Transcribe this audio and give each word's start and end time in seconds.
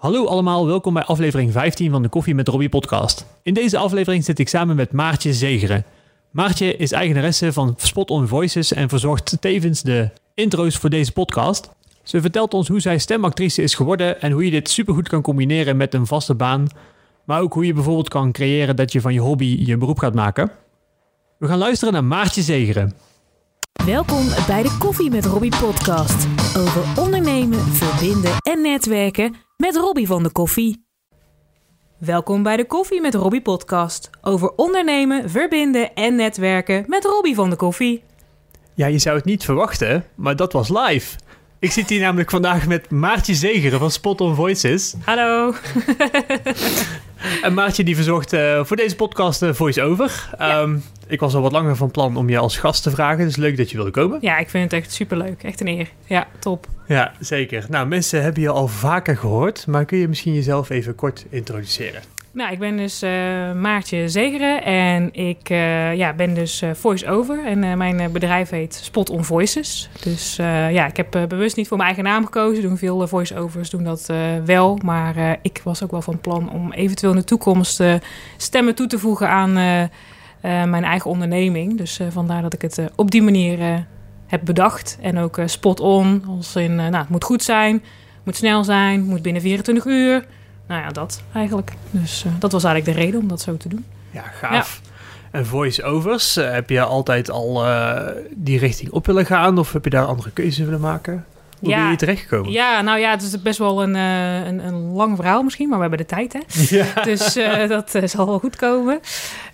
Hallo 0.00 0.26
allemaal, 0.26 0.66
welkom 0.66 0.94
bij 0.94 1.02
aflevering 1.02 1.52
15 1.52 1.90
van 1.90 2.02
de 2.02 2.08
Koffie 2.08 2.34
met 2.34 2.48
Robbie 2.48 2.68
podcast. 2.68 3.26
In 3.42 3.54
deze 3.54 3.78
aflevering 3.78 4.24
zit 4.24 4.38
ik 4.38 4.48
samen 4.48 4.76
met 4.76 4.92
Maartje 4.92 5.34
Zegeren. 5.34 5.84
Maartje 6.30 6.76
is 6.76 6.92
eigenaresse 6.92 7.52
van 7.52 7.74
Spot 7.76 8.10
on 8.10 8.28
Voices 8.28 8.72
en 8.72 8.88
verzorgt 8.88 9.36
tevens 9.40 9.82
de 9.82 10.10
intro's 10.34 10.76
voor 10.76 10.90
deze 10.90 11.12
podcast. 11.12 11.70
Ze 12.02 12.20
vertelt 12.20 12.54
ons 12.54 12.68
hoe 12.68 12.80
zij 12.80 12.98
stemactrice 12.98 13.62
is 13.62 13.74
geworden 13.74 14.20
en 14.20 14.32
hoe 14.32 14.44
je 14.44 14.50
dit 14.50 14.70
supergoed 14.70 15.08
kan 15.08 15.22
combineren 15.22 15.76
met 15.76 15.94
een 15.94 16.06
vaste 16.06 16.34
baan. 16.34 16.68
Maar 17.24 17.40
ook 17.40 17.52
hoe 17.52 17.66
je 17.66 17.74
bijvoorbeeld 17.74 18.08
kan 18.08 18.32
creëren 18.32 18.76
dat 18.76 18.92
je 18.92 19.00
van 19.00 19.12
je 19.12 19.20
hobby 19.20 19.62
je 19.66 19.76
beroep 19.76 19.98
gaat 19.98 20.14
maken. 20.14 20.50
We 21.38 21.46
gaan 21.46 21.58
luisteren 21.58 21.92
naar 21.92 22.04
Maartje 22.04 22.42
Zegeren. 22.42 22.92
Welkom 23.84 24.28
bij 24.46 24.62
de 24.62 24.76
Koffie 24.78 25.10
met 25.10 25.24
Robbie 25.24 25.56
podcast. 25.60 26.26
Over 26.56 27.02
ondernemen, 27.02 27.58
verbinden 27.58 28.32
en 28.42 28.62
netwerken 28.62 29.48
met 29.60 29.76
Robbie 29.76 30.06
van 30.06 30.22
de 30.22 30.30
Koffie. 30.30 30.84
Welkom 31.98 32.42
bij 32.42 32.56
de 32.56 32.66
Koffie 32.66 33.00
met 33.00 33.14
Robbie 33.14 33.42
podcast. 33.42 34.10
Over 34.22 34.52
ondernemen, 34.56 35.30
verbinden 35.30 35.94
en 35.94 36.14
netwerken 36.14 36.84
met 36.86 37.04
Robbie 37.04 37.34
van 37.34 37.50
de 37.50 37.56
Koffie. 37.56 38.02
Ja, 38.74 38.86
je 38.86 38.98
zou 38.98 39.16
het 39.16 39.24
niet 39.24 39.44
verwachten, 39.44 40.04
maar 40.14 40.36
dat 40.36 40.52
was 40.52 40.68
live. 40.68 41.18
Ik 41.60 41.72
zit 41.72 41.88
hier 41.88 42.00
namelijk 42.00 42.30
vandaag 42.30 42.66
met 42.66 42.90
Maartje 42.90 43.34
Zegeren 43.34 43.78
van 43.78 43.90
Spot 43.90 44.20
on 44.20 44.34
Voices. 44.34 44.94
Hallo. 45.04 45.52
En 47.42 47.54
Maartje 47.54 47.84
die 47.84 47.94
verzorgt 47.94 48.32
uh, 48.32 48.64
voor 48.64 48.76
deze 48.76 48.96
podcast 48.96 49.42
uh, 49.42 49.52
voice-over. 49.52 50.28
Ja. 50.38 50.60
Um, 50.60 50.82
ik 51.06 51.20
was 51.20 51.34
al 51.34 51.42
wat 51.42 51.52
langer 51.52 51.76
van 51.76 51.90
plan 51.90 52.16
om 52.16 52.28
je 52.28 52.38
als 52.38 52.56
gast 52.58 52.82
te 52.82 52.90
vragen. 52.90 53.24
Dus 53.24 53.36
leuk 53.36 53.56
dat 53.56 53.70
je 53.70 53.76
wilde 53.76 53.90
komen. 53.90 54.18
Ja, 54.20 54.38
ik 54.38 54.50
vind 54.50 54.70
het 54.70 54.82
echt 54.82 54.92
superleuk. 54.92 55.42
Echt 55.42 55.60
een 55.60 55.68
eer. 55.68 55.90
Ja, 56.06 56.26
top. 56.38 56.66
Ja, 56.86 57.12
zeker. 57.18 57.64
Nou, 57.68 57.86
mensen 57.86 58.22
hebben 58.22 58.42
je 58.42 58.48
al 58.48 58.68
vaker 58.68 59.16
gehoord. 59.16 59.66
Maar 59.66 59.84
kun 59.84 59.98
je 59.98 60.08
misschien 60.08 60.34
jezelf 60.34 60.70
even 60.70 60.94
kort 60.94 61.24
introduceren? 61.30 62.02
Nou, 62.32 62.52
ik 62.52 62.58
ben 62.58 62.76
dus 62.76 63.02
uh, 63.02 63.10
Maartje 63.52 64.08
Zegeren 64.08 64.64
en 64.64 65.08
ik 65.12 65.50
uh, 65.50 65.94
ja, 65.94 66.12
ben 66.12 66.34
dus 66.34 66.62
uh, 66.62 66.70
voice-over. 66.74 67.44
En 67.44 67.78
mijn 67.78 68.12
bedrijf 68.12 68.50
heet 68.50 68.74
Spot 68.74 69.10
on 69.10 69.24
Voices. 69.24 69.90
Dus 70.02 70.36
ja, 70.36 70.86
ik 70.86 70.96
heb 70.96 71.10
bewust 71.28 71.56
niet 71.56 71.68
voor 71.68 71.76
mijn 71.76 71.88
eigen 71.88 72.08
naam 72.08 72.24
gekozen. 72.24 72.62
Doen 72.62 72.76
veel 72.76 73.08
voice-overs 73.08 73.70
doen 73.70 73.84
dat 73.84 74.12
wel. 74.44 74.78
Maar 74.84 75.38
ik 75.42 75.60
was 75.64 75.82
ook 75.82 75.90
wel 75.90 76.02
van 76.02 76.20
plan 76.20 76.50
om 76.50 76.72
eventueel 76.72 77.12
in 77.12 77.18
de 77.18 77.24
toekomst 77.24 77.82
stemmen 78.36 78.74
toe 78.74 78.86
te 78.86 78.98
voegen 78.98 79.28
aan 79.28 79.52
mijn 80.70 80.84
eigen 80.84 81.10
onderneming. 81.10 81.78
Dus 81.78 82.00
vandaar 82.10 82.42
dat 82.42 82.52
ik 82.52 82.62
het 82.62 82.80
op 82.96 83.10
die 83.10 83.22
manier 83.22 83.86
heb 84.26 84.40
bedacht. 84.44 84.98
En 85.00 85.18
ook 85.18 85.38
spot 85.44 85.80
on, 85.80 86.24
als 86.28 86.56
in, 86.56 86.74
nou, 86.74 86.96
het 86.96 87.08
moet 87.08 87.24
goed 87.24 87.42
zijn, 87.42 87.82
moet 88.24 88.36
snel 88.36 88.64
zijn, 88.64 89.02
moet 89.02 89.22
binnen 89.22 89.42
24 89.42 89.84
uur 89.84 90.24
nou 90.70 90.82
ja, 90.82 90.88
dat 90.88 91.22
eigenlijk. 91.34 91.72
Dus 91.90 92.24
uh, 92.26 92.32
dat 92.38 92.52
was 92.52 92.64
eigenlijk 92.64 92.96
de 92.96 93.04
reden 93.04 93.20
om 93.20 93.28
dat 93.28 93.40
zo 93.40 93.56
te 93.56 93.68
doen. 93.68 93.84
Ja, 94.10 94.22
gaaf. 94.22 94.80
Ja. 94.82 94.88
En 95.30 95.46
voice-overs, 95.46 96.36
uh, 96.36 96.52
heb 96.52 96.70
je 96.70 96.80
altijd 96.80 97.30
al 97.30 97.66
uh, 97.66 98.00
die 98.30 98.58
richting 98.58 98.90
op 98.90 99.06
willen 99.06 99.26
gaan 99.26 99.58
of 99.58 99.72
heb 99.72 99.84
je 99.84 99.90
daar 99.90 100.04
andere 100.04 100.30
keuzes 100.30 100.64
willen 100.64 100.80
maken? 100.80 101.24
Hoe 101.58 101.68
ja. 101.68 101.80
ben 101.80 101.90
je 101.90 101.96
terechtgekomen? 101.96 102.52
Ja, 102.52 102.80
nou 102.80 102.98
ja, 102.98 103.10
het 103.10 103.22
is 103.22 103.42
best 103.42 103.58
wel 103.58 103.82
een, 103.82 103.94
een, 103.94 104.66
een 104.66 104.92
lang 104.92 105.16
verhaal 105.16 105.42
misschien, 105.42 105.68
maar 105.68 105.76
we 105.76 105.82
hebben 105.82 106.06
de 106.06 106.14
tijd, 106.14 106.32
hè? 106.32 106.40
Ja. 106.76 107.02
Dus 107.02 107.34
dat 107.68 108.10
zal 108.10 108.26
wel 108.26 108.38
goed 108.38 108.56
komen. 108.56 109.00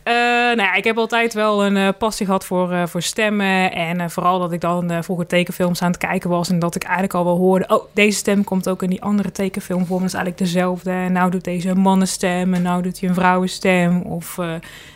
Uh, 0.09 0.13
nou 0.57 0.77
ik 0.77 0.85
heb 0.85 0.99
altijd 0.99 1.35
wel 1.35 1.65
een 1.65 1.77
uh, 1.77 1.89
passie 1.99 2.27
gehad 2.27 2.45
voor, 2.45 2.73
uh, 2.73 2.87
voor 2.87 3.03
stemmen. 3.03 3.73
En 3.73 4.11
vooral 4.11 4.39
dat 4.39 4.53
ik 4.53 4.61
dan 4.61 5.05
vroeger 5.05 5.27
tekenfilms 5.27 5.83
aan 5.83 5.91
het 5.91 5.99
kijken 5.99 6.31
was. 6.31 6.49
En 6.49 6.59
dat 6.59 6.75
ik 6.75 6.83
eigenlijk 6.83 7.15
al 7.15 7.25
wel 7.25 7.37
hoorde... 7.37 7.69
oh, 7.69 7.85
deze 7.93 8.19
stem 8.19 8.45
komt 8.45 8.69
ook 8.69 8.83
in 8.83 8.91
die 8.91 9.03
andere 9.03 9.33
tekenfilm 9.33 9.87
voor. 9.87 9.99
Dat 9.99 10.07
is 10.07 10.15
eigenlijk 10.15 10.45
dezelfde. 10.45 10.91
En 10.91 11.13
nou 11.13 11.31
doet 11.31 11.45
deze 11.45 11.69
een 11.69 11.79
mannenstem. 11.79 12.55
En 12.55 12.63
nou 12.63 12.83
doet 12.83 13.01
hij 13.01 13.09
een 13.09 13.15
vrouwenstem. 13.15 14.03
Of 14.03 14.37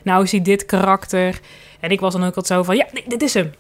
nou 0.03 0.23
is 0.23 0.31
hij 0.31 0.43
dit 0.43 0.67
karakter. 0.67 1.41
En 1.81 1.91
ik 1.91 2.01
was 2.01 2.13
dan 2.13 2.23
ook 2.23 2.37
altijd 2.37 2.47
zo 2.47 2.63
van... 2.63 2.77
ja, 2.77 2.87
nee, 2.93 3.05
dit 3.07 3.23
is 3.23 3.35
hem. 3.35 3.53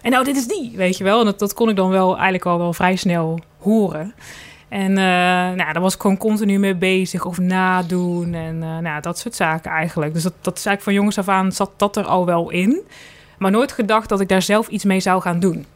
En 0.00 0.10
nou, 0.10 0.24
dit 0.24 0.36
is 0.36 0.46
die, 0.46 0.72
weet 0.76 0.96
je 0.96 1.04
wel. 1.04 1.18
En 1.18 1.24
dat, 1.24 1.38
dat 1.38 1.54
kon 1.54 1.68
ik 1.68 1.76
dan 1.76 1.90
wel 1.90 2.14
eigenlijk 2.14 2.46
al 2.46 2.58
wel 2.58 2.72
vrij 2.72 2.96
snel 2.96 3.40
horen. 3.58 4.14
En 4.68 4.90
uh, 4.90 4.96
nou, 4.96 5.72
daar 5.72 5.80
was 5.80 5.94
ik 5.94 6.00
gewoon 6.00 6.16
continu 6.16 6.58
mee 6.58 6.74
bezig 6.74 7.24
of 7.24 7.38
nadoen 7.38 8.34
en 8.34 8.54
uh, 8.54 8.78
nou, 8.78 9.00
dat 9.00 9.18
soort 9.18 9.34
zaken 9.34 9.70
eigenlijk. 9.70 10.14
Dus 10.14 10.22
dat, 10.22 10.34
dat 10.40 10.58
is 10.58 10.66
eigenlijk 10.66 10.82
van 10.82 10.94
jongens 10.94 11.18
af 11.18 11.28
aan 11.28 11.52
zat 11.52 11.70
dat 11.76 11.96
er 11.96 12.04
al 12.04 12.26
wel 12.26 12.50
in. 12.50 12.80
Maar 13.38 13.50
nooit 13.50 13.72
gedacht 13.72 14.08
dat 14.08 14.20
ik 14.20 14.28
daar 14.28 14.42
zelf 14.42 14.68
iets 14.68 14.84
mee 14.84 15.00
zou 15.00 15.20
gaan 15.20 15.40
doen. 15.40 15.66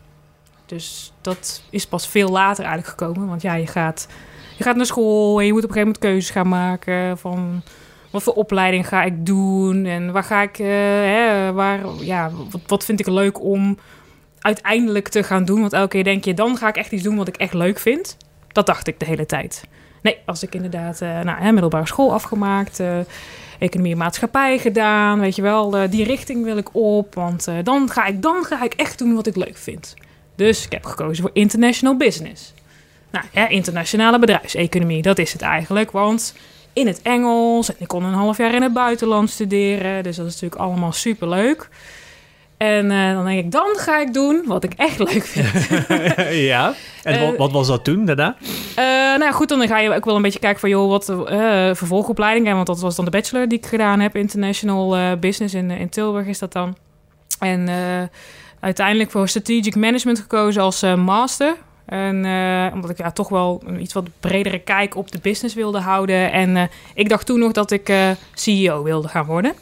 Dus 0.67 1.13
dat 1.21 1.63
is 1.71 1.87
pas 1.87 2.09
veel 2.09 2.29
later 2.29 2.65
eigenlijk 2.65 2.99
gekomen. 2.99 3.29
Want 3.29 3.43
ja, 3.43 3.55
je 3.55 3.67
gaat, 3.67 4.09
je 4.57 4.65
gaat 4.65 4.77
naar 4.77 4.87
school 4.87 5.41
en 5.41 5.47
je 5.47 5.53
moet 5.53 5.65
op 5.65 5.69
een 5.69 5.75
gegeven 5.75 5.95
moment 6.01 6.13
keuzes 6.13 6.31
gaan 6.31 6.49
maken 6.49 7.19
van... 7.19 7.63
Wat 8.11 8.23
voor 8.23 8.33
opleiding 8.33 8.89
ga 8.89 9.03
ik 9.03 9.27
doen? 9.27 9.85
En 9.85 10.13
waar 10.13 10.25
ga 10.25 10.43
ik, 10.43 10.59
uh, 10.59 10.67
hè, 10.67 11.53
waar, 11.53 11.81
ja, 12.01 12.31
wat, 12.51 12.61
wat 12.67 12.85
vind 12.85 13.01
ik 13.01 13.07
leuk 13.07 13.43
om 13.43 13.79
uiteindelijk 14.39 15.09
te 15.09 15.23
gaan 15.23 15.45
doen? 15.45 15.61
Want 15.61 15.73
elke 15.73 15.89
keer 15.89 16.05
denk 16.05 16.25
je, 16.25 16.35
dan 16.35 16.57
ga 16.57 16.69
ik 16.69 16.77
echt 16.77 16.93
iets 16.93 17.03
doen 17.03 17.17
wat 17.17 17.29
ik 17.29 17.37
echt 17.37 17.55
leuk 17.55 17.79
vind. 17.79 18.17
Dat 18.53 18.67
dacht 18.67 18.87
ik 18.87 19.01
de 19.01 19.07
hele 19.07 19.27
tijd. 19.27 19.65
Nee, 20.03 20.19
als 20.27 20.43
ik 20.43 20.55
inderdaad 20.55 21.01
uh, 21.03 21.21
nou, 21.21 21.53
middelbare 21.53 21.87
school 21.87 22.13
afgemaakt, 22.13 22.81
uh, 22.81 22.99
economie 23.59 23.93
en 23.93 23.99
maatschappij 23.99 24.59
gedaan, 24.59 25.21
weet 25.21 25.37
je 25.37 25.43
wel, 25.43 25.79
uh, 25.79 25.91
die 25.91 26.05
richting 26.05 26.45
wil 26.45 26.57
ik 26.57 26.69
op, 26.73 27.15
want 27.15 27.49
dan, 27.63 27.91
ga 27.91 28.07
ik, 28.07 28.23
dan 28.23 28.45
ga 28.45 28.65
ik 28.65 28.75
echt 28.75 28.99
doen 28.99 29.15
wat 29.15 29.27
ik 29.27 29.37
leuk 29.37 29.57
vind. 29.57 29.95
Dus 30.35 30.65
ik 30.65 30.73
heb 30.73 30.85
gekozen 30.85 31.23
voor 31.23 31.31
international 31.33 31.97
business. 31.97 32.53
Nou 33.11 33.25
ja, 33.33 33.49
internationale 33.49 34.19
bedrijfseconomie, 34.19 35.03
dat 35.03 35.19
is 35.19 35.33
het 35.33 35.43
eigenlijk, 35.43 35.91
want 35.91 36.35
in 36.73 36.87
het 36.87 37.03
Engels 37.03 37.69
en 37.69 37.75
ik 37.79 37.89
kon 37.89 38.05
een 38.05 38.13
half 38.13 38.37
jaar 38.37 38.55
in 38.55 38.63
het 38.63 38.73
buitenland 38.73 39.31
studeren, 39.31 40.03
dus 40.03 40.17
dat 40.17 40.27
is 40.27 40.33
natuurlijk 40.33 40.61
allemaal 40.61 40.93
superleuk. 40.93 41.69
En 42.63 42.91
uh, 42.91 43.13
dan 43.13 43.25
denk 43.25 43.45
ik, 43.45 43.51
dan 43.51 43.77
ga 43.77 44.01
ik 44.01 44.13
doen 44.13 44.43
wat 44.47 44.65
ik 44.65 44.73
echt 44.77 44.99
leuk 44.99 45.25
vind. 45.25 45.69
ja, 46.51 46.75
en 47.03 47.15
uh, 47.15 47.29
wat, 47.29 47.37
wat, 47.37 47.53
was 47.53 47.67
dat 47.67 47.85
toen 47.85 48.05
daarna? 48.05 48.37
Uh, 48.41 48.77
nou 48.77 49.23
ja, 49.23 49.33
goed, 49.33 49.49
dan 49.49 49.67
ga 49.67 49.79
je 49.79 49.95
ook 49.95 50.05
wel 50.05 50.17
een 50.17 50.23
beetje 50.23 50.39
kijken 50.39 50.61
van... 50.61 50.69
joh, 50.69 50.89
wat 50.89 51.05
vervolgopleiding... 51.79 52.53
want 52.53 52.67
dat 52.67 52.81
was 52.81 52.97
dan 52.97 53.05
de 53.05 53.11
bachelor 53.11 53.49
die 53.49 53.59
ik 53.59 53.67
gedaan 53.67 54.01
heb... 54.01 54.17
International 54.17 55.19
Business 55.19 55.55
in, 55.55 55.71
in 55.71 55.89
Tilburg 55.89 56.27
is 56.27 56.39
dat 56.39 56.53
dan. 56.53 56.77
En 57.39 57.69
uiteindelijk 58.61 59.11
voor 59.11 59.29
Strategic 59.29 59.75
Management 59.75 60.19
gekozen 60.19 60.63
als 60.63 60.83
master... 60.97 61.57
En 61.87 62.17
omdat 62.75 62.91
ik 62.91 62.99
ja, 62.99 63.11
toch 63.11 63.29
wel 63.29 63.63
een 63.67 63.81
iets 63.81 63.93
wat 63.93 64.09
bredere 64.21 64.59
kijk 64.59 64.97
op 64.97 65.13
de 65.13 65.19
business 65.23 65.55
wilde 65.55 65.81
houden. 65.81 66.33
En 66.33 66.71
ik 66.95 67.09
dacht 67.09 67.27
toen 67.27 67.39
nog 67.39 67.53
dat 67.53 67.71
ik 67.71 67.93
CEO 68.35 68.83
wilde 68.83 69.09
gaan 69.09 69.27
worden. 69.27 69.53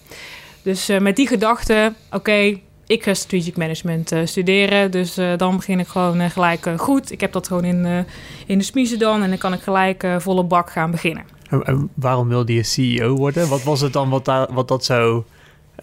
Dus 0.62 0.88
met 0.98 1.16
die 1.16 1.26
gedachte, 1.26 1.92
oké, 2.06 2.16
okay, 2.16 2.62
ik 2.90 3.02
ga 3.02 3.14
strategic 3.14 3.56
management 3.56 4.12
uh, 4.12 4.20
studeren. 4.24 4.90
Dus 4.90 5.18
uh, 5.18 5.36
dan 5.36 5.56
begin 5.56 5.80
ik 5.80 5.86
gewoon 5.86 6.20
uh, 6.20 6.30
gelijk 6.30 6.68
goed. 6.76 7.12
Ik 7.12 7.20
heb 7.20 7.32
dat 7.32 7.46
gewoon 7.46 7.64
in, 7.64 8.06
in 8.46 8.58
de 8.58 8.64
smiezen 8.64 8.98
dan. 8.98 9.22
En 9.22 9.28
dan 9.28 9.38
kan 9.38 9.52
ik 9.52 9.60
gelijk 9.60 10.06
volle 10.18 10.44
bak 10.44 10.70
gaan 10.70 10.90
beginnen. 10.90 11.24
En, 11.48 11.62
en 11.64 11.90
waarom 11.94 12.28
wilde 12.28 12.54
je 12.54 12.62
CEO 12.62 13.16
worden? 13.16 13.48
Wat 13.48 13.62
was 13.62 13.80
het 13.80 13.92
dan 13.92 14.08
wat, 14.08 14.24
daar, 14.24 14.52
wat 14.52 14.68
dat 14.68 14.84
zo... 14.84 15.24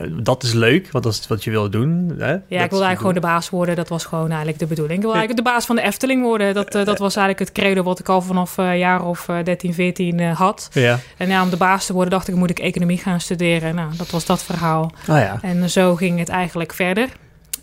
Dat 0.10 0.44
is 0.44 0.54
leuk, 0.54 0.92
want 0.92 1.04
dat 1.04 1.14
is 1.14 1.28
wat 1.28 1.44
je 1.44 1.52
wil 1.52 1.70
doen. 1.70 2.16
Hè? 2.18 2.32
Ja, 2.32 2.38
dat 2.38 2.42
ik 2.50 2.50
wilde 2.50 2.60
eigenlijk 2.60 2.98
gewoon 2.98 3.14
de 3.14 3.20
baas 3.20 3.50
worden. 3.50 3.76
Dat 3.76 3.90
was 3.90 4.06
gewoon 4.06 4.28
eigenlijk 4.28 4.60
de 4.60 4.66
bedoeling. 4.66 4.96
Ik 4.96 5.02
wilde 5.02 5.18
eigenlijk 5.18 5.48
de 5.48 5.54
baas 5.54 5.66
van 5.66 5.76
de 5.76 5.82
Efteling 5.82 6.24
worden. 6.24 6.54
Dat, 6.54 6.72
dat 6.72 7.00
was 7.00 7.16
eigenlijk 7.16 7.40
het 7.40 7.52
credo 7.52 7.84
wat 7.84 8.00
ik 8.00 8.10
al 8.10 8.22
vanaf 8.22 8.58
uh, 8.58 8.78
jaar 8.78 9.06
of 9.06 9.26
13, 9.44 9.74
14 9.74 10.20
uh, 10.20 10.38
had. 10.38 10.70
Ja. 10.72 11.00
En 11.18 11.28
ja, 11.28 11.44
om 11.44 11.50
de 11.50 11.58
baas 11.58 11.86
te 11.86 11.94
worden 11.94 12.12
dacht 12.12 12.28
ik, 12.28 12.36
moet 12.36 12.50
ik 12.50 12.60
economie 12.60 12.98
gaan 12.98 13.22
studeren. 13.22 13.76
Nou, 13.76 13.96
dat 13.98 14.10
was 14.10 14.26
dat 14.26 14.44
verhaal. 14.44 14.92
Oh 15.10 15.18
ja. 15.18 15.40
En 15.42 15.70
zo 15.70 15.96
ging 15.96 16.20
het 16.20 16.30
eigenlijk 16.30 16.74
verder. 16.74 17.10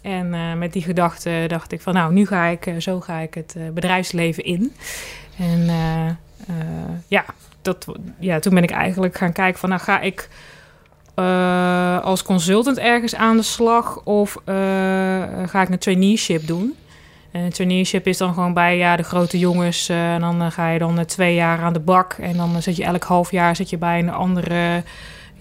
En 0.05 0.35
uh, 0.35 0.55
met 0.55 0.73
die 0.73 0.83
gedachte 0.83 1.45
dacht 1.47 1.73
ik 1.73 1.81
van 1.81 1.95
nou, 1.95 2.13
nu 2.13 2.27
ga 2.27 2.45
ik, 2.45 2.67
uh, 2.67 2.75
zo 2.79 3.01
ga 3.01 3.19
ik 3.19 3.35
het 3.35 3.55
uh, 3.59 3.69
bedrijfsleven 3.69 4.45
in. 4.45 4.73
En 5.39 5.67
ja, 7.09 7.25
dat, 7.63 7.87
ja, 8.19 8.39
toen 8.39 8.55
ben 8.55 8.63
ik 8.63 8.71
eigenlijk 8.71 9.17
gaan 9.17 9.33
kijken 9.33 9.61
van 9.61 9.69
nou 9.69 9.81
ga 9.81 10.01
ik 10.01 10.29
als 12.03 12.23
consultant 12.23 12.79
ergens 12.79 13.15
aan 13.15 13.37
de 13.37 13.43
slag 13.43 14.01
of 14.05 14.37
ga 15.47 15.63
ik 15.63 15.69
een 15.69 15.79
traineeship 15.79 16.47
doen. 16.47 16.75
En 17.33 17.41
een 17.41 17.53
traineeship 17.53 18.07
is 18.07 18.19
dan 18.19 18.35
gewoon 18.35 18.55
bij 18.55 18.77
ja, 18.77 18.97
de 18.97 19.03
grote 19.03 19.39
jongens. 19.39 19.89
en 19.89 20.21
dan 20.21 20.53
ga 20.53 20.71
je 20.71 20.79
dan 20.79 21.05
twee 21.05 21.35
jaar 21.35 21.59
aan 21.59 21.73
de 21.73 21.81
bak. 21.81 22.13
En 22.13 22.37
dan 22.37 22.63
zit 22.63 22.77
je 22.77 22.85
elk 22.85 23.05
half 23.05 23.31
jaar 23.31 23.57
zit 23.57 23.71
je 23.71 23.79
bij 23.79 23.99
een 23.99 24.13
andere 24.13 24.83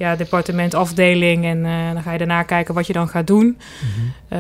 ja, 0.04 0.16
departement, 0.16 0.74
afdeling. 0.74 1.46
En 1.46 1.58
uh, 1.58 1.94
dan 1.94 2.02
ga 2.02 2.12
je 2.12 2.18
daarna 2.18 2.44
kijken 2.44 2.74
wat 2.74 2.88
je 2.88 2.94
dan 2.94 3.08
gaat 3.08 3.28
doen. 3.28 3.58
Uh, 4.30 4.40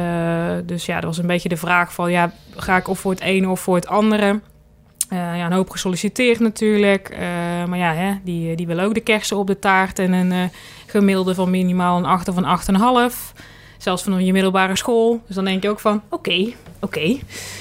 dus 0.65 0.85
ja, 0.85 0.95
dat 0.95 1.03
was 1.03 1.17
een 1.17 1.27
beetje 1.27 1.49
de 1.49 1.57
vraag 1.57 1.93
van... 1.93 2.11
ja, 2.11 2.33
ga 2.55 2.77
ik 2.77 2.87
of 2.87 2.99
voor 2.99 3.11
het 3.11 3.21
ene 3.21 3.49
of 3.49 3.59
voor 3.59 3.75
het 3.75 3.87
andere? 3.87 4.41
Uh, 5.09 5.37
ja, 5.37 5.45
een 5.45 5.51
hoop 5.51 5.69
gesolliciteerd 5.69 6.39
natuurlijk. 6.39 7.15
maar 7.67 7.77
ja, 7.77 7.93
hè, 7.93 8.13
die, 8.23 8.55
die 8.55 8.67
willen 8.67 8.85
ook 8.85 8.93
de 8.93 8.99
kersen 8.99 9.37
op 9.37 9.47
de 9.47 9.59
taart... 9.59 9.99
en 9.99 10.13
een 10.13 10.51
gemiddelde 10.99 11.35
van 11.35 11.49
minimaal 11.49 11.97
een 11.97 12.05
8 12.05 12.27
of 12.27 12.35
een 12.35 13.09
8,5. 13.11 13.15
Zelfs 13.77 14.03
van 14.03 14.25
je 14.25 14.31
middelbare 14.31 14.75
school. 14.77 15.21
Dus 15.27 15.35
dan 15.35 15.45
denk 15.45 15.63
je 15.63 15.69
ook 15.69 15.79
van, 15.79 16.01
oké, 16.09 16.45
oké. 16.79 17.17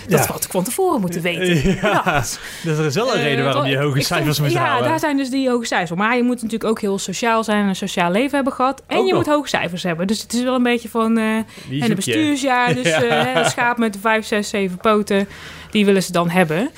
Dat 0.09 0.19
Ja. 0.19 0.27
had 0.33 0.45
ik 0.45 0.51
van 0.51 0.65
tevoren 0.65 1.01
moeten 1.01 1.23
weten. 1.23 1.71
Ja, 1.83 2.15
dus 2.63 2.79
er 2.79 2.85
is 2.87 2.95
wel 2.95 3.09
een 3.13 3.19
Eh, 3.19 3.23
reden 3.25 3.45
waarom 3.45 3.65
je 3.67 3.79
hoge 3.79 4.01
cijfers 4.01 4.41
moet 4.41 4.53
Ja, 4.53 4.61
halen. 4.65 4.89
daar 4.89 4.99
zijn 4.99 5.17
dus 5.17 5.31
die 5.31 5.49
hoge 5.51 5.67
cijfers. 5.67 5.99
Maar 5.99 6.17
je 6.17 6.23
moet 6.23 6.35
natuurlijk 6.43 6.65
ook 6.71 6.81
heel 6.81 6.99
sociaal 6.99 7.45
zijn 7.45 7.63
en 7.63 7.69
een 7.69 7.77
sociaal 7.77 8.11
leven 8.11 8.35
hebben 8.35 8.53
gehad. 8.53 8.83
En 8.87 8.97
Ook 8.99 9.07
je 9.07 9.13
nog. 9.13 9.25
moet 9.25 9.35
hoge 9.35 9.49
cijfers 9.49 9.83
hebben. 9.83 10.07
Dus 10.07 10.23
het 10.23 10.33
is 10.33 10.43
wel 10.43 10.55
een 10.55 10.63
beetje 10.63 10.89
van... 10.89 11.15
Wie 11.69 11.83
en 11.83 11.89
een 11.91 11.97
bestuursjaar, 11.97 12.75
dus 12.75 12.87
Ja. 12.97 13.03
eh, 13.03 13.35
het 13.35 13.51
schaap 13.51 13.79
met 13.79 13.93
de 13.93 13.99
vijf, 13.99 14.27
zes, 14.27 14.49
zeven 14.49 14.77
poten, 14.79 15.29
die 15.71 15.85
willen 15.85 16.03
ze 16.03 16.13
dan 16.13 16.31
hebben. 16.31 16.71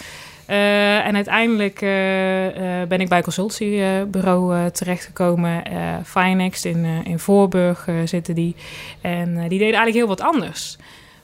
Eh, 0.46 1.06
en 1.06 1.14
uiteindelijk 1.14 1.81
eh, 1.82 2.81
eh, 2.82 2.88
ben 2.88 3.00
ik 3.00 3.08
bij 3.08 3.19
een 3.19 3.25
consultiebureau 3.25 4.70
terechtgekomen. 4.70 5.62
Finext 6.05 6.64
in, 6.64 6.85
in 7.05 7.19
Voorburg 7.19 7.88
zitten 8.05 8.35
die. 8.35 8.56
En 9.00 9.35
die 9.35 9.58
deden 9.58 9.61
eigenlijk 9.61 9.96
heel 9.96 10.06
wat 10.06 10.20
anders. 10.20 10.76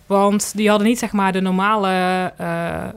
Want 0.06 0.56
die 0.56 0.69
hadden 0.69 0.87
niet 0.87 0.99
zeg 0.99 1.12
maar 1.12 1.32
de 1.32 1.40
normale 1.40 2.32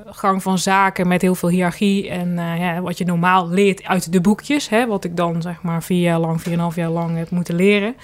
gang 0.06 0.42
van 0.42 0.58
zaken 0.58 1.08
met 1.08 1.22
heel 1.22 1.36
veel 1.36 1.50
hiërarchie 1.50 2.10
en 2.10 2.36
ja, 2.36 2.82
wat 2.82 2.98
je 2.98 3.06
normaal 3.06 3.50
leert 3.50 3.84
uit 3.84 4.12
de 4.12 4.22
boekjes. 4.22 4.70
Hè, 4.70 4.88
wat 4.88 5.04
ik 5.04 5.18
dan 5.18 5.42
zeg 5.42 5.62
maar 5.62 5.84
vier 5.84 6.02
jaar 6.02 6.20
lang, 6.20 6.42
vier 6.42 6.52
en 6.52 6.58
een 6.58 6.64
half 6.64 6.76
jaar 6.76 6.90
lang 6.90 7.18
heb 7.18 7.30
moeten 7.30 7.56
leren. 7.56 7.96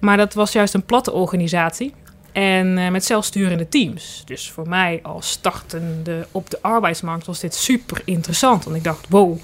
Maar 0.00 0.16
dat 0.16 0.34
was 0.34 0.52
juist 0.52 0.74
een 0.74 0.84
platte 0.84 1.12
organisatie. 1.12 1.94
En 2.32 2.78
eh, 2.78 2.90
met 2.90 3.04
zelfsturende 3.04 3.68
teams. 3.68 4.22
Dus 4.24 4.50
voor 4.50 4.68
mij 4.68 5.00
als 5.02 5.30
startende 5.30 6.26
op 6.30 6.50
de 6.50 6.58
arbeidsmarkt 6.62 7.26
was 7.26 7.40
dit 7.40 7.54
super 7.54 8.02
interessant. 8.04 8.64
Want 8.64 8.76
ik 8.76 8.84
dacht, 8.84 9.06
wow, 9.08 9.38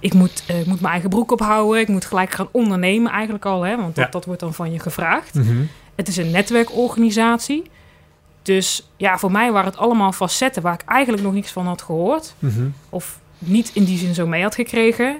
ik 0.00 0.14
moet, 0.14 0.42
eh, 0.46 0.60
ik 0.60 0.66
moet 0.66 0.80
mijn 0.80 0.92
eigen 0.92 1.10
broek 1.10 1.32
ophouden. 1.32 1.80
Ik 1.80 1.88
moet 1.88 2.04
gelijk 2.04 2.30
gaan 2.30 2.48
ondernemen 2.50 3.12
eigenlijk 3.12 3.44
al. 3.44 3.62
Hè, 3.62 3.76
want 3.76 3.94
dat, 3.94 4.04
Ja. 4.04 4.10
dat 4.10 4.24
wordt 4.24 4.40
dan 4.40 4.54
van 4.54 4.72
je 4.72 4.78
gevraagd. 4.78 5.34
Mhm. 5.34 5.62
Het 5.94 6.08
is 6.08 6.16
een 6.16 6.30
netwerkorganisatie. 6.30 7.62
Dus 8.42 8.88
ja, 8.96 9.18
voor 9.18 9.30
mij 9.30 9.52
waren 9.52 9.70
het 9.70 9.78
allemaal 9.78 10.12
facetten 10.12 10.62
waar 10.62 10.74
ik 10.74 10.82
eigenlijk 10.88 11.22
nog 11.22 11.32
niks 11.32 11.50
van 11.50 11.66
had 11.66 11.82
gehoord. 11.82 12.34
Mhm. 12.38 12.66
Of 12.90 13.18
niet 13.38 13.70
in 13.74 13.84
die 13.84 13.98
zin 13.98 14.14
zo 14.14 14.26
mee 14.26 14.42
had 14.42 14.54
gekregen. 14.54 15.16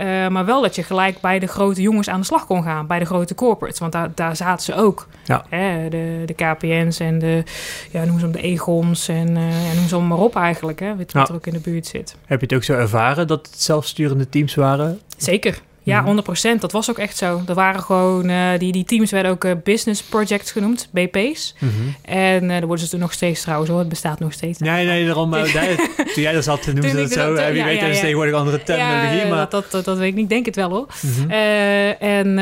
Eh, 0.00 0.28
maar 0.28 0.44
wel 0.44 0.62
dat 0.62 0.74
je 0.74 0.82
gelijk 0.82 1.20
bij 1.20 1.38
de 1.38 1.46
grote 1.46 1.82
jongens 1.82 2.08
aan 2.08 2.20
de 2.20 2.26
slag 2.26 2.46
kon 2.46 2.62
gaan. 2.62 2.86
Bij 2.86 2.98
de 2.98 3.04
grote 3.04 3.34
corporates. 3.34 3.78
Want 3.80 3.92
daar, 3.92 4.10
daar 4.14 4.36
zaten 4.36 4.64
ze 4.64 4.74
ook. 4.74 5.06
Ja. 5.24 5.44
Hè, 5.48 5.88
de, 5.88 6.22
de 6.26 6.34
KPN's 6.34 7.00
en 7.00 7.18
de, 7.18 7.42
ja, 7.90 8.04
noem 8.04 8.18
ze 8.18 8.24
hem 8.24 8.32
de 8.32 8.40
Egons. 8.40 9.08
En 9.08 9.36
eh, 9.36 9.68
ja, 9.68 9.74
noem 9.74 9.88
ze 9.88 9.94
allemaal 9.94 10.16
maar 10.16 10.26
op 10.26 10.36
eigenlijk. 10.36 10.80
Hè, 10.80 10.96
wat 10.96 11.28
er 11.28 11.34
ook 11.34 11.46
in 11.46 11.52
de 11.52 11.60
buurt 11.60 11.86
zit. 11.86 12.16
Heb 12.26 12.40
je 12.40 12.46
het 12.46 12.54
ook 12.54 12.64
zo 12.64 12.72
ervaren 12.72 13.26
dat 13.26 13.46
het 13.46 13.60
zelfsturende 13.60 14.28
teams 14.28 14.54
waren? 14.54 15.00
Zeker. 15.16 15.60
Ja, 15.82 15.98
Mhm. 16.00 16.06
100%. 16.06 16.60
Dat 16.60 16.72
was 16.72 16.90
ook 16.90 16.98
echt 16.98 17.16
zo. 17.16 17.42
Er 17.48 17.54
waren 17.54 17.80
gewoon, 17.80 18.28
eh, 18.28 18.58
die, 18.58 18.72
die 18.72 18.84
teams 18.84 19.10
werden 19.10 19.30
ook 19.30 19.44
eh, 19.44 19.52
business 19.64 20.02
projects 20.02 20.50
genoemd, 20.52 20.88
BP's. 20.90 21.54
En 22.02 22.42
eh 22.42 22.48
daar 22.48 22.66
worden 22.66 22.84
ze 22.84 22.90
toen 22.90 23.00
nog 23.00 23.12
steeds 23.12 23.40
trouwens 23.42 23.70
hoor. 23.70 23.78
Het 23.78 23.88
bestaat 23.88 24.20
nog 24.20 24.32
steeds. 24.32 24.58
Nee, 24.58 24.86
nee, 24.86 25.04
daarom. 25.06 25.30
toen 25.32 26.22
jij 26.22 26.34
er 26.34 26.42
zat, 26.42 26.66
noemde 26.72 26.88
ze 26.88 26.98
er 26.98 27.08
zo. 27.08 27.34
En 27.34 27.52
wie 27.52 27.60
ja, 27.60 27.64
weet, 27.66 27.80
ja, 27.80 27.86
is 27.86 27.94
ja. 27.96 28.00
tegenwoordig 28.00 28.34
andere 28.34 28.62
terminologie. 28.62 29.18
ja, 29.18 29.26
maar... 29.28 29.38
dat, 29.38 29.50
dat, 29.50 29.70
dat, 29.70 29.84
dat 29.84 29.98
weet 29.98 30.08
ik 30.08 30.14
niet. 30.14 30.28
Denk 30.28 30.46
het 30.46 30.56
wel 30.56 30.70
hoor. 30.70 30.86
Mhm. 31.02 31.30
En 31.30 32.38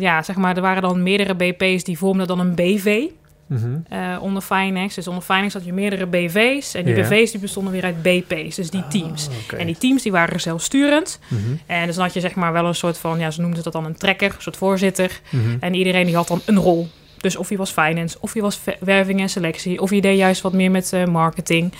ja, 0.00 0.22
zeg 0.22 0.36
maar, 0.36 0.56
er 0.56 0.62
waren 0.62 0.82
dan 0.82 1.02
meerdere 1.02 1.34
BP's 1.34 1.84
die 1.84 1.98
vormden 1.98 2.26
dan 2.26 2.40
een 2.40 2.54
BV 2.54 3.02
Mhm. 3.48 3.78
eh, 3.88 4.16
onder 4.20 4.42
Finex. 4.42 4.94
Dus 4.94 5.08
onder 5.08 5.22
Finex 5.22 5.52
had 5.52 5.64
je 5.64 5.72
meerdere 5.72 6.06
BV's. 6.06 6.74
En 6.74 6.84
die. 6.84 6.94
BV's 6.94 7.30
die 7.30 7.40
bestonden 7.40 7.72
weer 7.72 7.84
uit 7.84 8.02
BP's, 8.02 8.56
dus 8.56 8.70
die 8.70 8.88
teams. 8.88 9.28
Ah, 9.28 9.34
oké. 9.44 9.56
En 9.56 9.66
die 9.66 9.78
teams 9.78 10.02
die 10.02 10.12
waren 10.12 10.40
zelfsturend. 10.40 11.18
Mhm. 11.28 11.40
En 11.66 11.86
dus 11.86 11.94
dan 11.94 12.04
had 12.04 12.14
je 12.14 12.20
zeg 12.20 12.34
maar 12.34 12.52
wel 12.52 12.66
een 12.66 12.74
soort 12.74 12.98
van, 12.98 13.18
ja, 13.18 13.30
ze 13.30 13.40
noemden 13.40 13.62
dat 13.62 13.72
dan 13.72 13.84
een 13.84 13.96
trekker, 13.96 14.34
een 14.34 14.42
soort 14.42 14.56
voorzitter. 14.56 15.20
Mhm. 15.30 15.56
En 15.60 15.74
iedereen 15.74 16.06
die 16.06 16.16
had 16.16 16.28
dan 16.28 16.40
een 16.46 16.58
rol. 16.58 16.88
Dus 17.16 17.36
of 17.36 17.48
je 17.48 17.56
was 17.56 17.70
finance, 17.70 18.16
of 18.20 18.34
je 18.34 18.40
was 18.40 18.60
werving 18.80 19.20
en 19.20 19.28
selectie, 19.28 19.80
of 19.80 19.90
je 19.90 20.00
deed 20.00 20.18
juist 20.18 20.40
wat 20.40 20.52
meer 20.52 20.70
met 20.70 20.92
eh, 20.92 21.04
marketing. 21.04 21.70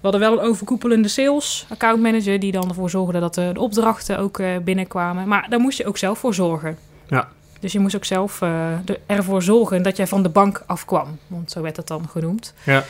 We 0.00 0.08
hadden 0.08 0.20
wel 0.20 0.32
een 0.32 0.44
overkoepelende 0.48 1.08
sales 1.08 1.66
account 1.68 2.02
manager 2.02 2.40
die 2.40 2.52
dan 2.52 2.68
ervoor 2.68 2.90
zorgde 2.90 3.20
dat 3.20 3.34
de, 3.34 3.50
de 3.52 3.60
opdrachten 3.60 4.18
ook 4.18 4.38
eh, 4.38 4.48
binnenkwamen. 4.64 5.28
Maar 5.28 5.46
daar 5.48 5.60
moest 5.60 5.78
je 5.78 5.86
ook 5.86 5.98
zelf 5.98 6.18
voor 6.18 6.34
zorgen. 6.34 6.78
Ja. 7.08 7.28
Dus 7.60 7.72
je 7.72 7.78
moest 7.78 7.96
ook 7.96 8.04
zelf 8.04 8.42
eh, 8.42 8.70
er- 8.72 8.98
ervoor 9.06 9.42
zorgen 9.42 9.82
dat 9.82 9.96
jij 9.96 10.06
van 10.06 10.22
de 10.22 10.28
bank 10.28 10.62
afkwam. 10.66 11.18
Want 11.26 11.50
zo 11.50 11.62
werd 11.62 11.76
het 11.76 11.86
dan 11.86 12.08
genoemd. 12.08 12.54
Ja. 12.64 12.84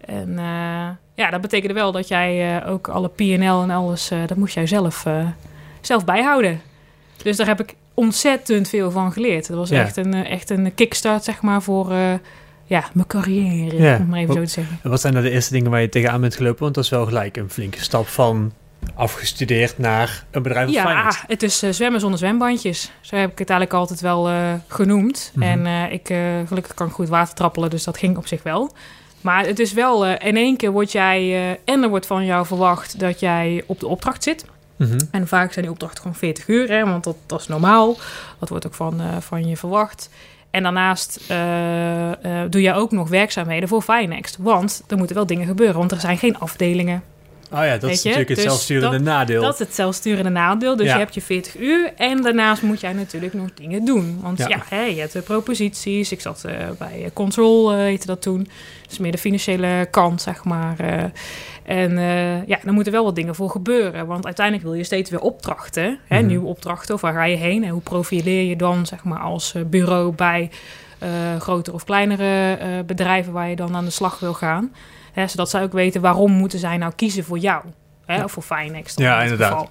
En 0.00 0.28
eh, 0.38 0.88
ja, 1.14 1.30
dat 1.30 1.40
betekende 1.40 1.74
wel 1.74 1.92
dat 1.92 2.08
jij 2.08 2.56
eh, 2.62 2.70
ook 2.70 2.88
alle 2.88 3.08
P&L 3.08 3.62
en 3.62 3.70
alles, 3.70 4.10
dat 4.26 4.36
moest 4.36 4.54
jij 4.54 4.66
zelf, 4.66 5.06
zelf 5.80 6.04
bijhouden. 6.04 6.60
Dus 7.22 7.36
daar 7.36 7.46
heb 7.46 7.60
ik 7.60 7.74
ontzettend 7.94 8.68
veel 8.68 8.90
van 8.90 9.12
geleerd. 9.12 9.48
Dat 9.48 9.56
was 9.56 9.68
Ja. 9.68 9.80
echt, 9.82 9.96
een, 9.96 10.14
echt 10.14 10.50
een 10.50 10.74
kickstart, 10.74 11.24
zeg 11.24 11.42
maar, 11.42 11.62
voor 11.62 11.92
ja, 12.64 12.84
mijn 12.92 13.06
carrière, 13.06 13.76
Ja. 13.82 13.96
om 13.96 14.06
maar 14.08 14.18
even 14.18 14.34
zo 14.34 14.40
te 14.44 14.50
zeggen. 14.50 14.78
En 14.82 14.90
wat 14.90 15.00
zijn 15.00 15.12
nou 15.12 15.24
de 15.24 15.30
eerste 15.32 15.52
dingen 15.52 15.70
waar 15.70 15.80
je 15.80 15.88
tegenaan 15.88 16.20
bent 16.20 16.36
gelopen? 16.36 16.62
Want 16.62 16.74
dat 16.74 16.84
is 16.84 16.90
wel 16.90 17.04
gelijk 17.06 17.36
een 17.36 17.50
flinke 17.50 17.80
stap 17.82 18.06
van 18.06 18.52
afgestudeerd 18.94 19.78
naar 19.78 20.24
een 20.30 20.42
bedrijf 20.42 20.66
als 20.66 20.74
Ja, 20.74 20.86
finance. 20.86 21.18
het 21.26 21.42
is 21.42 21.62
eh, 21.62 21.70
zwemmen 21.70 22.00
zonder 22.00 22.18
zwembandjes. 22.18 22.90
Zo 23.00 23.16
heb 23.16 23.30
ik 23.30 23.38
het 23.38 23.50
eigenlijk 23.50 23.80
altijd 23.80 24.00
wel 24.00 24.28
eh, 24.28 24.52
genoemd. 24.66 25.32
Mhm. 25.34 25.46
En 25.46 25.66
eh, 25.66 25.92
ik, 25.92 26.06
gelukkig 26.46 26.74
kan 26.74 26.86
ik 26.86 26.92
goed 26.92 27.08
water 27.08 27.34
trappelen, 27.34 27.70
dus 27.70 27.84
dat 27.84 27.98
ging 27.98 28.16
op 28.16 28.26
zich 28.26 28.42
wel. 28.42 28.72
Maar 29.20 29.46
het 29.46 29.58
is 29.58 29.72
wel, 29.72 30.06
in 30.06 30.36
één 30.36 30.56
keer 30.56 30.70
word 30.70 30.92
jij, 30.92 31.58
en 31.64 31.82
er 31.82 31.88
wordt 31.88 32.06
van 32.06 32.24
jou 32.24 32.46
verwacht 32.46 33.00
dat 33.00 33.20
jij 33.20 33.64
op 33.66 33.80
de 33.80 33.86
opdracht 33.86 34.22
zit. 34.22 34.44
Mhm. 34.76 34.98
En 35.10 35.28
vaak 35.28 35.52
zijn 35.52 35.64
die 35.64 35.74
opdrachten 35.74 36.00
gewoon 36.00 36.16
40 36.16 36.48
uur, 36.48 36.68
hè, 36.68 36.84
want 36.84 37.04
dat, 37.04 37.16
dat 37.26 37.40
is 37.40 37.46
normaal. 37.46 37.96
Dat 38.38 38.48
wordt 38.48 38.66
ook 38.66 38.74
van, 38.74 39.00
van 39.20 39.48
je 39.48 39.56
verwacht. 39.56 40.08
En 40.50 40.62
daarnaast 40.62 41.20
doe 42.50 42.62
je 42.62 42.72
ook 42.74 42.90
nog 42.90 43.08
werkzaamheden 43.08 43.68
voor 43.68 43.82
Finext. 43.82 44.36
Want 44.40 44.82
er 44.88 44.96
moeten 44.96 45.16
wel 45.16 45.26
dingen 45.26 45.46
gebeuren, 45.46 45.78
want 45.78 45.92
er 45.92 46.00
zijn 46.00 46.18
geen 46.18 46.38
afdelingen. 46.38 47.02
Oh 47.52 47.64
ja, 47.64 47.76
dat 47.78 47.90
is 47.90 48.02
natuurlijk 48.02 48.28
het 48.28 48.36
Dus 48.38 48.46
zelfsturende 48.46 48.96
dat- 48.96 49.06
nadeel. 49.06 49.42
Dat 49.42 49.52
is 49.52 49.58
het 49.58 49.74
zelfsturende 49.74 50.30
nadeel. 50.30 50.76
Dus 50.76 50.86
Ja. 50.86 50.92
je 50.92 50.98
hebt 50.98 51.14
je 51.14 51.20
40 51.22 51.58
uur 51.58 51.92
en 51.96 52.22
daarnaast 52.22 52.62
moet 52.62 52.80
jij 52.80 52.92
natuurlijk 52.92 53.34
nog 53.34 53.48
dingen 53.54 53.84
doen. 53.84 54.18
Want 54.22 54.38
Ja. 54.38 54.48
ja, 54.48 54.62
hè, 54.68 54.82
je 54.82 55.00
hebt 55.00 55.12
de 55.12 55.20
proposities. 55.20 56.12
Ik 56.12 56.20
zat 56.20 56.44
eh, 56.44 56.54
bij 56.78 57.02
eh, 57.04 57.10
Control, 57.12 57.72
eh, 57.72 57.78
heette 57.78 58.06
dat 58.06 58.22
toen. 58.22 58.48
Dus 58.88 58.98
meer 58.98 59.12
de 59.12 59.18
financiële 59.18 59.88
kant, 59.90 60.22
zeg 60.22 60.44
maar. 60.44 60.76
en 61.64 61.98
ja, 62.46 62.58
er 62.64 62.72
moeten 62.72 62.92
wel 62.92 63.04
wat 63.04 63.14
dingen 63.14 63.34
voor 63.34 63.50
gebeuren. 63.50 64.06
Want 64.06 64.24
uiteindelijk 64.24 64.66
wil 64.66 64.74
je 64.74 64.84
steeds 64.84 65.10
weer 65.10 65.20
opdrachten. 65.20 65.98
Hè, 66.08 66.18
Mhm. 66.18 66.26
Nieuwe 66.26 66.46
opdrachten. 66.46 66.94
Of 66.94 67.00
waar 67.00 67.12
ga 67.12 67.24
je 67.24 67.36
heen? 67.36 67.64
En 67.64 67.70
hoe 67.70 67.80
profileer 67.80 68.44
je 68.48 68.56
dan, 68.56 68.86
zeg 68.86 69.04
maar, 69.04 69.18
als 69.20 69.54
bureau 69.66 70.12
bij 70.14 70.50
grotere 71.38 71.76
of 71.76 71.84
kleinere 71.84 72.56
bedrijven 72.86 73.32
waar 73.32 73.48
je 73.48 73.56
dan 73.56 73.76
aan 73.76 73.84
de 73.84 73.90
slag 73.90 74.18
wil 74.18 74.34
gaan? 74.34 74.72
Hè, 75.12 75.26
zodat 75.28 75.50
zij 75.50 75.62
ook 75.62 75.72
weten 75.72 76.00
waarom 76.00 76.32
moeten 76.32 76.58
zij 76.58 76.76
nou 76.76 76.92
kiezen 76.96 77.24
voor 77.24 77.38
jou. 77.38 77.64
Hè, 78.06 78.14
Ja. 78.16 78.24
Of 78.24 78.32
voor 78.32 78.42
Finex. 78.42 78.92
Ja, 78.96 79.16
in 79.16 79.22
inderdaad. 79.22 79.50
geval. 79.52 79.68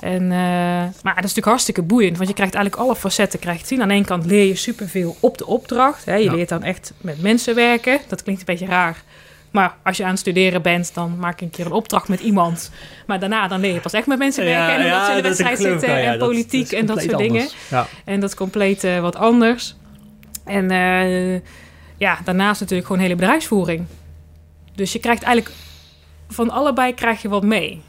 En, 0.00 0.22
eh, 0.22 0.38
maar 0.78 0.90
dat 1.02 1.14
is 1.14 1.20
natuurlijk 1.20 1.46
hartstikke 1.46 1.82
boeiend, 1.82 2.16
want 2.16 2.28
je 2.28 2.34
krijgt 2.34 2.54
eigenlijk 2.54 2.84
alle 2.84 2.96
facetten 2.96 3.38
krijg 3.38 3.56
je 3.56 3.62
te 3.62 3.68
zien. 3.68 3.82
Aan 3.82 3.88
de 3.88 3.94
ene 3.94 4.04
kant 4.04 4.24
leer 4.26 4.44
je 4.46 4.54
superveel 4.54 5.16
op 5.20 5.38
de 5.38 5.46
opdracht. 5.46 6.04
Hè. 6.04 6.14
Je 6.14 6.24
Ja. 6.24 6.34
leert 6.34 6.48
dan 6.48 6.62
echt 6.62 6.92
met 7.00 7.22
mensen 7.22 7.54
werken. 7.54 7.98
Dat 8.08 8.22
klinkt 8.22 8.40
een 8.40 8.46
beetje 8.46 8.66
raar. 8.66 9.02
Maar 9.50 9.74
als 9.82 9.96
je 9.96 10.02
aan 10.04 10.10
het 10.10 10.18
studeren 10.18 10.62
bent, 10.62 10.94
dan 10.94 11.18
maak 11.18 11.38
je 11.38 11.44
een 11.44 11.50
keer 11.50 11.66
een 11.66 11.72
opdracht 11.72 12.08
met 12.08 12.20
iemand. 12.20 12.70
Maar 13.06 13.18
daarna 13.18 13.48
dan 13.48 13.60
leer 13.60 13.74
je 13.74 13.80
pas 13.80 13.92
echt 13.92 14.06
met 14.06 14.18
mensen 14.18 14.44
werken. 14.44 14.74
En 14.76 14.84
omdat 14.84 15.04
ze 15.04 15.10
in 15.10 15.16
de 15.16 15.22
wedstrijd 15.22 15.58
ik 15.60 15.66
zitten 15.66 15.88
ja, 15.90 15.96
en 16.12 16.18
dat- 16.18 16.28
politiek 16.28 16.72
en 16.72 16.86
dat 16.86 17.00
soort 17.02 17.18
dingen. 17.18 17.48
En 18.04 18.20
dat 18.20 18.28
is 18.30 18.36
compleet 18.36 18.84
eh, 18.84 19.00
wat 19.00 19.16
anders. 19.16 19.76
En 20.44 20.70
eh, 20.70 21.34
ja, 21.96 22.18
daarnaast 22.24 22.60
natuurlijk 22.60 22.86
gewoon 22.86 23.02
hele 23.02 23.14
bedrijfsvoering. 23.14 23.84
Dus 24.74 24.92
je 24.92 24.98
krijgt 24.98 25.22
eigenlijk 25.22 25.56
van 26.28 26.50
allebei 26.50 26.94
krijg 26.94 27.22
je 27.22 27.28
wat 27.28 27.42
mee. 27.42 27.82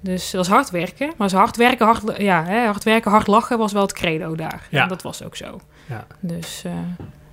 Dus 0.00 0.30
dat 0.30 0.44
is 0.44 0.50
hard 0.50 0.70
werken. 0.70 1.12
Maar 1.16 1.26
is 1.26 1.32
hard 1.32 1.56
werken, 1.56 1.86
hard, 1.86 2.02
ja, 2.18 2.44
hè, 2.44 2.64
hard 2.64 2.84
werken, 2.84 3.10
hard 3.10 3.26
lachen 3.26 3.58
was 3.58 3.72
wel 3.72 3.82
het 3.82 3.92
credo 3.92 4.34
daar. 4.34 4.66
Ja. 4.70 4.82
En 4.82 4.88
dat 4.88 5.02
was 5.02 5.22
ook 5.22 5.36
zo. 5.36 5.60
Ja. 5.86 6.06
Dus 6.20 6.62
eh, 6.64 6.72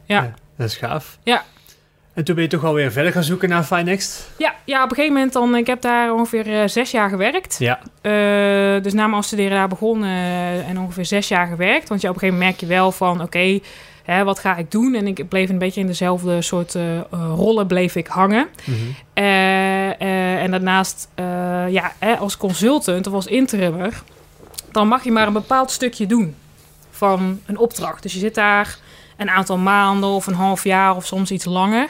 ja. 0.06 0.34
Dat 0.58 0.68
is 0.68 0.78
gaaf. 0.78 1.18
Ja. 1.24 1.44
En 2.14 2.24
toen 2.24 2.36
ben 2.36 2.44
je 2.44 2.50
toch 2.50 2.62
wel 2.62 2.74
weer 2.74 2.92
verder 2.92 3.12
gaan 3.12 3.24
zoeken 3.24 3.50
naar 3.50 3.64
Finext? 3.64 4.30
Ja, 4.38 4.54
ja, 4.64 4.84
op 4.84 4.90
een 4.90 4.96
gegeven 4.96 5.16
moment 5.16 5.34
dan, 5.34 5.56
ik 5.56 5.68
heb 5.68 5.82
daar 5.82 6.14
ongeveer 6.14 6.62
eh, 6.62 6.68
zes 6.68 6.92
jaar 6.92 7.10
gewerkt. 7.10 7.56
Ja. 7.60 7.80
Eh, 8.02 8.84
dus 8.84 8.94
na 8.94 9.04
mijn 9.04 9.14
afstuderen 9.14 9.52
daar 9.52 9.68
begonnen 9.68 10.10
en 10.66 10.80
ongeveer 10.80 11.06
zes 11.06 11.28
jaar 11.28 11.48
gewerkt. 11.48 11.90
Want 11.90 12.02
ja, 12.02 12.10
op 12.10 12.16
een 12.16 12.22
gegeven 12.22 12.40
moment 12.40 12.60
merk 12.60 12.70
je 12.70 12.78
wel 12.78 12.92
van, 12.92 13.22
oké, 13.22 13.60
hè, 14.04 14.24
wat 14.24 14.40
ga 14.40 14.56
ik 14.56 14.72
doen? 14.72 14.94
En 14.94 15.08
ik 15.08 15.30
bleef 15.30 15.50
een 15.50 15.58
beetje 15.58 15.82
in 15.82 15.88
dezelfde 15.88 16.42
soort 16.42 16.76
eh, 16.76 16.98
eh, 16.98 17.04
rollen 17.36 17.68
bleef 17.68 17.96
ik 17.96 18.08
hangen. 18.08 18.48
Mhm. 18.64 18.76
Eh, 19.14 20.42
en 20.44 20.52
daarnaast, 20.52 21.08
ja, 21.70 21.94
hè, 22.00 22.16
als 22.16 22.38
consultant 22.38 23.08
of 23.08 23.14
als 23.14 23.28
interimmer, 23.28 24.04
dan 24.72 24.88
mag 24.88 25.04
je 25.04 25.12
maar 25.12 25.28
een 25.28 25.34
bepaald 25.34 25.72
stukje 25.72 26.06
doen 26.06 26.36
van 26.92 27.40
een 27.46 27.58
opdracht. 27.58 28.04
Dus 28.04 28.14
je 28.14 28.20
zit 28.20 28.36
daar 28.36 28.78
een 29.18 29.30
aantal 29.30 29.58
maanden 29.58 30.10
of 30.10 30.28
een 30.28 30.34
half 30.34 30.64
jaar 30.64 30.96
of 30.96 31.06
soms 31.06 31.32
iets 31.32 31.46
langer. 31.46 31.90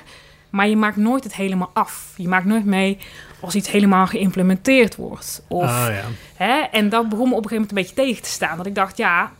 Maar 0.49 0.67
je 0.67 0.75
maakt 0.75 0.95
nooit 0.97 1.23
het 1.23 1.35
helemaal 1.35 1.69
af. 1.73 2.13
Je 2.15 2.27
maakt 2.27 2.45
nooit 2.45 2.65
mee 2.65 2.97
als 3.39 3.55
iets 3.55 3.71
helemaal 3.71 4.07
geïmplementeerd 4.07 4.95
wordt. 4.95 5.43
Of, 5.47 5.63
Oh 5.63 5.85
ja. 5.87 6.03
hè, 6.35 6.59
en 6.71 6.89
dat 6.89 7.09
begon 7.09 7.29
me 7.29 7.35
op 7.35 7.43
een 7.43 7.49
gegeven 7.49 7.67
moment 7.67 7.69
een 7.69 7.75
beetje 7.75 8.11
tegen 8.11 8.23
te 8.23 8.29
staan. 8.29 8.57
Dat 8.57 8.65
ik 8.65 8.75
dacht, 8.75 8.97
ja, 8.97 9.31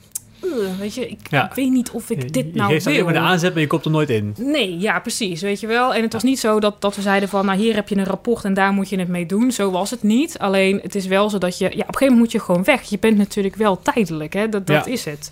"Ugh, 0.44 0.80
weet 0.80 0.96
je, 0.96 1.08
ik, 1.10 1.20
Ja. 1.30 1.52
weet 1.56 1.70
niet 1.72 1.92
of 1.92 2.10
ik 2.10 2.22
Je- 2.22 2.30
dit 2.30 2.46
je 2.46 2.52
nou 2.60 2.72
geeft 2.72 2.86
wil. 2.86 3.04
maar 3.04 3.14
de 3.14 3.20
aanzet, 3.20 3.52
maar 3.54 3.62
je 3.62 3.68
komt 3.68 3.86
er 3.86 3.92
nooit 3.92 4.10
in. 4.10 4.36
Nee, 4.38 4.80
ja, 4.80 5.00
precies, 5.00 5.42
weet 5.42 5.60
je 5.60 5.68
wel. 5.68 5.94
En 5.94 6.02
het 6.02 6.14
was 6.14 6.24
niet 6.24 6.40
zo 6.40 6.60
dat, 6.60 6.82
dat 6.82 6.96
we 6.96 7.02
zeiden 7.02 7.30
van, 7.30 7.46
nou 7.46 7.58
hier 7.60 7.76
heb 7.76 7.88
je 7.90 7.98
een 7.98 8.06
rapport 8.06 8.44
en 8.46 8.54
daar 8.54 8.72
moet 8.74 8.90
je 8.90 9.00
het 9.00 9.08
mee 9.08 9.26
doen. 9.26 9.52
Zo 9.52 9.72
was 9.72 9.90
het 9.90 10.04
niet. 10.04 10.40
Alleen 10.40 10.80
het 10.84 10.96
is 10.96 11.06
wel 11.06 11.30
zo 11.30 11.38
dat 11.38 11.58
je, 11.58 11.64
ja, 11.64 11.70
op 11.70 11.74
een 11.74 11.84
gegeven 11.84 12.06
moment 12.08 12.20
moet 12.22 12.32
je 12.32 12.40
gewoon 12.40 12.64
weg. 12.64 12.82
Je 12.84 13.00
bent 13.00 13.18
natuurlijk 13.18 13.56
wel 13.56 13.80
tijdelijk, 13.82 14.34
hè. 14.34 14.50
Dat, 14.50 14.68
dat 14.68 14.86
Ja. 14.86 14.92
is 14.92 15.06
het. 15.06 15.32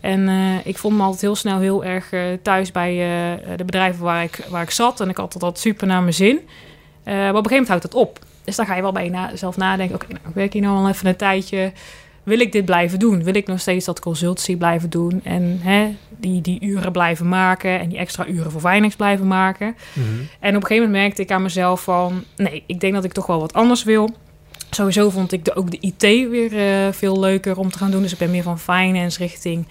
En 0.00 0.28
eh, 0.28 0.66
ik 0.66 0.78
vond 0.78 0.96
me 0.96 1.02
altijd 1.02 1.20
heel 1.20 1.36
snel 1.36 1.58
heel 1.58 1.84
erg 1.84 2.12
eh, 2.12 2.20
thuis 2.42 2.72
bij 2.72 2.90
eh, 2.92 3.56
de 3.56 3.64
bedrijven 3.64 4.04
waar 4.04 4.22
ik, 4.22 4.46
waar 4.48 4.62
ik 4.62 4.70
zat. 4.70 5.00
En 5.00 5.08
ik 5.08 5.16
had 5.16 5.34
dat 5.38 5.58
super 5.58 5.86
naar 5.86 6.00
mijn 6.02 6.14
zin. 6.14 6.38
Maar 7.04 7.14
op 7.14 7.18
een 7.18 7.24
gegeven 7.34 7.50
moment 7.50 7.68
houdt 7.68 7.82
het 7.82 7.94
op. 7.94 8.18
Dus 8.44 8.56
dan 8.56 8.66
ga 8.66 8.74
je 8.76 8.82
wel 8.82 8.92
bij 8.92 9.10
jezelf 9.30 9.56
nadenken. 9.56 9.94
Oké, 9.94 10.06
nou, 10.08 10.20
ik 10.28 10.34
werk 10.34 10.52
hier 10.52 10.62
nou 10.62 10.76
al 10.76 10.88
even 10.88 11.06
een 11.06 11.16
tijdje. 11.16 11.72
Wil 12.22 12.40
ik 12.40 12.52
dit 12.52 12.64
blijven 12.64 12.98
doen? 12.98 13.22
Wil 13.24 13.34
ik 13.34 13.46
nog 13.46 13.60
steeds 13.60 13.84
dat 13.84 14.00
consultancy 14.00 14.56
blijven 14.56 14.90
doen? 14.90 15.20
En 15.24 15.58
hè, 15.62 15.96
die, 16.16 16.40
die 16.40 16.60
uren 16.60 16.92
blijven 16.92 17.28
maken 17.28 17.80
en 17.80 17.88
die 17.88 17.98
extra 17.98 18.26
uren 18.26 18.50
voor 18.50 18.60
Finex 18.60 18.96
blijven 18.96 19.26
maken? 19.26 19.76
Mhm. 19.92 20.06
En 20.40 20.56
op 20.56 20.62
een 20.62 20.66
gegeven 20.66 20.84
moment 20.84 21.02
merkte 21.02 21.22
ik 21.22 21.30
aan 21.30 21.42
mezelf 21.42 21.82
van... 21.82 22.24
nee, 22.36 22.62
ik 22.66 22.80
denk 22.80 22.94
dat 22.94 23.04
ik 23.04 23.12
toch 23.12 23.26
wel 23.26 23.40
wat 23.40 23.52
anders 23.52 23.84
wil. 23.84 24.10
Sowieso 24.70 25.10
vond 25.10 25.32
ik 25.32 25.44
de, 25.44 25.54
ook 25.54 25.70
de 25.70 25.78
IT 25.80 26.28
weer 26.30 26.58
eh, 26.58 26.92
veel 26.92 27.20
leuker 27.20 27.58
om 27.58 27.70
te 27.70 27.78
gaan 27.78 27.90
doen. 27.90 28.02
Dus 28.02 28.12
ik 28.12 28.18
ben 28.18 28.30
meer 28.30 28.42
van 28.42 28.58
finance 28.58 29.18
richting 29.18 29.66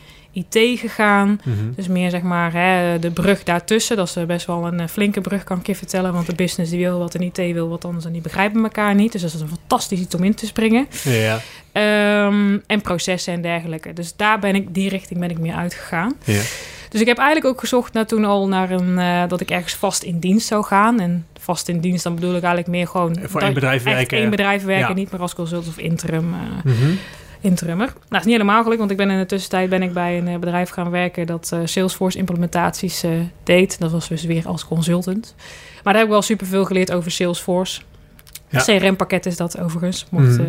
IT 0.47 0.79
gegaan. 0.79 1.41
Mhm. 1.43 1.55
Dus 1.75 1.87
meer 1.87 2.09
zeg 2.09 2.21
maar 2.21 2.53
hè, 2.53 2.99
de 2.99 3.11
brug 3.11 3.43
daartussen. 3.43 3.97
Dat 3.97 4.07
is 4.07 4.15
eh, 4.15 4.23
best 4.23 4.45
wel 4.45 4.65
een 4.67 4.79
eh, 4.79 4.87
flinke 4.87 5.21
brug, 5.21 5.43
kan 5.43 5.59
ik 5.59 5.67
je 5.67 5.75
vertellen. 5.75 6.13
Want 6.13 6.25
de 6.25 6.35
business 6.35 6.71
die 6.71 6.79
wil 6.85 6.99
wat 6.99 7.15
en 7.15 7.21
IT 7.21 7.37
wil 7.37 7.69
wat 7.69 7.85
anders. 7.85 8.05
En 8.05 8.11
die 8.11 8.21
begrijpen 8.21 8.63
elkaar 8.63 8.95
niet. 8.95 9.11
Dus 9.11 9.21
dat 9.21 9.33
is 9.33 9.41
een 9.41 9.47
fantastisch 9.49 9.99
iets 9.99 10.15
om 10.15 10.23
in 10.23 10.33
te 10.35 10.45
springen. 10.45 10.87
Ja. 11.03 11.39
Ehm, 11.71 12.57
en 12.67 12.81
processen 12.81 13.33
en 13.33 13.41
dergelijke. 13.41 13.93
Dus 13.93 14.15
daar 14.15 14.39
ben 14.39 14.55
ik, 14.55 14.73
die 14.73 14.89
richting 14.89 15.19
ben 15.19 15.29
ik 15.29 15.39
meer 15.39 15.53
uitgegaan. 15.55 16.13
Ja. 16.23 16.41
Dus 16.89 17.01
ik 17.01 17.07
heb 17.07 17.17
eigenlijk 17.17 17.53
ook 17.53 17.59
gezocht 17.59 17.93
naar 17.93 18.05
toen 18.05 18.25
al 18.25 18.47
naar 18.47 18.71
een, 18.71 18.99
eh, 18.99 19.23
dat 19.27 19.41
ik 19.41 19.49
ergens 19.51 19.73
vast 19.73 20.03
in 20.03 20.19
dienst 20.19 20.47
zou 20.47 20.63
gaan. 20.65 20.99
En 20.99 21.25
vast 21.39 21.67
in 21.67 21.79
dienst, 21.79 22.03
dan 22.03 22.15
bedoel 22.15 22.29
ik 22.35 22.43
eigenlijk 22.43 22.67
meer 22.67 22.87
gewoon... 22.87 23.17
Voor 23.23 23.41
één 23.41 23.53
bedrijf 23.53 23.85
echt 23.85 23.95
werken. 23.95 24.17
één 24.17 24.29
bedrijf 24.29 24.63
werken, 24.63 24.87
Ja. 24.87 24.93
niet 24.93 25.11
meer 25.11 25.21
als 25.21 25.35
consultant 25.35 25.67
of 25.69 25.77
interim, 25.77 26.33
Mhm. 26.63 26.75
Interimmer. 27.41 27.85
Nou, 27.87 27.99
dat 28.09 28.19
is 28.19 28.25
niet 28.25 28.35
helemaal 28.35 28.61
gelukt, 28.61 28.79
want 28.79 28.91
ik 28.91 28.97
ben 28.97 29.09
in 29.09 29.17
de 29.19 29.25
tussentijd 29.25 29.69
ben 29.69 29.81
ik 29.81 29.93
bij 29.93 30.17
een 30.17 30.27
eh, 30.27 30.37
bedrijf 30.39 30.69
gaan 30.69 30.89
werken 30.89 31.27
dat 31.27 31.49
eh, 31.53 31.59
Salesforce 31.63 32.17
implementaties 32.17 33.03
eh, 33.03 33.11
deed. 33.43 33.79
Dat 33.79 33.91
was 33.91 34.07
dus 34.07 34.23
weer 34.23 34.47
als 34.47 34.65
consultant. 34.65 35.35
Maar 35.83 35.83
daar 35.83 35.95
heb 35.95 36.03
ik 36.03 36.09
wel 36.09 36.21
superveel 36.21 36.65
geleerd 36.65 36.91
over 36.91 37.11
Salesforce. 37.11 37.81
Ja. 38.49 38.61
CRM-pakket 38.63 39.25
is 39.25 39.37
dat 39.37 39.59
overigens, 39.59 40.05
mocht 40.11 40.37
Mhm. 40.37 40.43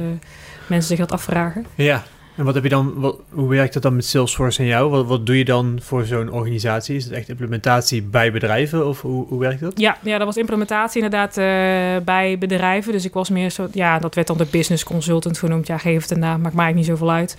mensen 0.66 0.88
zich 0.88 0.98
dat 0.98 1.12
afvragen. 1.12 1.66
Ja. 1.74 2.02
En 2.40 2.46
wat 2.46 2.54
heb 2.54 2.62
je 2.62 2.70
dan, 2.70 3.14
hoe 3.30 3.48
werkt 3.48 3.72
dat 3.72 3.82
dan 3.82 3.94
met 3.94 4.04
Salesforce 4.04 4.60
en 4.60 4.66
jou? 4.66 5.04
Wat, 5.04 5.26
doe 5.26 5.38
je 5.38 5.44
dan 5.44 5.78
voor 5.82 6.04
zo'n 6.04 6.32
organisatie? 6.32 6.96
Is 6.96 7.04
het 7.04 7.12
echt 7.12 7.28
implementatie 7.28 8.02
bij 8.02 8.32
bedrijven 8.32 8.86
of 8.86 9.00
hoe, 9.00 9.26
hoe 9.26 9.38
werkt 9.40 9.60
dat? 9.60 9.72
Ja, 9.78 9.96
ja, 10.02 10.16
dat 10.18 10.26
was 10.26 10.36
implementatie 10.36 11.02
inderdaad 11.02 11.36
eh, 11.36 12.04
bij 12.04 12.36
bedrijven. 12.38 12.92
Dus 12.92 13.04
ik 13.04 13.12
was 13.12 13.30
meer 13.30 13.50
zo, 13.50 13.68
ja, 13.72 13.98
dat 13.98 14.14
werd 14.14 14.26
dan 14.26 14.36
de 14.36 14.46
business 14.50 14.84
consultant 14.84 15.38
genoemd. 15.38 15.66
Ja, 15.66 15.78
geef 15.78 16.02
het 16.02 16.10
een 16.10 16.18
naam, 16.18 16.40
maakt 16.40 16.54
mij 16.54 16.72
niet 16.72 16.86
zoveel 16.86 17.10
uit. 17.10 17.36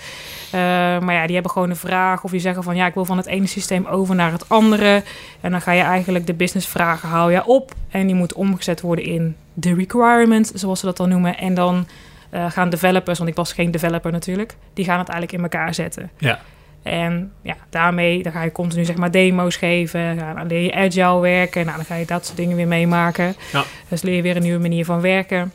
Eh, 0.51 0.60
maar 1.00 1.13
ja, 1.13 1.25
die 1.25 1.34
hebben 1.34 1.51
gewoon 1.51 1.70
een 1.70 1.75
vraag 1.75 2.24
of 2.24 2.31
die 2.31 2.39
zeggen 2.39 2.63
van 2.63 2.75
ja, 2.75 2.88
ik 2.88 2.93
wil 2.93 3.05
van 3.05 3.17
het 3.17 3.25
ene 3.25 3.48
systeem 3.48 3.86
over 3.86 4.15
naar 4.15 4.31
het 4.31 4.50
andere. 4.50 5.03
En 5.41 5.51
dan 5.51 5.62
ga 5.62 5.72
je 5.72 5.81
eigenlijk 5.81 6.27
de 6.27 6.34
businessvragen 6.34 7.10
haal 7.10 7.29
je 7.29 7.46
op 7.46 7.74
en 7.89 8.05
die 8.05 8.15
moeten 8.15 8.38
omgezet 8.38 8.81
worden 8.81 9.05
in 9.05 9.36
de 9.53 9.74
requirement, 9.74 10.51
zoals 10.55 10.79
ze 10.79 10.86
dat 10.86 10.98
dan 10.98 11.10
noemen. 11.10 11.38
En 11.38 11.53
dan 11.53 11.86
eh, 12.31 12.51
gaan 12.51 12.69
developers, 12.69 13.17
want 13.17 13.29
ik 13.29 13.35
was 13.35 13.53
geen 13.53 13.71
developer 13.71 14.11
natuurlijk, 14.11 14.55
die 14.73 14.85
gaan 14.85 15.00
het 15.00 15.09
eigenlijk 15.09 15.38
in 15.38 15.51
elkaar 15.51 15.73
zetten. 15.73 16.11
Ja. 16.17 16.39
En 16.83 17.31
ja, 17.41 17.55
daarmee 17.69 18.23
dan 18.23 18.31
ga 18.31 18.43
je 18.43 18.51
continu 18.51 18.85
zeg 18.85 18.95
maar 18.95 19.11
demo's 19.11 19.55
geven. 19.55 20.17
Dan 20.17 20.47
leer 20.47 20.61
je 20.61 20.73
agile 20.73 21.19
werken. 21.19 21.65
Nou, 21.65 21.75
dan 21.77 21.85
ga 21.85 21.95
je 21.95 22.05
dat 22.05 22.25
soort 22.25 22.38
dingen 22.38 22.55
weer 22.55 22.67
meemaken. 22.67 23.35
Ja. 23.51 23.63
Dus 23.88 24.01
leer 24.01 24.15
je 24.15 24.21
weer 24.21 24.35
een 24.35 24.41
nieuwe 24.41 24.59
manier 24.59 24.85
van 24.85 25.01
werken. 25.01 25.53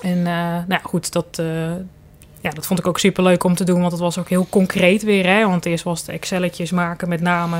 En 0.00 0.18
eh, 0.18 0.24
nou 0.42 0.64
ja, 0.68 0.80
goed, 0.82 1.12
dat, 1.12 1.38
eh, 1.38 1.72
ja, 2.40 2.50
dat 2.50 2.66
vond 2.66 2.78
ik 2.78 2.86
ook 2.86 2.98
super 2.98 3.22
leuk 3.22 3.44
om 3.44 3.54
te 3.54 3.64
doen. 3.64 3.80
Want 3.80 3.92
het 3.92 4.00
was 4.00 4.18
ook 4.18 4.28
heel 4.28 4.46
concreet 4.50 5.02
weer. 5.02 5.26
Hè? 5.26 5.46
Want 5.46 5.66
eerst 5.66 5.84
was 5.84 6.00
het 6.00 6.08
Excelletjes 6.08 6.70
maken 6.70 7.08
met 7.08 7.20
name. 7.20 7.56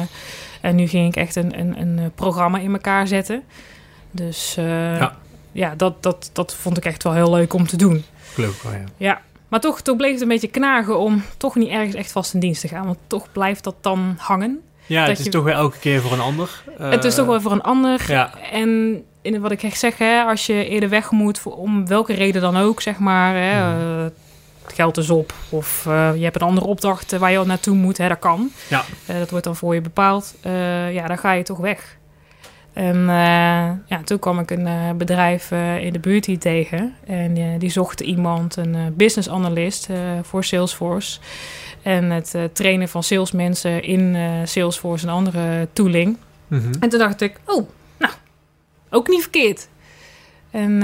En 0.61 0.75
nu 0.75 0.87
ging 0.87 1.09
ik 1.09 1.17
echt 1.17 1.37
een, 1.37 1.59
een, 1.59 1.81
een 1.81 2.13
programma 2.15 2.59
in 2.59 2.73
elkaar 2.73 3.07
zetten. 3.07 3.43
Dus 4.11 4.55
Ja. 4.55 5.17
ja, 5.53 5.75
dat, 5.77 6.03
dat, 6.03 6.31
dat 6.33 6.55
vond 6.55 6.77
ik 6.77 6.85
echt 6.85 7.03
wel 7.03 7.13
heel 7.15 7.31
leuk 7.31 7.53
om 7.53 7.67
te 7.67 7.77
doen. 7.77 8.05
Wel, 8.63 8.73
ja. 8.73 8.85
Ja, 8.97 9.21
maar 9.49 9.61
toch, 9.61 9.81
toch 9.81 9.97
bleef 9.97 10.13
het 10.13 10.21
een 10.21 10.29
beetje 10.29 10.49
knagen 10.49 10.99
om 10.99 11.23
toch 11.37 11.55
niet 11.57 11.69
ergens 11.69 11.95
echt 11.95 12.13
vast 12.13 12.35
in 12.35 12.41
dienst 12.41 12.61
te 12.61 12.69
gaan. 12.69 12.85
Want 12.87 12.99
toch 13.07 13.33
blijft 13.33 13.65
dat 13.65 13.75
dan 13.81 14.15
hangen. 14.19 14.61
Ja, 14.87 15.05
het 15.07 15.19
is 15.19 15.25
je- 15.25 15.31
toch 15.31 15.45
weer 15.45 15.55
elke 15.55 15.79
keer 15.79 16.01
voor 16.01 16.13
een 16.13 16.21
ander. 16.21 16.63
het 16.79 17.05
is 17.05 17.11
Eh, 17.13 17.19
toch 17.19 17.27
wel 17.27 17.41
voor 17.41 17.53
een 17.53 17.63
ander. 17.63 18.05
Ja. 18.09 18.35
En 18.53 19.03
in 19.23 19.41
wat 19.41 19.51
ik 19.51 19.63
echt 19.63 19.79
zeg, 19.79 19.99
hè, 19.99 20.23
als 20.23 20.47
je 20.47 20.69
eerder 20.69 20.89
weg 20.89 21.11
moet, 21.11 21.39
voor, 21.39 21.57
om 21.57 21.87
welke 21.87 22.13
reden 22.15 22.41
dan 22.43 22.57
ook, 22.57 22.81
zeg 22.83 22.99
maar. 22.99 23.35
Hè, 23.35 23.73
Mhm. 23.75 23.81
eh, 23.99 24.05
het 24.65 24.75
geld 24.75 24.97
is 24.97 25.11
op. 25.11 25.33
Of 25.49 25.87
eh, 25.87 26.11
je 26.17 26.23
hebt 26.25 26.37
een 26.41 26.47
andere 26.49 26.67
opdracht 26.67 27.13
eh, 27.13 27.19
waar 27.21 27.31
je 27.31 27.39
al 27.39 27.47
naartoe 27.47 27.75
moet. 27.77 27.99
Hè, 27.99 28.09
dat 28.09 28.19
kan. 28.19 28.51
Ja. 28.69 28.85
Eh, 29.07 29.19
dat 29.19 29.31
wordt 29.31 29.45
dan 29.45 29.57
voor 29.57 29.75
je 29.75 29.81
bepaald. 29.81 30.35
Eh, 30.41 30.93
ja, 30.95 31.07
dan 31.07 31.19
ga 31.19 31.33
je 31.33 31.43
toch 31.43 31.59
weg. 31.59 31.97
En 32.73 32.97
eh, 32.97 33.71
ja, 33.87 34.03
toen 34.05 34.19
kwam 34.19 34.39
ik 34.39 34.51
een 34.51 34.67
eh, 34.67 34.91
bedrijf 34.97 35.51
eh, 35.51 35.85
in 35.85 35.93
de 35.93 35.99
buurt 35.99 36.27
hier 36.27 36.39
tegen. 36.39 36.95
En 37.07 37.59
die 37.59 37.71
zocht 37.71 38.01
iemand, 38.01 38.57
een 38.57 38.95
business 38.97 39.29
analyst 39.29 39.89
voor 40.23 40.45
Salesforce. 40.45 41.21
En 41.83 42.11
het 42.11 42.35
trainen 42.53 42.89
van 42.89 43.03
salesmensen 43.03 43.83
in 43.83 44.17
Salesforce 44.45 45.07
en 45.07 45.13
andere 45.13 45.69
tooling. 45.73 46.17
Mhm. 46.49 46.73
En 46.81 46.89
toen 46.89 46.99
dacht 46.99 47.21
ik, 47.21 47.41
oh, 47.45 47.69
nou, 47.99 48.13
ook 48.91 49.09
niet 49.09 49.21
verkeerd. 49.21 49.69
En 50.51 50.81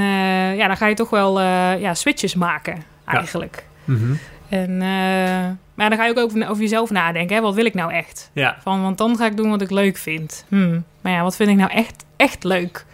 ja, 0.56 0.66
dan 0.66 0.76
ga 0.76 0.86
je 0.86 0.94
toch 0.94 1.10
wel 1.10 1.40
ja, 1.78 1.94
switches 1.94 2.34
maken, 2.34 2.82
eigenlijk. 3.04 3.64
Mhm. 3.84 4.12
En, 4.48 4.70
eh, 4.70 5.50
maar 5.74 5.88
dan 5.88 5.98
ga 5.98 6.04
je 6.04 6.10
ook 6.10 6.18
over, 6.18 6.48
over 6.48 6.62
jezelf 6.62 6.90
nadenken. 6.90 7.36
Hè? 7.36 7.42
Wat 7.42 7.54
wil 7.54 7.64
ik 7.64 7.74
nou 7.74 7.92
echt? 7.92 8.30
Ja. 8.32 8.56
Van, 8.60 8.82
want 8.82 8.98
dan 8.98 9.16
ga 9.16 9.26
ik 9.26 9.36
doen 9.36 9.50
wat 9.50 9.62
ik 9.62 9.70
leuk 9.70 9.96
vind. 9.96 10.44
Hmm. 10.48 10.84
Maar 11.00 11.12
ja, 11.12 11.22
wat 11.22 11.36
vind 11.36 11.50
ik 11.50 11.56
nou 11.56 11.70
echt, 11.70 12.04
echt 12.16 12.44
leuk? 12.44 12.84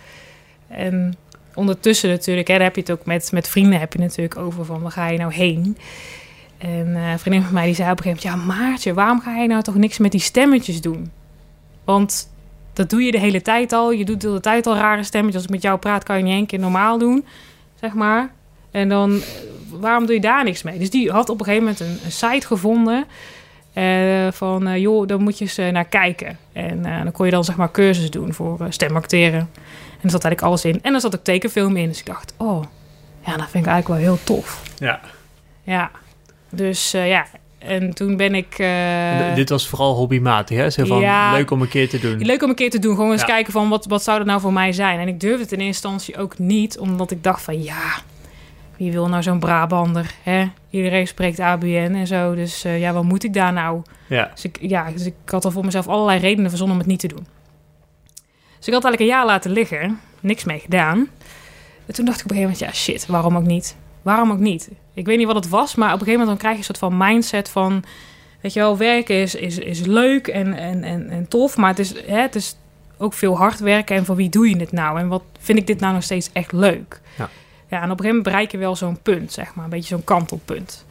En 0.69 1.17
ondertussen 1.55 2.11
natuurlijk, 2.11 2.49
hè, 2.49 2.55
daar 2.55 2.63
heb 2.63 2.75
je 2.75 2.81
het 2.81 2.91
ook 2.91 3.05
met, 3.05 3.33
met 3.33 3.49
vrienden 3.49 3.81
heb 3.81 3.93
je 3.93 3.99
natuurlijk 3.99 4.37
over 4.37 4.65
van, 4.65 4.81
waar 4.83 4.91
ga 4.91 5.09
je 5.09 5.19
nou 5.19 5.33
heen? 5.33 5.77
En 6.59 6.97
eh, 6.97 7.11
een 7.11 7.19
vriendin 7.19 7.43
van 7.43 7.55
mij 7.55 7.65
die 7.65 7.75
zei 7.75 7.91
op 7.91 7.99
een 7.99 8.03
gegeven 8.03 8.39
moment, 8.39 8.51
ja 8.51 8.55
Maartje, 8.55 8.95
waarom 8.95 9.21
ga 9.21 9.37
je 9.37 9.49
nou 9.49 9.63
toch 9.63 9.75
niks 9.75 9.99
met 9.99 10.13
die 10.13 10.21
stemmetjes 10.21 10.81
doen? 10.81 11.11
Want 11.85 12.29
dat 12.73 12.91
doe 12.91 13.03
je 13.03 13.11
de 13.11 13.19
hele 13.19 13.43
tijd 13.43 13.73
al. 13.73 13.93
Je 13.93 14.05
doet 14.05 14.21
de 14.21 14.27
hele 14.27 14.41
tijd 14.41 14.67
al 14.67 14.75
rare 14.75 15.03
stemmetjes. 15.03 15.37
Als 15.37 15.45
ik 15.45 15.51
met 15.51 15.63
jou 15.63 15.79
praat, 15.79 16.05
kan 16.05 16.17
je 16.17 16.23
niet 16.23 16.33
één 16.33 16.47
keer 16.47 16.59
normaal 16.59 16.99
doen, 16.99 17.25
zeg 17.81 17.93
maar. 17.93 18.31
En 18.71 18.89
dan, 18.89 19.11
eh, 19.13 19.27
waarom 19.81 20.07
doe 20.07 20.15
je 20.15 20.21
daar 20.21 20.45
niks 20.45 20.63
mee? 20.63 20.79
Dus 20.79 20.91
die 20.91 21.11
had 21.11 21.29
op 21.29 21.39
een 21.39 21.45
gegeven 21.45 21.65
moment 21.67 21.81
een, 21.81 21.99
een 22.05 22.13
site 22.13 22.47
gevonden... 22.47 23.05
eh, 23.73 24.29
van, 24.33 24.67
eh, 24.67 24.77
joh, 24.77 25.07
daar 25.07 25.21
moet 25.21 25.39
je 25.39 25.45
eens 25.45 25.73
naar 25.73 25.85
kijken. 25.85 26.39
En 26.53 26.83
dan 26.83 27.13
kon 27.13 27.27
je 27.27 27.33
dan 27.33 27.45
zeg 27.45 27.57
maar 27.57 27.71
cursus 27.71 28.11
doen 28.11 28.33
voor 28.35 28.67
stemacteren. 28.69 29.39
En 30.01 30.07
er 30.07 30.11
zat 30.11 30.25
eigenlijk 30.25 30.43
alles 30.43 30.65
in. 30.65 30.83
En 30.83 30.95
er 30.95 31.01
zat 31.01 31.15
ook 31.17 31.25
tekenfilm 31.25 31.77
in. 31.77 31.89
Dus 31.89 31.99
ik 31.99 32.07
dacht, 32.07 32.35
oh, 32.37 32.65
ja, 33.27 33.37
dat 33.37 33.49
vind 33.51 33.65
ik 33.65 33.71
eigenlijk 33.71 33.89
wel 33.89 33.97
heel 33.97 34.19
tof. 34.25 34.63
Ja. 34.79 35.01
Ja, 35.63 35.91
dus 36.51 36.91
ja. 36.91 37.27
En 37.59 37.95
toen 37.95 38.17
ben 38.17 38.35
ik... 38.35 38.57
Dit 39.35 39.49
was 39.49 39.69
vooral 39.69 39.95
hobbymatig, 39.95 40.57
hè? 40.57 40.71
Zo 40.71 40.85
van, 40.85 41.01
Ja. 41.01 41.33
leuk 41.33 41.51
om 41.51 41.63
een 41.63 41.69
keer 41.69 41.89
te 41.89 41.99
doen. 41.99 42.19
Leuk 42.19 42.43
om 42.43 42.49
een 42.49 42.55
keer 42.55 42.71
te 42.71 42.79
doen. 42.79 42.95
Gewoon 42.95 43.13
eens 43.13 43.21
Ja. 43.21 43.27
kijken 43.27 43.53
van 43.53 43.69
wat, 43.69 43.87
wat 43.87 44.03
zou 44.03 44.19
dat 44.19 44.27
nou 44.27 44.41
voor 44.41 44.53
mij 44.53 44.73
zijn. 44.73 44.99
En 45.01 45.09
ik 45.09 45.21
durfde 45.21 45.43
het 45.43 45.53
in 45.53 45.59
eerste 45.61 45.89
instantie 45.89 46.19
ook 46.19 46.39
niet. 46.39 46.79
Omdat 46.79 47.11
ik 47.11 47.23
dacht 47.25 47.43
van 47.43 47.63
ja, 47.63 47.83
wie 48.81 48.93
wil 48.93 49.09
nou 49.09 49.23
zo'n 49.23 49.39
Brabander? 49.39 50.15
Hè? 50.23 50.51
Iedereen 50.71 51.07
spreekt 51.07 51.41
ABN 51.41 51.95
en 51.95 52.07
zo. 52.07 52.35
Dus 52.35 52.65
eh, 52.65 52.81
ja, 52.81 52.93
wat 52.93 53.05
moet 53.05 53.25
ik 53.25 53.35
daar 53.35 53.53
nou? 53.53 53.83
Ja. 54.07 54.31
Dus 54.35 54.45
ik, 54.45 54.59
ja, 54.61 54.91
dus 54.91 55.05
ik 55.05 55.15
had 55.25 55.45
al 55.45 55.51
voor 55.51 55.65
mezelf 55.65 55.89
allerlei 55.89 56.19
redenen 56.19 56.49
verzonnen 56.49 56.77
om 56.77 56.83
het 56.83 56.91
niet 56.91 57.01
te 57.01 57.09
doen. 57.09 57.27
Dus 58.59 58.69
ik 58.69 58.73
had 58.73 58.85
eigenlijk 58.85 59.01
een 59.01 59.17
jaar 59.17 59.27
laten 59.27 59.51
liggen. 59.51 60.01
Niks 60.21 60.45
mee 60.45 60.59
gedaan. 60.59 61.09
En 61.87 61.95
toen 61.95 62.05
dacht 62.05 62.19
ik 62.19 62.25
op 62.25 62.31
een 62.31 62.37
gegeven 62.37 62.59
moment, 62.59 62.59
ja 62.59 62.73
shit, 62.73 63.07
waarom 63.07 63.37
ook 63.37 63.47
niet? 63.47 63.77
Waarom 64.03 64.31
ook 64.31 64.39
niet? 64.39 64.71
Ik 64.95 65.07
weet 65.07 65.19
niet 65.19 65.27
wat 65.27 65.37
het 65.37 65.49
was, 65.49 65.75
maar 65.75 65.89
op 65.89 66.01
een 66.01 66.07
gegeven 66.07 66.21
moment 66.21 66.29
dan 66.29 66.39
krijg 66.39 66.53
je 66.53 66.59
een 66.59 66.77
soort 66.77 66.93
van 66.93 67.07
mindset 67.07 67.49
van... 67.49 67.85
Weet 68.41 68.53
je 68.53 68.61
wel, 68.61 68.77
werken 68.77 69.17
is, 69.17 69.35
is, 69.35 69.59
is 69.59 69.81
leuk 69.81 70.27
en, 70.27 70.55
en, 70.55 70.85
en, 70.85 71.11
en 71.11 71.29
tof, 71.29 71.57
maar 71.57 71.69
het 71.69 71.79
is, 71.79 72.07
hè, 72.07 72.21
het 72.21 72.35
is 72.35 72.57
ook 72.99 73.13
veel 73.13 73.37
hard 73.37 73.59
werken. 73.59 73.97
En 73.97 74.05
voor 74.05 74.17
wie 74.17 74.29
doe 74.29 74.49
je 74.49 74.57
het 74.57 74.73
nou? 74.73 74.99
En 74.99 75.09
wat 75.09 75.23
vind 75.39 75.59
ik 75.59 75.67
dit 75.67 75.81
nou 75.81 75.95
nog 75.95 76.03
steeds 76.03 76.31
echt 76.33 76.53
leuk? 76.53 77.01
Ja. 77.19 77.29
Ja, 77.71 77.77
en 77.83 77.91
op 77.91 77.99
een 77.99 78.05
gegeven 78.05 78.07
moment 78.07 78.23
bereik 78.23 78.51
je 78.51 78.59
wel 78.59 78.77
zo'n 78.77 78.99
punt, 79.03 79.33
zeg 79.33 79.55
maar. 79.55 79.65
Een 79.65 79.71
beetje 79.71 79.95
zo'n 79.95 80.05
kantelpunt. 80.05 80.87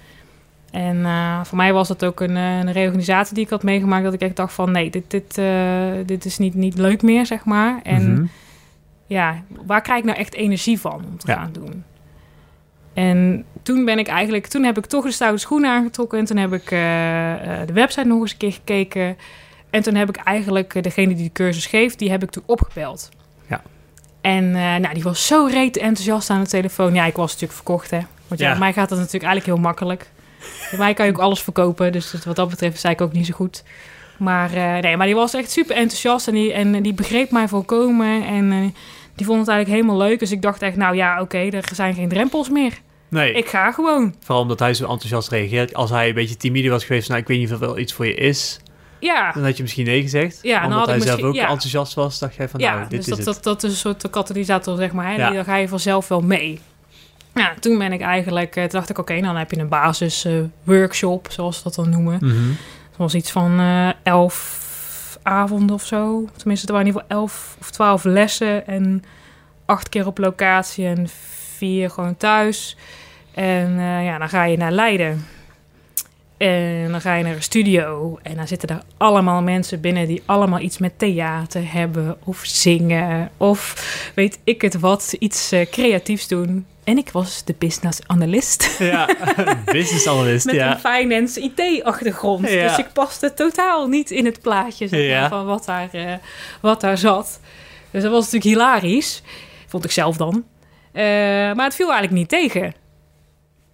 En 0.71 1.05
eh, 1.05 1.43
voor 1.43 1.57
mij 1.57 1.73
was 1.73 1.87
dat 1.87 2.05
ook 2.05 2.19
een, 2.19 2.37
eh, 2.37 2.57
een 2.59 2.71
reorganisatie 2.71 3.33
die 3.35 3.43
ik 3.43 3.49
had 3.49 3.63
meegemaakt. 3.63 4.03
Dat 4.03 4.13
ik 4.13 4.21
echt 4.21 4.35
dacht 4.35 4.53
van 4.53 4.71
nee, 4.71 4.89
dit, 4.89 5.03
dit, 5.07 5.37
eh, 5.37 5.91
dit 6.05 6.25
is 6.25 6.37
niet, 6.37 6.53
niet 6.53 6.77
leuk 6.77 7.01
meer, 7.01 7.25
zeg 7.25 7.45
maar. 7.45 7.79
En 7.83 8.13
Mhm. 8.13 8.25
ja, 9.07 9.43
waar 9.65 9.81
krijg 9.81 9.99
ik 9.99 10.05
nou 10.05 10.17
echt 10.17 10.33
energie 10.33 10.79
van 10.79 11.05
om 11.11 11.17
te 11.17 11.27
Ja. 11.27 11.35
gaan 11.35 11.51
doen? 11.51 11.83
En 12.93 13.45
toen 13.63 13.85
ben 13.85 13.99
ik 13.99 14.07
eigenlijk, 14.07 14.47
toen 14.47 14.63
heb 14.63 14.77
ik 14.77 14.85
toch 14.85 15.03
de 15.03 15.11
stoute 15.11 15.37
schoenen 15.37 15.71
aangetrokken. 15.71 16.19
En 16.19 16.25
toen 16.25 16.37
heb 16.37 16.53
ik 16.53 16.69
de 17.67 17.73
website 17.73 18.07
nog 18.07 18.21
eens 18.21 18.31
een 18.31 18.37
keer 18.37 18.51
gekeken. 18.53 19.17
En 19.69 19.81
toen 19.83 19.95
heb 19.95 20.09
ik 20.09 20.15
eigenlijk 20.15 20.83
degene 20.83 21.13
die 21.15 21.23
de 21.25 21.31
cursus 21.31 21.65
geeft, 21.65 21.99
die 21.99 22.11
heb 22.11 22.23
ik 22.23 22.29
toen 22.29 22.43
opgebeld. 22.45 23.09
En 24.21 24.55
eh, 24.55 24.75
nou, 24.75 24.93
die 24.93 25.03
was 25.03 25.27
zo 25.27 25.45
reet 25.51 25.77
enthousiast 25.77 26.29
aan 26.29 26.43
de 26.43 26.49
telefoon. 26.49 26.93
Ja, 26.93 27.05
ik 27.05 27.15
was 27.15 27.27
natuurlijk 27.31 27.53
verkocht, 27.53 27.91
hè. 27.91 27.99
Want 28.27 28.41
ja, 28.41 28.53
mij 28.57 28.73
gaat 28.73 28.89
dat 28.89 28.97
natuurlijk 28.97 29.23
eigenlijk 29.23 29.45
heel 29.55 29.67
makkelijk. 29.69 30.09
Bij 30.69 30.79
mij 30.79 30.93
kan 30.93 31.05
je 31.05 31.11
ook 31.11 31.17
alles 31.17 31.41
verkopen. 31.41 31.91
Dus 31.91 32.15
wat 32.25 32.35
dat 32.35 32.49
betreft 32.49 32.79
zei 32.79 32.93
ik 32.93 33.01
ook 33.01 33.11
niet 33.11 33.25
zo 33.25 33.33
goed. 33.33 33.63
Maar, 34.17 34.53
eh, 34.53 34.77
nee, 34.77 34.97
maar 34.97 35.05
die 35.05 35.15
was 35.15 35.33
echt 35.33 35.51
super 35.51 35.75
enthousiast 35.75 36.27
en 36.27 36.33
die, 36.33 36.53
en 36.53 36.81
die 36.81 36.93
begreep 36.93 37.31
mij 37.31 37.47
volkomen. 37.47 38.25
En 38.25 38.51
eh, 38.51 38.57
die 39.15 39.25
vond 39.25 39.39
het 39.39 39.47
eigenlijk 39.49 39.69
helemaal 39.81 40.07
leuk. 40.07 40.19
Dus 40.19 40.31
ik 40.31 40.41
dacht 40.41 40.61
echt, 40.61 40.75
nou 40.75 40.95
ja, 40.95 41.21
oké, 41.21 41.37
er 41.37 41.69
zijn 41.73 41.93
geen 41.93 42.09
drempels 42.09 42.49
meer. 42.49 42.73
Nee, 43.09 43.33
Ik 43.33 43.47
ga 43.47 43.71
gewoon. 43.71 44.15
vooral 44.19 44.41
omdat 44.41 44.59
hij 44.59 44.73
zo 44.73 44.83
enthousiast 44.83 45.29
reageert. 45.29 45.73
Als 45.73 45.89
hij 45.89 46.07
een 46.07 46.13
beetje 46.13 46.37
timide 46.37 46.69
was 46.69 46.83
geweest, 46.83 47.09
nou, 47.09 47.21
ik 47.21 47.27
weet 47.27 47.37
niet 47.37 47.45
of 47.53 47.59
het 47.59 47.69
wel 47.69 47.77
iets 47.77 47.93
voor 47.93 48.05
je 48.05 48.13
is, 48.13 48.59
Ja, 48.99 49.31
dan 49.31 49.43
had 49.43 49.57
je 49.57 49.63
misschien 49.63 49.85
nee 49.85 50.01
gezegd. 50.01 50.39
Ja, 50.41 50.65
omdat 50.65 50.87
hij 50.87 50.99
zelf 50.99 51.21
ook 51.21 51.35
ja. 51.35 51.47
enthousiast 51.47 51.93
was, 51.93 52.19
dacht 52.19 52.35
jij 52.35 52.49
van, 52.49 52.59
ja 52.59 52.75
nou, 52.75 52.89
dit 52.89 53.05
dus 53.05 53.17
is 53.17 53.25
dat, 53.25 53.35
het. 53.35 53.43
dat, 53.43 53.43
dat 53.43 53.63
is 53.63 53.71
een 53.71 53.77
soort 53.77 54.09
katalysator, 54.09 54.77
zeg 54.77 54.91
maar. 54.91 55.05
Hè? 55.05 55.15
Ja. 55.15 55.31
Dan 55.31 55.43
ga 55.43 55.55
je 55.55 55.67
vanzelf 55.67 56.07
wel 56.07 56.21
mee. 56.21 56.59
Ja, 57.33 57.53
toen 57.59 57.77
ben 57.77 57.91
ik 57.91 58.01
eigenlijk, 58.01 58.55
eh, 58.55 58.63
toen 58.63 58.79
dacht 58.79 58.89
ik, 58.89 58.97
oké, 58.97 59.21
dan 59.21 59.35
heb 59.35 59.51
je 59.51 59.59
een 59.59 59.67
basis 59.67 60.25
eh, 60.25 60.33
workshop, 60.63 61.27
zoals 61.31 61.57
ze 61.57 61.63
dat 61.63 61.75
dan 61.75 61.89
noemen. 61.89 62.17
Mhm. 62.21 62.49
Het 62.89 62.97
was 62.97 63.13
iets 63.13 63.31
van 63.31 63.59
eh, 63.59 63.89
elf 64.03 64.67
avonden 65.23 65.75
of 65.75 65.85
zo. 65.85 66.27
Tenminste, 66.37 66.67
er 66.67 66.73
waren 66.73 66.87
in 66.87 66.93
ieder 66.93 67.01
geval 67.01 67.21
elf 67.21 67.55
of 67.59 67.71
twaalf 67.71 68.03
lessen. 68.03 68.67
En 68.67 69.03
acht 69.65 69.89
keer 69.89 70.07
op 70.07 70.17
locatie 70.17 70.85
en 70.85 71.07
vier 71.57 71.89
gewoon 71.89 72.17
thuis. 72.17 72.77
En 73.33 73.79
ja, 73.79 74.17
dan 74.17 74.29
ga 74.29 74.43
je 74.43 74.57
naar 74.57 74.71
Leiden. 74.71 75.25
En 76.39 76.91
dan 76.91 77.01
ga 77.01 77.15
je 77.15 77.23
naar 77.23 77.35
een 77.35 77.43
studio. 77.43 78.19
En 78.21 78.35
dan 78.35 78.47
zitten 78.47 78.67
daar 78.67 78.83
allemaal 78.97 79.41
mensen 79.41 79.81
binnen 79.81 80.07
die 80.07 80.23
allemaal 80.25 80.59
iets 80.59 80.77
met 80.77 80.99
theater 80.99 81.71
hebben. 81.73 82.17
Of 82.23 82.39
zingen. 82.43 83.29
Of 83.37 83.73
weet 84.15 84.39
ik 84.43 84.61
het 84.61 84.79
wat. 84.79 85.15
Iets 85.19 85.51
eh, 85.51 85.65
creatiefs 85.69 86.27
doen. 86.27 86.65
En 86.83 86.97
ik 86.97 87.09
was 87.11 87.43
de 87.45 87.55
business 87.57 87.99
analyst. 88.07 88.75
Ja, 88.79 89.09
business 89.65 90.07
analyst, 90.07 90.45
Met 90.45 90.55
ja. 90.55 90.71
een 90.71 90.79
finance 90.79 91.41
IT-achtergrond. 91.41 92.49
Ja. 92.49 92.67
Dus 92.67 92.77
ik 92.77 92.93
paste 92.93 93.33
totaal 93.33 93.87
niet 93.87 94.11
in 94.11 94.25
het 94.25 94.41
plaatje 94.41 94.97
Ja. 94.97 95.29
van 95.29 95.45
wat 95.45 95.65
daar, 95.65 95.89
eh, 95.91 96.13
wat 96.61 96.81
daar 96.81 96.97
zat. 96.97 97.39
Dus 97.91 98.01
dat 98.03 98.11
was 98.11 98.31
natuurlijk 98.31 98.43
hilarisch. 98.55 99.21
Vond 99.67 99.85
ik 99.85 99.91
zelf 99.91 100.17
dan. 100.17 100.43
Eh, 100.91 101.03
maar 101.53 101.65
het 101.65 101.75
viel 101.75 101.91
eigenlijk 101.91 102.19
niet 102.19 102.29
tegen. 102.29 102.73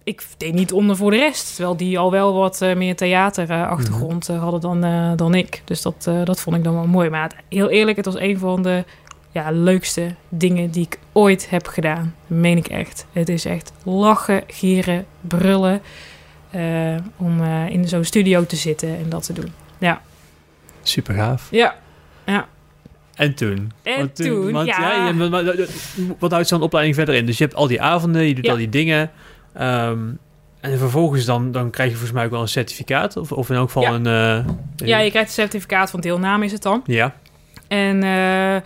Ik 0.06 0.26
deed 0.36 0.52
niet 0.54 0.72
onder 0.72 0.96
voor 0.96 1.10
de 1.10 1.16
rest. 1.16 1.54
Terwijl 1.54 1.76
die 1.76 1.98
al 1.98 2.10
wel 2.10 2.34
wat 2.34 2.62
eh, 2.62 2.74
meer 2.76 2.96
theaterachtergrond 2.96 4.28
eh, 4.28 4.40
hadden 4.42 4.60
dan, 4.60 4.84
eh, 4.84 5.12
dan 5.16 5.34
ik. 5.34 5.62
Dus 5.64 5.82
dat, 5.82 6.04
eh, 6.08 6.24
dat 6.24 6.40
vond 6.40 6.56
ik 6.56 6.64
dan 6.64 6.74
wel 6.74 6.86
mooi. 6.86 7.10
Maar 7.10 7.22
het- 7.22 7.34
heel 7.48 7.68
eerlijk, 7.68 7.96
het 7.96 8.06
was 8.06 8.18
een 8.18 8.38
van 8.38 8.62
de 8.62 8.84
ja, 9.32 9.50
leukste 9.50 10.14
dingen 10.28 10.70
die 10.70 10.82
ik 10.84 10.98
ooit 11.12 11.50
heb 11.50 11.66
gedaan. 11.66 12.14
Dat 12.26 12.38
meen 12.38 12.56
ik 12.56 12.66
echt. 12.68 13.06
Het 13.12 13.28
is 13.28 13.44
echt 13.44 13.72
lachen, 13.84 14.42
gieren, 14.46 15.06
brullen. 15.20 15.80
eh, 16.50 16.96
om 17.16 17.40
eh, 17.42 17.68
in 17.68 17.88
zo'n 17.88 18.04
studio 18.04 18.46
te 18.46 18.56
zitten 18.56 18.88
en 18.88 19.08
dat 19.08 19.26
te 19.26 19.32
doen. 19.32 19.52
Super 20.82 21.14
gaaf. 21.14 21.48
Ja. 21.50 21.74
En 23.14 23.34
toen? 23.34 23.72
En 23.82 23.96
Want 23.98 24.16
toen, 24.16 24.52
want, 24.52 24.66
ja. 24.66 25.06
je- 25.06 25.66
wat 26.18 26.30
houdt 26.30 26.48
zo'n 26.48 26.62
opleiding 26.62 26.96
verder 26.96 27.14
in? 27.14 27.26
Dus 27.26 27.38
je 27.38 27.44
hebt 27.44 27.56
al 27.56 27.66
die 27.66 27.80
avonden, 27.82 28.22
je 28.22 28.34
doet 28.34 28.44
Ja. 28.44 28.50
al 28.50 28.56
die 28.56 28.68
dingen. 28.68 29.10
Ehm, 29.58 29.98
en 30.60 30.78
vervolgens 30.78 31.24
dan, 31.24 31.52
dan 31.52 31.70
krijg 31.70 31.88
je 31.90 31.94
volgens 31.96 32.16
mij 32.16 32.24
ook 32.24 32.30
wel 32.30 32.40
een 32.40 32.48
certificaat. 32.48 33.16
Of, 33.16 33.32
of 33.32 33.50
in 33.50 33.56
elk 33.56 33.66
geval 33.66 33.82
Ja. 33.82 33.90
een... 33.92 34.06
eh, 34.06 34.86
ja, 34.88 34.98
je 34.98 35.10
krijgt 35.10 35.28
een 35.28 35.34
certificaat 35.34 35.90
van 35.90 36.00
deelname 36.00 36.44
is 36.44 36.52
het 36.52 36.62
dan. 36.62 36.82
ja. 36.86 37.14
En 37.68 38.02
eh, 38.02 38.56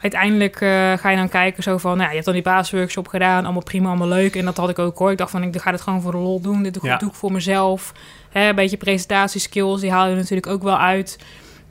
uiteindelijk 0.00 0.60
eh, 0.60 0.92
ga 0.92 1.10
je 1.10 1.16
dan 1.16 1.28
kijken 1.28 1.62
zo 1.62 1.78
van... 1.78 1.90
Nou, 1.90 2.00
ja, 2.02 2.06
je 2.08 2.12
hebt 2.12 2.24
dan 2.24 2.34
die 2.34 2.42
basisworkshop 2.42 3.08
gedaan, 3.08 3.44
allemaal 3.44 3.62
prima, 3.62 3.88
allemaal 3.88 4.08
leuk. 4.08 4.36
En 4.36 4.44
dat 4.44 4.56
had 4.56 4.68
ik 4.68 4.78
ook 4.78 4.98
hoor. 4.98 5.10
Ik 5.10 5.18
dacht 5.18 5.30
van, 5.30 5.42
ik 5.42 5.60
ga 5.60 5.70
dit 5.70 5.80
gewoon 5.80 6.02
voor 6.02 6.12
de 6.12 6.18
lol 6.18 6.40
doen. 6.40 6.62
Dit 6.62 6.74
doe, 6.74 6.86
Ja. 6.86 6.96
doe 6.96 7.08
ik 7.08 7.14
voor 7.14 7.32
mezelf. 7.32 7.92
Hè, 8.30 8.48
een 8.48 8.54
beetje 8.54 8.76
presentatieskills, 8.76 9.80
die 9.80 9.90
haal 9.90 10.08
je 10.08 10.14
natuurlijk 10.16 10.46
ook 10.46 10.62
wel 10.62 10.78
uit. 10.78 11.18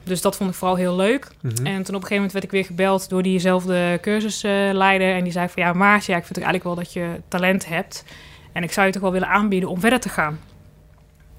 Dus 0.04 0.20
dat 0.20 0.36
vond 0.36 0.50
ik 0.50 0.56
vooral 0.56 0.76
heel 0.76 0.96
leuk. 0.96 1.28
Mhm. 1.40 1.54
En 1.54 1.62
toen 1.62 1.70
op 1.72 1.76
een 1.76 1.92
gegeven 1.92 2.14
moment 2.14 2.32
werd 2.32 2.44
ik 2.44 2.50
weer 2.50 2.64
gebeld 2.64 3.08
door 3.08 3.22
diezelfde 3.22 3.98
cursusleider. 4.00 5.14
en 5.14 5.22
die 5.24 5.32
zei 5.32 5.48
van 5.48 5.62
ja, 5.62 5.72
Maartje, 5.72 6.12
ja, 6.12 6.18
ik 6.18 6.24
vind 6.24 6.38
ook 6.38 6.44
eigenlijk 6.44 6.74
wel 6.76 6.84
dat 6.84 6.92
je 6.92 7.20
talent 7.28 7.66
hebt. 7.68 8.04
En 8.52 8.62
ik 8.62 8.72
zou 8.72 8.86
je 8.86 8.92
toch 8.92 9.02
wel 9.02 9.12
willen 9.12 9.28
aanbieden 9.28 9.68
om 9.68 9.80
verder 9.80 10.00
te 10.00 10.08
gaan. 10.08 10.38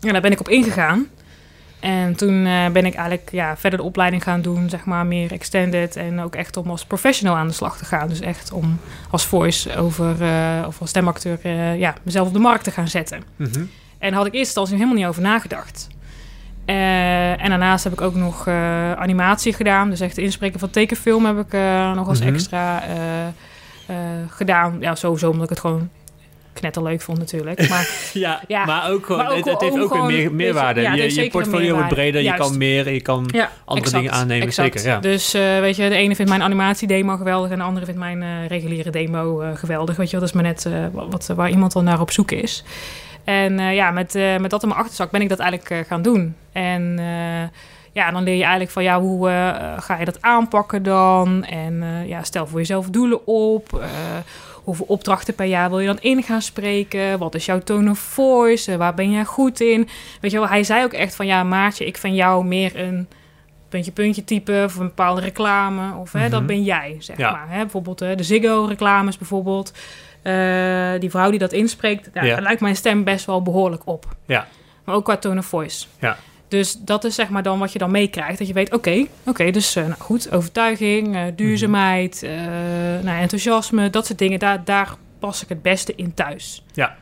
En 0.02 0.12
daar 0.12 0.22
ben 0.22 0.32
ik 0.32 0.40
op 0.40 0.50
ingegaan. 0.50 1.08
En 1.80 2.16
toen 2.16 2.46
eh, 2.46 2.70
ben 2.70 2.86
ik 2.86 2.94
eigenlijk 2.94 3.30
ja, 3.32 3.58
verder 3.58 3.80
de 3.80 3.86
opleiding 3.86 4.24
gaan 4.24 4.42
doen, 4.42 4.70
zeg 4.70 4.86
maar 4.86 5.06
meer 5.06 5.32
extended. 5.32 5.96
En 5.96 6.20
ook 6.20 6.36
echt 6.36 6.58
om 6.58 6.70
als 6.70 6.86
professional 6.86 7.36
aan 7.36 7.48
de 7.48 7.54
slag 7.54 7.78
te 7.78 7.86
gaan. 7.86 8.08
Dus 8.08 8.20
echt 8.20 8.52
om 8.52 8.80
als 9.10 9.26
voice 9.26 9.76
over 9.78 10.22
eh, 10.22 10.64
of 10.68 10.80
als 10.82 10.90
stemacteur 10.90 11.40
eh, 11.42 11.80
ja, 11.80 11.94
mezelf 12.04 12.28
op 12.28 12.34
de 12.34 12.40
markt 12.40 12.64
te 12.64 12.72
gaan 12.72 12.88
zetten. 12.88 13.24
Mhm. 13.36 13.60
En 13.98 14.10
daar 14.10 14.18
had 14.18 14.26
ik 14.28 14.34
eerst 14.34 14.46
instantie 14.46 14.76
helemaal 14.76 14.96
niet 14.96 15.06
over 15.06 15.22
nagedacht. 15.22 15.88
En 16.66 17.50
daarnaast 17.50 17.84
heb 17.84 17.94
ik 17.94 18.02
ook 18.02 18.16
nog 18.16 18.48
animatie 18.98 19.54
gedaan. 19.54 19.90
Dus 19.90 20.00
echt 20.00 20.18
inspreken 20.18 20.60
van 20.60 20.70
tekenfilm 20.70 21.26
heb 21.26 21.38
ik 21.40 21.52
nog 21.96 22.08
als 22.08 22.20
Mhm. 22.20 22.34
extra 22.34 22.84
gedaan. 24.30 24.78
Ja, 24.80 24.96
sowieso 24.96 25.30
omdat 25.30 25.44
ik 25.44 25.50
het 25.50 25.60
gewoon 25.60 25.90
knetterleuk 26.54 27.02
vond 27.02 27.18
natuurlijk. 27.18 27.70
Maar 27.70 27.90
Ja, 28.14 28.42
Ja, 28.48 28.66
maar 28.66 28.90
ook 28.92 29.06
gewoon, 29.06 29.24
maar 29.24 29.32
ook 29.32 29.38
het, 29.38 29.46
het 29.46 29.62
heeft 29.62 29.80
ook 29.80 29.88
gewoon- 29.92 30.08
een 30.08 30.14
meer, 30.14 30.22
je, 30.22 30.30
meerwaarde. 30.30 30.82
ja, 30.82 30.94
je, 30.94 31.16
je 31.16 31.30
portfolio 31.30 31.74
wordt 31.74 31.90
breder, 31.90 32.22
je 32.22 32.34
kan 32.34 32.58
meer, 32.58 32.92
je 32.94 33.02
kan 33.02 33.30
ja, 33.32 33.50
andere 33.66 33.86
exact, 33.86 34.04
dingen 34.04 34.18
aannemen. 34.20 34.48
exact. 34.48 34.80
Zeker, 34.80 34.90
ja. 34.92 35.00
Dus 35.00 35.34
eh, 35.34 35.60
weet 35.60 35.76
je, 35.76 35.90
de 35.90 35.96
ene 35.96 36.16
vindt 36.16 36.32
mijn 36.32 36.44
animatiedemo 36.44 37.18
geweldig... 37.18 37.52
en 37.52 37.58
de 37.58 37.64
andere 37.64 37.86
vindt 37.86 38.00
mijn 38.00 38.22
eh, 38.22 38.48
reguliere 38.48 38.90
demo 38.90 39.42
eh, 39.42 39.50
geweldig. 39.56 39.96
Weet 39.96 40.10
je, 40.10 40.20
dat 40.20 40.28
is 40.28 40.34
maar 40.34 40.44
net 40.44 40.68
wat, 40.92 41.32
waar 41.36 41.50
iemand 41.50 41.72
dan 41.74 41.84
naar 41.84 42.00
op 42.02 42.12
zoek 42.12 42.32
is. 42.32 42.64
En 43.24 43.60
ja, 43.60 43.92
met, 43.92 44.14
met 44.40 44.50
dat 44.50 44.62
in 44.62 44.68
mijn 44.68 44.80
achterzak 44.80 45.12
ben 45.12 45.22
ik 45.22 45.30
dat 45.30 45.40
eigenlijk 45.40 45.88
gaan 45.88 46.02
doen. 46.02 46.36
En 46.52 47.00
ja, 47.92 48.12
dan 48.12 48.24
leer 48.24 48.36
je 48.36 48.42
eigenlijk 48.42 48.72
van... 48.72 48.84
ja, 48.84 49.00
hoe 49.00 49.28
ga 49.80 49.98
je 50.00 50.06
dat 50.06 50.22
aanpakken 50.22 50.84
dan? 50.84 51.44
En 51.44 51.84
ja, 52.08 52.24
stel 52.24 52.48
voor 52.48 52.60
jezelf 52.60 52.90
doelen 52.90 53.28
op... 53.28 53.84
Hoeveel 54.64 54.86
opdrachten 54.86 55.36
per 55.36 55.46
jaar 55.46 55.70
wil 55.70 55.80
je 55.80 55.88
dan 55.88 56.00
in 56.02 56.24
gaan 56.24 56.42
spreken? 56.42 57.20
Wat 57.20 57.36
is 57.36 57.46
jouw 57.46 57.60
tone 57.60 57.90
of 57.90 58.00
voice? 58.00 58.72
Eh, 58.72 58.78
Waar 58.78 58.94
ben 58.94 59.12
jij 59.12 59.26
goed 59.26 59.60
in? 59.62 59.88
Weet 60.22 60.32
je 60.32 60.40
wel, 60.40 60.48
hij 60.48 60.64
zei 60.64 60.84
ook 60.84 60.94
echt 60.94 61.16
van... 61.16 61.26
ja, 61.26 61.44
Maartje, 61.44 61.86
ik 61.86 61.98
vind 61.98 62.16
jou 62.16 62.46
meer 62.46 62.80
een 62.80 63.08
puntje 63.70 63.92
puntje 63.92 64.24
type... 64.24 64.62
of 64.66 64.76
een 64.76 64.86
bepaalde 64.88 65.22
reclame. 65.22 65.96
Of 65.96 66.12
hè, 66.12 66.20
Mhm. 66.20 66.30
dat 66.30 66.46
ben 66.46 66.64
jij, 66.64 66.96
zeg 67.00 67.18
Ja. 67.18 67.32
maar. 67.32 67.46
Hè? 67.50 67.58
Bijvoorbeeld 67.62 68.02
eh, 68.02 68.16
de 68.18 68.24
Ziggo-reclames 68.24 69.18
bijvoorbeeld. 69.18 69.74
Eh, 70.22 70.92
die 71.00 71.10
vrouw 71.10 71.30
die 71.30 71.40
dat 71.40 71.52
inspreekt... 71.54 72.10
Ja, 72.14 72.24
Ja. 72.24 72.34
daar 72.34 72.42
lijkt 72.44 72.62
mijn 72.62 72.76
stem 72.76 73.04
best 73.04 73.26
wel 73.26 73.42
behoorlijk 73.42 73.82
op. 73.86 74.06
Ja. 74.26 74.48
Maar 74.84 74.96
ook 74.96 75.04
qua 75.06 75.18
tone 75.18 75.40
of 75.40 75.46
voice. 75.46 75.86
Ja. 76.00 76.18
Dus 76.54 76.78
dat 76.80 77.04
is 77.04 77.16
zeg 77.16 77.30
maar 77.30 77.44
dan 77.44 77.60
wat 77.60 77.74
je 77.74 77.80
dan 77.80 77.92
meekrijgt. 77.92 78.38
Dat 78.38 78.48
je 78.48 78.54
weet, 78.54 78.74
oké, 78.74 79.06
oké, 79.26 79.52
dus 79.52 79.76
eh, 79.76 79.84
nou 79.84 80.00
goed, 80.00 80.32
overtuiging, 80.32 81.16
eh, 81.16 81.22
duurzaamheid, 81.36 82.24
eh, 82.24 82.32
nou, 83.04 83.20
enthousiasme, 83.20 83.90
dat 83.90 84.06
soort 84.06 84.20
dingen. 84.20 84.40
Daar, 84.40 84.64
daar 84.64 84.96
pas 85.20 85.44
ik 85.44 85.50
het 85.50 85.62
beste 85.62 85.94
in 85.96 86.14
thuis. 86.14 86.64
Ja. 86.74 86.96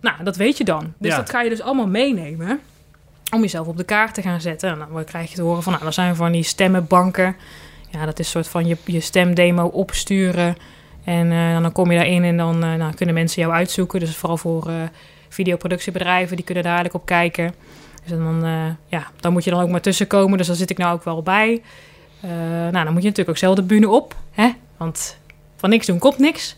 Nou, 0.00 0.24
dat 0.24 0.36
weet 0.36 0.56
je 0.56 0.64
dan. 0.64 0.92
Dus 0.98 1.10
Ja. 1.10 1.16
dat 1.16 1.30
ga 1.30 1.42
je 1.42 1.50
dus 1.50 1.60
allemaal 1.60 1.86
meenemen 1.86 2.60
om 3.34 3.40
jezelf 3.40 3.66
op 3.66 3.76
de 3.76 3.84
kaart 3.84 4.14
te 4.14 4.22
gaan 4.22 4.40
zetten. 4.40 4.70
En 4.70 4.78
dan 4.78 5.04
krijg 5.04 5.30
je 5.30 5.36
te 5.36 5.42
horen 5.42 5.62
van, 5.62 5.72
nou, 5.72 5.86
er 5.86 5.92
zijn 5.92 6.16
van 6.16 6.32
die 6.32 6.42
stemmenbanken. 6.42 7.36
Ja, 7.90 8.04
dat 8.04 8.18
is 8.18 8.24
een 8.24 8.30
soort 8.30 8.48
van 8.48 8.66
je, 8.66 8.76
je 8.84 9.00
stemdemo 9.00 9.66
opsturen. 9.66 10.56
En 11.04 11.32
eh, 11.32 11.60
dan 11.62 11.72
kom 11.72 11.90
je 11.90 11.96
daarin 11.96 12.24
en 12.24 12.36
dan 12.36 12.58
nou, 12.58 12.94
kunnen 12.94 13.14
mensen 13.14 13.42
jou 13.42 13.54
uitzoeken. 13.54 14.00
Dus 14.00 14.16
vooral 14.16 14.36
voor 14.36 14.70
videoproductiebedrijven, 15.28 16.36
die 16.36 16.44
kunnen 16.44 16.64
daar 16.64 16.74
eigenlijk 16.74 17.02
op 17.02 17.08
kijken. 17.08 17.54
Dus 18.10 18.18
dan, 18.18 18.44
eh, 18.44 18.66
ja, 18.86 19.06
dan 19.20 19.32
moet 19.32 19.44
je 19.44 19.50
dan 19.50 19.60
ook 19.62 19.68
maar 19.68 19.80
tussenkomen. 19.80 20.38
Dus 20.38 20.46
daar 20.46 20.56
zit 20.56 20.70
ik 20.70 20.78
nou 20.78 20.94
ook 20.94 21.04
wel 21.04 21.22
bij. 21.22 21.62
Eh, 22.20 22.30
nou, 22.70 22.72
dan 22.84 22.92
moet 22.92 23.02
je 23.02 23.08
natuurlijk 23.08 23.28
ook 23.28 23.36
zelf 23.36 23.54
de 23.54 23.62
bühne 23.62 23.88
op. 23.88 24.14
Hè? 24.30 24.50
Want 24.76 25.16
van 25.56 25.70
niks 25.70 25.86
doen 25.86 25.98
komt 25.98 26.18
niks. 26.18 26.56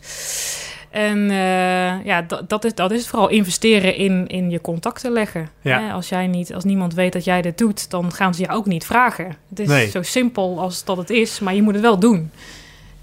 En 0.89 1.29
eh, 1.29 2.05
ja, 2.05 2.21
dat, 2.21 2.49
dat, 2.49 2.63
is, 2.65 2.75
dat 2.75 2.91
is 2.91 3.07
vooral 3.07 3.29
investeren 3.29 3.95
in, 3.95 4.27
in 4.27 4.49
je 4.49 4.61
contacten 4.61 5.11
leggen. 5.11 5.49
Ja. 5.61 5.81
Hè? 5.81 5.91
Als, 5.91 6.09
jij 6.09 6.27
niet, 6.27 6.53
als 6.53 6.63
niemand 6.63 6.93
weet 6.93 7.13
dat 7.13 7.23
jij 7.23 7.41
dit 7.41 7.57
doet, 7.57 7.89
dan 7.89 8.11
gaan 8.11 8.33
ze 8.33 8.41
je 8.41 8.49
ook 8.49 8.65
niet 8.65 8.85
vragen. 8.85 9.35
Het 9.49 9.59
is 9.59 9.67
Nee. 9.67 9.89
zo 9.89 10.01
simpel 10.01 10.59
als 10.59 10.83
dat 10.83 10.97
het 10.97 11.09
is, 11.09 11.39
maar 11.39 11.55
je 11.55 11.61
moet 11.61 11.73
het 11.73 11.81
wel 11.83 11.99
doen. 11.99 12.31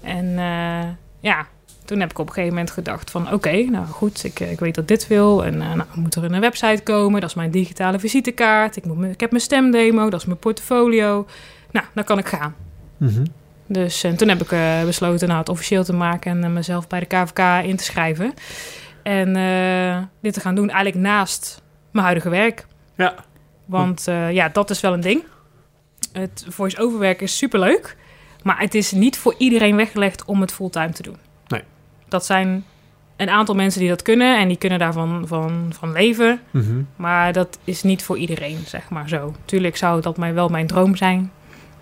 En 0.01 0.33
ja, 1.19 1.47
toen 1.91 1.99
heb 1.99 2.11
ik 2.11 2.19
op 2.19 2.27
een 2.27 2.33
gegeven 2.33 2.55
moment 2.55 2.73
gedacht 2.73 3.11
van... 3.11 3.33
oké, 3.33 3.51
nou 3.51 3.85
goed, 3.85 4.23
ik, 4.23 4.39
ik 4.39 4.59
weet 4.59 4.75
dat 4.75 4.87
dit 4.87 5.07
wil. 5.07 5.45
En 5.45 5.61
eh 5.61 5.73
nou, 5.73 5.87
moet 5.95 6.15
er 6.15 6.23
een 6.23 6.39
website 6.39 6.83
komen. 6.83 7.21
Dat 7.21 7.29
is 7.29 7.35
mijn 7.35 7.51
digitale 7.51 7.99
visitekaart. 7.99 8.75
Ik, 8.75 8.85
moet, 8.85 9.05
ik 9.05 9.19
heb 9.19 9.31
mijn 9.31 9.43
stemdemo, 9.43 10.09
dat 10.09 10.19
is 10.19 10.25
mijn 10.25 10.39
portfolio. 10.39 11.27
Nou, 11.71 11.85
dan 11.93 12.03
kan 12.03 12.17
ik 12.17 12.27
gaan. 12.27 12.55
Mhm. 12.97 13.25
Dus 13.67 14.03
en 14.03 14.15
toen 14.17 14.27
heb 14.27 14.41
ik 14.41 14.51
eh, 14.51 14.83
besloten 14.83 15.27
nou, 15.27 15.39
het 15.39 15.49
officieel 15.49 15.83
te 15.83 15.93
maken... 15.93 16.31
en 16.31 16.43
eh, 16.43 16.49
mezelf 16.49 16.87
bij 16.87 16.99
de 16.99 17.05
KVK 17.05 17.65
in 17.65 17.75
te 17.75 17.83
schrijven. 17.83 18.33
En 19.03 19.35
eh, 19.35 20.03
dit 20.21 20.33
te 20.33 20.39
gaan 20.39 20.55
doen 20.55 20.69
eigenlijk 20.69 21.05
naast 21.05 21.61
mijn 21.91 22.05
huidige 22.05 22.29
werk. 22.29 22.65
Ja. 22.95 23.15
Want 23.65 24.07
eh, 24.07 24.31
ja, 24.31 24.49
dat 24.49 24.69
is 24.69 24.79
wel 24.79 24.93
een 24.93 25.01
ding. 25.01 25.23
Het 26.11 26.45
voice-over 26.49 26.99
werk 26.99 27.21
is 27.21 27.37
superleuk. 27.37 27.97
Maar 28.43 28.59
het 28.59 28.75
is 28.75 28.91
niet 28.91 29.17
voor 29.17 29.35
iedereen 29.37 29.75
weggelegd 29.75 30.25
om 30.25 30.41
het 30.41 30.51
fulltime 30.51 30.91
te 30.91 31.03
doen. 31.03 31.17
Dat 32.11 32.25
zijn 32.25 32.65
een 33.15 33.29
aantal 33.29 33.55
mensen 33.55 33.79
die 33.79 33.89
dat 33.89 34.01
kunnen 34.01 34.39
en 34.39 34.47
die 34.47 34.57
kunnen 34.57 34.79
daarvan 34.79 35.23
van, 35.27 35.71
van 35.79 35.91
leven. 35.91 36.39
Mhm. 36.51 36.81
Maar 36.95 37.33
dat 37.33 37.59
is 37.63 37.83
niet 37.83 38.03
voor 38.03 38.17
iedereen, 38.17 38.57
zeg 38.65 38.89
maar 38.89 39.09
zo. 39.09 39.35
Tuurlijk 39.45 39.77
zou 39.77 40.01
dat 40.01 40.17
mij 40.17 40.33
wel 40.33 40.49
mijn 40.49 40.67
droom 40.67 40.95
zijn. 40.95 41.31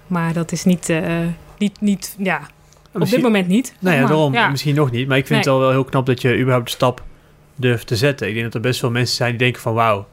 Maar 0.07 0.33
dat 0.33 0.51
is 0.51 0.63
niet, 0.63 0.89
eh, 0.89 1.03
niet, 1.57 1.81
niet 1.81 2.15
ja, 2.17 2.41
op 2.91 3.09
dit 3.09 3.21
moment 3.21 3.47
niet. 3.47 3.73
Nou 3.79 3.95
ja, 3.95 4.05
daarom 4.05 4.33
Ja. 4.33 4.49
misschien 4.49 4.75
nog 4.75 4.91
niet. 4.91 5.07
Maar 5.07 5.17
ik 5.17 5.27
vind 5.27 5.45
Nee. 5.45 5.53
het 5.53 5.63
wel 5.63 5.71
heel 5.71 5.83
knap 5.83 6.05
dat 6.05 6.21
je 6.21 6.37
überhaupt 6.37 6.65
de 6.65 6.71
stap 6.71 7.03
durft 7.55 7.87
te 7.87 7.95
zetten. 7.95 8.27
Ik 8.27 8.33
denk 8.33 8.45
dat 8.45 8.53
er 8.55 8.61
best 8.61 8.79
veel 8.79 8.91
mensen 8.91 9.15
zijn 9.15 9.29
die 9.29 9.39
denken 9.39 9.61
van... 9.61 9.73
wauw, 9.73 10.07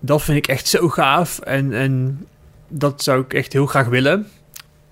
dat 0.00 0.22
vind 0.22 0.36
ik 0.38 0.46
echt 0.46 0.68
zo 0.68 0.88
gaaf. 0.88 1.38
En, 1.38 1.72
en 1.72 2.26
dat 2.68 3.02
zou 3.02 3.20
ik 3.20 3.34
echt 3.34 3.52
heel 3.52 3.66
graag 3.66 3.86
willen. 3.86 4.26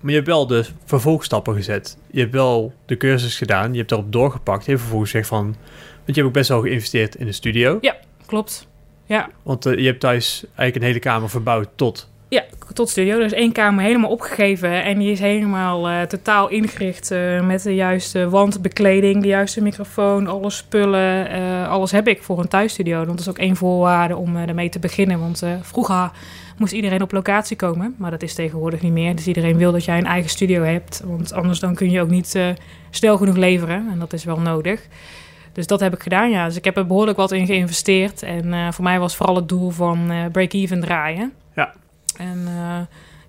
Maar 0.01 0.09
je 0.11 0.17
hebt 0.17 0.27
wel 0.27 0.47
de 0.47 0.65
vervolgstappen 0.85 1.55
gezet. 1.55 1.97
Je 2.11 2.19
hebt 2.19 2.33
wel 2.33 2.73
de 2.85 2.97
cursus 2.97 3.37
gedaan. 3.37 3.71
Je 3.71 3.77
hebt 3.77 3.89
daarop 3.89 4.11
doorgepakt. 4.11 4.63
Je 4.63 4.69
hebt 4.69 4.81
vervolgens 4.81 5.11
gezegd 5.11 5.29
van... 5.29 5.45
Want 6.05 6.15
je 6.15 6.21
hebt 6.21 6.25
ook 6.25 6.33
best 6.33 6.49
wel 6.49 6.61
geïnvesteerd 6.61 7.15
in 7.15 7.25
de 7.25 7.31
studio. 7.31 7.79
Klopt. 8.25 8.67
Ja. 9.05 9.29
Want 9.43 9.65
eh, 9.65 9.77
je 9.77 9.85
hebt 9.85 9.99
thuis 9.99 10.43
eigenlijk 10.45 10.75
een 10.75 10.83
hele 10.83 10.99
kamer 10.99 11.29
verbouwd 11.29 11.67
tot... 11.75 12.09
Ja, 12.29 12.43
tot 12.73 12.89
studio. 12.89 13.19
Is 13.19 13.33
één 13.33 13.51
kamer 13.51 13.83
helemaal 13.83 14.09
opgegeven 14.09 14.83
en 14.83 14.99
die 14.99 15.11
is 15.11 15.19
helemaal 15.19 15.89
eh, 15.89 16.01
totaal 16.01 16.49
ingericht 16.49 17.11
eh, 17.11 17.41
met 17.41 17.63
de 17.63 17.75
juiste 17.75 18.29
wandbekleding, 18.29 19.21
de 19.21 19.27
juiste 19.27 19.61
microfoon, 19.61 20.27
alle 20.27 20.49
spullen. 20.49 21.29
alles 21.67 21.91
heb 21.91 22.07
ik 22.07 22.23
voor 22.23 22.39
een 22.39 22.47
thuisstudio. 22.47 22.95
Want 22.95 23.07
dat 23.07 23.19
is 23.19 23.29
ook 23.29 23.37
één 23.37 23.55
voorwaarde 23.55 24.15
om 24.15 24.35
ermee 24.35 24.69
te 24.69 24.79
beginnen. 24.79 25.19
Want 25.19 25.43
vroeger 25.61 26.11
moest 26.61 26.73
iedereen 26.73 27.01
op 27.01 27.11
locatie 27.11 27.55
komen, 27.55 27.95
maar 27.97 28.11
dat 28.11 28.21
is 28.21 28.33
tegenwoordig 28.33 28.81
niet 28.81 28.91
meer. 28.91 29.15
Dus 29.15 29.27
iedereen 29.27 29.57
wil 29.57 29.71
dat 29.71 29.85
jij 29.85 29.97
een 29.97 30.05
eigen 30.05 30.29
studio 30.29 30.63
hebt, 30.63 31.01
want 31.05 31.33
anders 31.33 31.59
dan 31.59 31.75
kun 31.75 31.89
je 31.91 32.01
ook 32.01 32.09
niet 32.09 32.35
eh, 32.35 32.49
snel 32.89 33.17
genoeg 33.17 33.35
leveren. 33.35 33.87
En 33.91 33.99
dat 33.99 34.13
is 34.13 34.23
wel 34.23 34.39
nodig. 34.39 34.87
Dus 35.53 35.67
dat 35.67 35.79
heb 35.79 35.93
ik 35.93 36.03
gedaan, 36.03 36.29
ja. 36.29 36.45
Dus 36.45 36.55
ik 36.55 36.65
heb 36.65 36.77
er 36.77 36.87
behoorlijk 36.87 37.17
wat 37.17 37.31
in 37.31 37.45
geïnvesteerd. 37.45 38.23
En 38.23 38.53
eh, 38.53 38.71
voor 38.71 38.83
mij 38.83 38.99
was 38.99 39.15
vooral 39.15 39.35
het 39.35 39.49
doel 39.49 39.69
van 39.69 40.11
eh, 40.11 40.25
break-even 40.31 40.79
draaien. 40.81 41.31
Ja. 41.55 41.73
En 42.17 42.47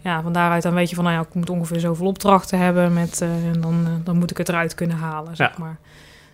ja, 0.00 0.22
van 0.22 0.32
daaruit 0.32 0.62
dan 0.62 0.74
weet 0.74 0.88
je 0.88 0.94
van, 0.94 1.04
nou 1.04 1.16
ja, 1.16 1.22
ik 1.22 1.34
moet 1.34 1.50
ongeveer 1.50 1.80
zoveel 1.80 2.06
opdrachten 2.06 2.58
hebben. 2.58 2.92
Met, 2.92 3.20
en 3.20 3.60
dan, 3.60 3.86
dan 4.04 4.16
moet 4.18 4.30
ik 4.30 4.36
het 4.36 4.48
eruit 4.48 4.74
kunnen 4.74 4.96
halen, 4.96 5.36
zeg 5.36 5.48
Ja. 5.48 5.54
maar. 5.58 5.78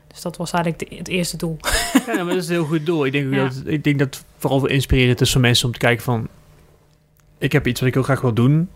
Dus 0.07 0.21
dat 0.23 0.37
was 0.37 0.51
eigenlijk 0.53 0.91
de- 0.91 0.97
het 0.97 1.09
eerste 1.09 1.37
doel. 1.37 1.57
Ja, 2.07 2.15
maar 2.15 2.25
dat 2.35 2.37
is 2.43 2.47
een 2.49 2.55
heel 2.55 2.65
goed 2.65 2.87
doel. 2.87 3.07
Ik 3.07 3.13
denk, 3.13 3.35
Ja. 3.35 3.43
dat, 3.43 3.63
ik 3.65 3.85
denk 3.85 3.99
dat 3.99 4.25
vooral 4.39 4.67
inspirerend 4.67 5.21
is 5.21 5.33
voor 5.33 5.41
mensen 5.41 5.67
om 5.67 5.73
te 5.73 5.79
kijken 5.79 6.05
van... 6.05 6.29
Ik 7.39 7.53
heb 7.53 7.67
iets 7.67 7.81
wat 7.81 7.89
ik 7.89 7.95
heel 7.95 8.03
graag 8.03 8.21
wil 8.21 8.33
doen. 8.33 8.69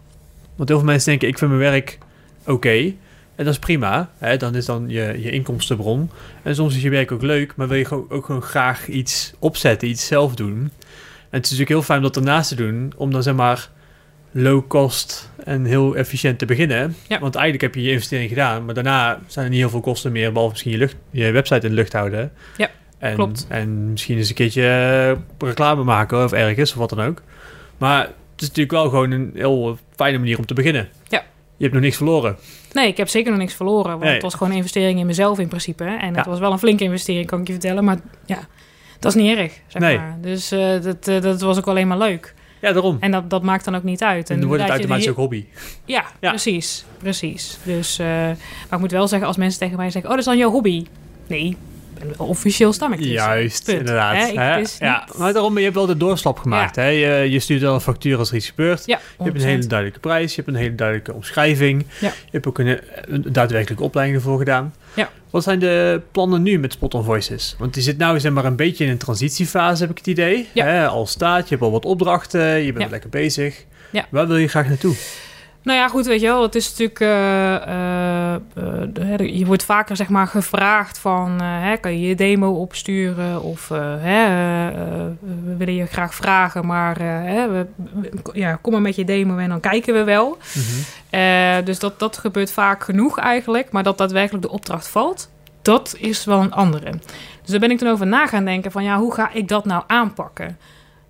Want 0.56 0.68
heel 0.68 0.78
veel 0.78 0.88
mensen 0.88 1.08
denken, 1.08 1.28
ik 1.28 1.38
vind 1.38 1.50
mijn 1.50 1.62
werk 1.62 1.98
oké. 2.46 2.92
En 3.34 3.44
dat 3.44 3.54
is 3.54 3.58
prima. 3.58 4.10
Hè? 4.18 4.36
Dan 4.36 4.54
is 4.54 4.64
dan 4.64 4.84
je, 4.88 5.16
je 5.22 5.30
inkomstenbron. 5.30 6.10
En 6.42 6.54
soms 6.54 6.76
is 6.76 6.82
je 6.82 6.90
werk 6.90 7.12
ook 7.12 7.22
leuk, 7.22 7.56
maar 7.56 7.68
wil 7.68 7.78
je 7.78 7.84
gewoon, 7.84 8.06
ook 8.08 8.24
gewoon 8.24 8.42
graag 8.42 8.88
iets 8.88 9.32
opzetten, 9.38 9.88
iets 9.88 10.06
zelf 10.06 10.34
doen. 10.34 10.70
En 11.32 11.38
het 11.38 11.44
is 11.44 11.50
natuurlijk 11.50 11.68
heel 11.68 11.82
fijn 11.82 11.98
om 11.98 12.04
dat 12.04 12.16
ernaast 12.16 12.48
te 12.48 12.54
doen, 12.54 12.92
om 12.96 13.10
dan 13.10 13.22
zeg 13.22 13.34
maar 13.34 13.70
low 14.30 14.66
cost 14.68 15.30
en 15.44 15.64
heel 15.64 15.96
efficiënt 15.96 16.38
te 16.38 16.46
beginnen. 16.46 16.96
Ja. 17.08 17.18
Want 17.18 17.34
eigenlijk 17.34 17.64
heb 17.64 17.74
je 17.74 17.88
je 17.88 17.92
investering 17.92 18.28
gedaan, 18.28 18.64
maar 18.64 18.74
daarna 18.74 19.20
zijn 19.26 19.44
er 19.44 19.50
niet 19.50 19.60
heel 19.60 19.70
veel 19.70 19.80
kosten 19.80 20.12
meer, 20.12 20.32
behalve 20.32 20.50
misschien 20.52 20.72
je, 20.72 20.78
lucht, 20.78 20.96
je 21.10 21.30
website 21.30 21.66
in 21.66 21.68
de 21.68 21.74
lucht 21.74 21.92
houden. 21.92 22.32
Ja, 22.56 22.70
en, 22.98 23.14
klopt. 23.14 23.46
En 23.48 23.90
misschien 23.90 24.16
eens 24.16 24.28
een 24.28 24.34
keertje 24.34 24.62
eh, 24.62 25.48
reclame 25.48 25.84
maken 25.84 26.24
of 26.24 26.32
ergens, 26.32 26.70
of 26.70 26.76
wat 26.76 26.88
dan 26.88 27.00
ook. 27.00 27.22
Maar 27.78 28.08
is 28.42 28.48
natuurlijk 28.48 28.70
wel 28.72 28.88
gewoon 28.88 29.10
een 29.10 29.30
heel 29.34 29.78
fijne 29.96 30.18
manier 30.18 30.38
om 30.38 30.46
te 30.46 30.54
beginnen. 30.54 30.88
Ja. 31.08 31.22
Je 31.56 31.62
hebt 31.68 31.72
nog 31.72 31.82
niks 31.82 31.96
verloren. 31.96 32.36
Nee, 32.72 32.86
ik 32.88 32.96
heb 32.96 33.08
zeker 33.08 33.30
nog 33.30 33.40
niks 33.40 33.54
verloren. 33.54 33.90
Want 33.90 34.02
Nee. 34.02 34.12
het 34.12 34.22
was 34.22 34.34
gewoon 34.34 34.50
een 34.50 34.56
investering 34.56 34.98
in 34.98 35.06
mezelf 35.06 35.38
in 35.38 35.48
principe. 35.48 35.84
En 35.84 36.14
het 36.14 36.24
Ja. 36.24 36.30
was 36.30 36.38
wel 36.40 36.52
een 36.52 36.58
flinke 36.58 36.84
investering, 36.84 37.26
kan 37.26 37.40
ik 37.40 37.46
je 37.46 37.52
vertellen. 37.52 37.84
Maar 37.84 37.98
ja, 38.26 38.38
dat 38.98 39.14
is 39.16 39.22
niet 39.22 39.36
erg, 39.36 39.52
zeg 39.66 39.82
Nee. 39.82 39.96
maar. 39.96 40.18
Dus 40.20 40.50
eh, 40.50 40.80
dat, 40.82 41.08
eh, 41.08 41.20
dat 41.20 41.40
was 41.40 41.58
ook 41.58 41.66
alleen 41.66 41.88
maar 41.88 41.98
leuk. 41.98 42.34
Ja, 42.60 42.72
daarom. 42.72 42.96
En 43.00 43.10
dat, 43.10 43.30
dat 43.30 43.42
maakt 43.42 43.64
dan 43.64 43.74
ook 43.74 43.82
niet 43.82 44.02
uit. 44.02 44.30
En 44.30 44.38
dan 44.38 44.46
wordt 44.48 44.62
het 44.62 44.70
automatisch 44.72 45.08
ook 45.08 45.16
hobby. 45.16 45.44
Ja, 45.84 46.04
Ja. 46.20 46.28
precies. 46.30 46.84
Precies. 46.98 47.58
Dus, 47.62 47.98
eh, 47.98 48.06
maar 48.06 48.36
ik 48.70 48.78
moet 48.78 48.90
wel 48.90 49.08
zeggen, 49.08 49.28
als 49.28 49.36
mensen 49.36 49.58
tegen 49.60 49.76
mij 49.76 49.90
zeggen... 49.90 50.10
Oh, 50.10 50.16
dat 50.16 50.18
is 50.18 50.30
dan 50.30 50.38
jouw 50.38 50.50
hobby. 50.50 50.86
Nee, 51.26 51.56
officieel 52.16 52.72
stamactrice. 52.72 53.12
Juist, 53.12 53.64
Punt. 53.64 53.78
inderdaad. 53.78 54.32
Hè, 54.32 54.58
ik- 54.58 54.68
ja, 54.78 55.08
maar 55.16 55.32
daarom, 55.32 55.56
je 55.58 55.62
hebt 55.64 55.74
wel 55.74 55.86
de 55.86 55.96
doorstap 55.96 56.38
gemaakt. 56.38 56.76
Hè? 56.76 56.86
Je, 56.86 57.30
je 57.30 57.38
stuurt 57.40 57.60
wel 57.60 57.74
een 57.74 57.80
factuur 57.80 58.18
als 58.18 58.30
er 58.30 58.36
iets 58.36 58.48
gebeurt. 58.48 58.82
Ja, 58.86 59.00
Je 59.18 59.24
hebt 59.24 59.36
een 59.36 59.48
hele 59.48 59.66
duidelijke 59.66 60.00
prijs, 60.00 60.34
je 60.34 60.42
hebt 60.42 60.48
een 60.56 60.62
hele 60.62 60.74
duidelijke 60.74 61.12
omschrijving. 61.12 61.84
Ja. 62.00 62.08
Je 62.08 62.30
hebt 62.30 62.46
ook 62.46 62.58
een, 62.58 62.78
een 63.04 63.24
daadwerkelijke 63.32 63.84
opleiding 63.84 64.18
ervoor 64.18 64.38
gedaan. 64.38 64.74
Ja. 64.94 65.10
Wat 65.30 65.42
zijn 65.42 65.58
de 65.58 66.00
plannen 66.12 66.42
nu 66.42 66.58
met 66.58 66.72
Spot 66.72 66.94
on 66.94 67.04
Voices? 67.04 67.54
Want 67.58 67.74
die 67.74 67.82
zit 67.82 67.98
nou 67.98 68.20
zeg 68.20 68.32
maar 68.32 68.44
een 68.44 68.56
beetje 68.56 68.84
in 68.84 68.90
een 68.90 68.98
transitiefase, 68.98 69.82
heb 69.82 69.90
ik 69.90 69.98
het 69.98 70.06
idee. 70.06 70.48
Hè? 70.54 70.86
Al 70.86 71.06
staat, 71.06 71.42
je 71.44 71.50
hebt 71.54 71.62
al 71.66 71.70
wat 71.72 71.84
opdrachten, 71.84 72.40
je 72.64 72.72
bent 72.72 72.90
lekker 72.90 73.10
bezig. 73.10 73.64
Waar 74.10 74.26
wil 74.26 74.36
je 74.36 74.48
graag 74.48 74.68
naartoe? 74.68 74.94
Nou 75.62 75.78
ja, 75.78 75.88
goed, 75.88 76.06
weet 76.06 76.20
je 76.20 76.26
wel. 76.26 76.42
Het 76.42 76.54
is 76.54 76.68
natuurlijk... 76.70 77.00
eh, 77.00 77.54
eh, 78.34 79.20
eh, 79.20 79.38
je 79.38 79.46
wordt 79.46 79.64
vaker, 79.64 79.96
zeg 79.96 80.08
maar, 80.08 80.26
gevraagd 80.26 80.98
van... 80.98 81.42
hè, 81.42 81.76
kan 81.76 82.00
je 82.00 82.08
je 82.08 82.14
demo 82.14 82.50
opsturen? 82.52 83.42
Of 83.42 83.68
hè, 83.98 84.26
we 85.44 85.56
willen 85.56 85.74
je 85.74 85.86
graag 85.86 86.14
vragen, 86.14 86.66
maar... 86.66 86.98
hè, 87.00 87.48
we, 87.48 87.66
ja, 88.32 88.58
kom 88.62 88.72
maar 88.72 88.80
met 88.80 88.96
je 88.96 89.04
demo 89.04 89.36
en 89.36 89.48
dan 89.48 89.60
kijken 89.60 89.94
we 89.94 90.04
wel. 90.04 90.38
Eh, 91.10 91.56
dus 91.64 91.78
dat, 91.78 91.98
dat 91.98 92.18
gebeurt 92.18 92.52
vaak 92.52 92.84
genoeg 92.84 93.18
eigenlijk. 93.18 93.70
Maar 93.70 93.82
dat 93.82 93.98
daadwerkelijk 93.98 94.44
de 94.44 94.50
opdracht 94.50 94.88
valt, 94.88 95.30
dat 95.62 95.94
is 95.98 96.24
wel 96.24 96.40
een 96.40 96.52
andere. 96.52 96.90
Dus 97.40 97.50
daar 97.50 97.60
ben 97.60 97.70
ik 97.70 97.78
toen 97.78 97.88
over 97.88 98.06
na 98.06 98.26
gaan 98.26 98.44
denken 98.44 98.72
van... 98.72 98.84
ja, 98.84 98.98
hoe 98.98 99.14
ga 99.14 99.30
ik 99.32 99.48
dat 99.48 99.64
nou 99.64 99.82
aanpakken? 99.86 100.58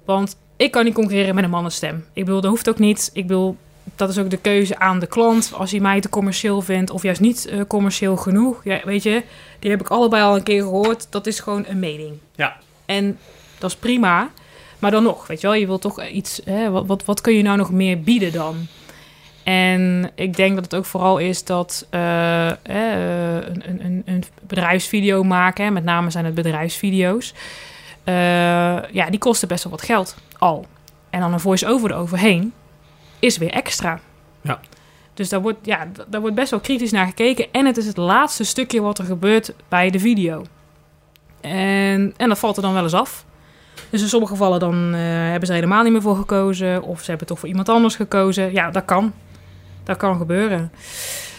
Want 0.05 0.37
ik 0.57 0.71
kan 0.71 0.85
niet 0.85 0.95
concurreren 0.95 1.35
met 1.35 1.45
een 1.45 1.51
mannenstem. 1.51 2.05
Ik 2.13 2.25
bedoel, 2.25 2.41
dat 2.41 2.51
hoeft 2.51 2.69
ook 2.69 2.79
niet. 2.79 3.11
Ik 3.13 3.27
bedoel, 3.27 3.57
dat 3.97 4.09
is 4.09 4.19
ook 4.19 4.31
de 4.31 4.37
keuze 4.37 4.79
aan 4.79 4.99
de 4.99 5.07
klant. 5.07 5.53
Als 5.57 5.71
hij 5.71 5.81
mij 5.81 6.01
te 6.01 6.09
commercieel 6.09 6.61
vindt 6.61 6.91
of 6.91 7.03
juist 7.03 7.21
niet 7.21 7.47
eh, 7.47 7.61
commercieel 7.69 8.17
genoeg. 8.17 8.61
Ja, 8.65 8.81
weet 8.85 9.03
je, 9.03 9.23
die 9.59 9.71
heb 9.71 9.81
ik 9.81 9.89
allebei 9.89 10.23
al 10.23 10.37
een 10.37 10.43
keer 10.43 10.63
gehoord. 10.63 11.07
Dat 11.11 11.27
is 11.27 11.41
gewoon 11.41 11.65
een 11.69 11.79
mening. 11.79 12.13
Ja. 12.35 12.57
En 12.87 13.19
dat 13.59 13.71
is 13.71 13.77
prima. 13.77 14.31
Maar 14.79 14.91
dan 14.91 15.03
nog, 15.03 15.27
weet 15.27 15.41
je 15.41 15.47
wel, 15.47 15.57
je 15.57 15.67
wilt 15.67 15.81
toch 15.81 16.05
iets... 16.07 16.41
Hè, 16.45 16.71
wat, 16.71 16.87
wat, 16.87 17.05
wat 17.05 17.21
kun 17.21 17.35
je 17.35 17.43
nou 17.43 17.57
nog 17.57 17.71
meer 17.71 18.01
bieden 18.01 18.33
dan? 18.33 18.67
En 19.43 20.11
ik 20.15 20.37
denk 20.37 20.55
dat 20.55 20.65
het 20.65 20.75
ook 20.75 20.85
vooral 20.85 21.19
is 21.19 21.45
dat 21.45 21.87
eh, 21.91 22.49
eh, 22.51 22.57
een, 23.47 23.63
een- 23.85 24.03
een, 24.05 24.25
bedrijfsvideo 24.43 25.23
maken, 25.23 25.65
hè, 25.65 25.71
met 25.71 25.85
name 25.85 26.11
zijn 26.11 26.25
het 26.25 26.35
bedrijfsvideo's, 26.35 27.35
ja, 28.93 29.11
die 29.11 29.19
kosten 29.19 29.49
best 29.49 29.65
wel 29.65 29.73
wat 29.73 29.83
geld 29.83 30.17
al. 30.39 30.67
En 31.11 31.21
dan 31.21 31.33
een 31.33 31.41
voice-over 31.41 31.91
eroverheen 31.91 32.53
is 33.23 33.39
weer 33.39 33.51
extra. 33.51 34.01
Ja. 34.41 34.61
Dus 35.15 35.29
daar 35.29 35.43
wordt, 35.43 35.59
ja, 35.63 35.89
daar 36.09 36.21
wordt 36.21 36.37
best 36.37 36.51
wel 36.51 36.61
kritisch 36.61 36.91
naar 36.91 37.07
gekeken. 37.07 37.47
En 37.53 37.67
het 37.67 37.77
is 37.77 37.87
het 37.87 37.97
laatste 37.97 38.45
stukje 38.45 38.81
wat 38.81 38.99
er 38.99 39.05
gebeurt 39.05 39.55
bij 39.69 39.91
de 39.91 39.99
video. 39.99 40.45
En, 41.41 42.15
en 42.17 42.29
dat 42.29 42.39
valt 42.39 42.57
er 42.57 42.63
dan 42.63 42.73
wel 42.73 42.83
eens 42.83 42.95
af. 42.95 43.25
Dus 43.91 44.03
in 44.03 44.09
sommige 44.09 44.33
gevallen 44.33 44.61
dan 44.61 44.95
eh, 44.95 45.01
hebben 45.03 45.47
ze 45.47 45.53
er 45.53 45.59
helemaal 45.59 45.83
niet 45.83 45.93
meer 45.93 46.03
voor 46.03 46.17
gekozen. 46.17 46.83
Of 46.83 47.03
ze 47.03 47.11
hebben 47.11 47.27
toch 47.27 47.39
voor 47.39 47.49
iemand 47.49 47.69
anders 47.69 47.97
gekozen. 47.97 48.53
Ja, 48.53 48.71
dat 48.71 48.85
kan. 48.85 49.13
Dat 49.85 49.97
kan 49.97 50.17
gebeuren. 50.17 50.73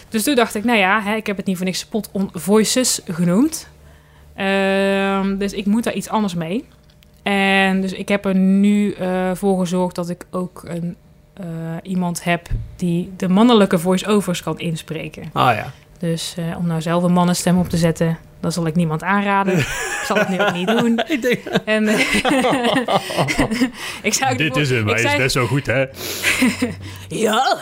Dus 0.09 0.23
toen 0.23 0.35
dacht 0.35 0.55
ik, 0.55 0.63
nou 0.63 0.77
ja, 0.77 1.01
hè, 1.01 1.15
ik 1.15 1.27
heb 1.27 1.37
het 1.37 1.45
niet 1.45 1.57
voor 1.57 1.65
niks 1.65 1.79
Spot 1.79 2.09
on 2.11 2.29
Voices 2.33 3.01
genoemd. 3.05 3.69
Ehm, 4.35 5.37
dus 5.37 5.53
ik 5.53 5.65
moet 5.65 5.83
daar 5.83 5.93
iets 5.93 6.09
anders 6.09 6.35
mee. 6.35 6.65
En 7.23 7.81
dus 7.81 7.93
ik 7.93 8.07
heb 8.07 8.25
er 8.25 8.35
nu 8.35 8.91
eh, 8.91 9.31
voor 9.33 9.59
gezorgd 9.59 9.95
dat 9.95 10.09
ik 10.09 10.25
ook 10.31 10.63
een, 10.67 10.95
eh, 11.33 11.45
iemand 11.81 12.23
heb 12.23 12.47
die 12.75 13.13
de 13.17 13.29
mannelijke 13.29 13.79
voice-overs 13.79 14.43
kan 14.43 14.59
inspreken. 14.59 15.29
Ah 15.33 15.55
ja. 15.55 15.71
Dus 15.99 16.35
eh, 16.37 16.57
om 16.57 16.67
nou 16.67 16.81
zelf 16.81 17.03
een 17.03 17.13
mannenstem 17.13 17.57
op 17.57 17.69
te 17.69 17.77
zetten, 17.77 18.17
dat 18.39 18.53
zal 18.53 18.65
ik 18.65 18.75
niemand 18.75 19.03
aanraden. 19.03 19.57
ik 20.03 20.09
zal 20.09 20.17
het 20.17 20.29
nu 20.29 20.39
ook 20.41 20.53
niet 20.53 20.67
doen. 20.67 21.01
Ik 21.15 21.21
denk, 21.21 21.39
En, 21.65 21.87
eh, 21.87 21.99
ik 24.01 24.13
zou 24.13 24.37
dit 24.37 24.55
is 24.55 24.69
hem, 24.69 24.87
hij 24.87 25.03
is 25.03 25.15
best 25.15 25.35
wel 25.35 25.47
goed 25.47 25.65
hè. 25.65 25.85
Ja, 27.07 27.57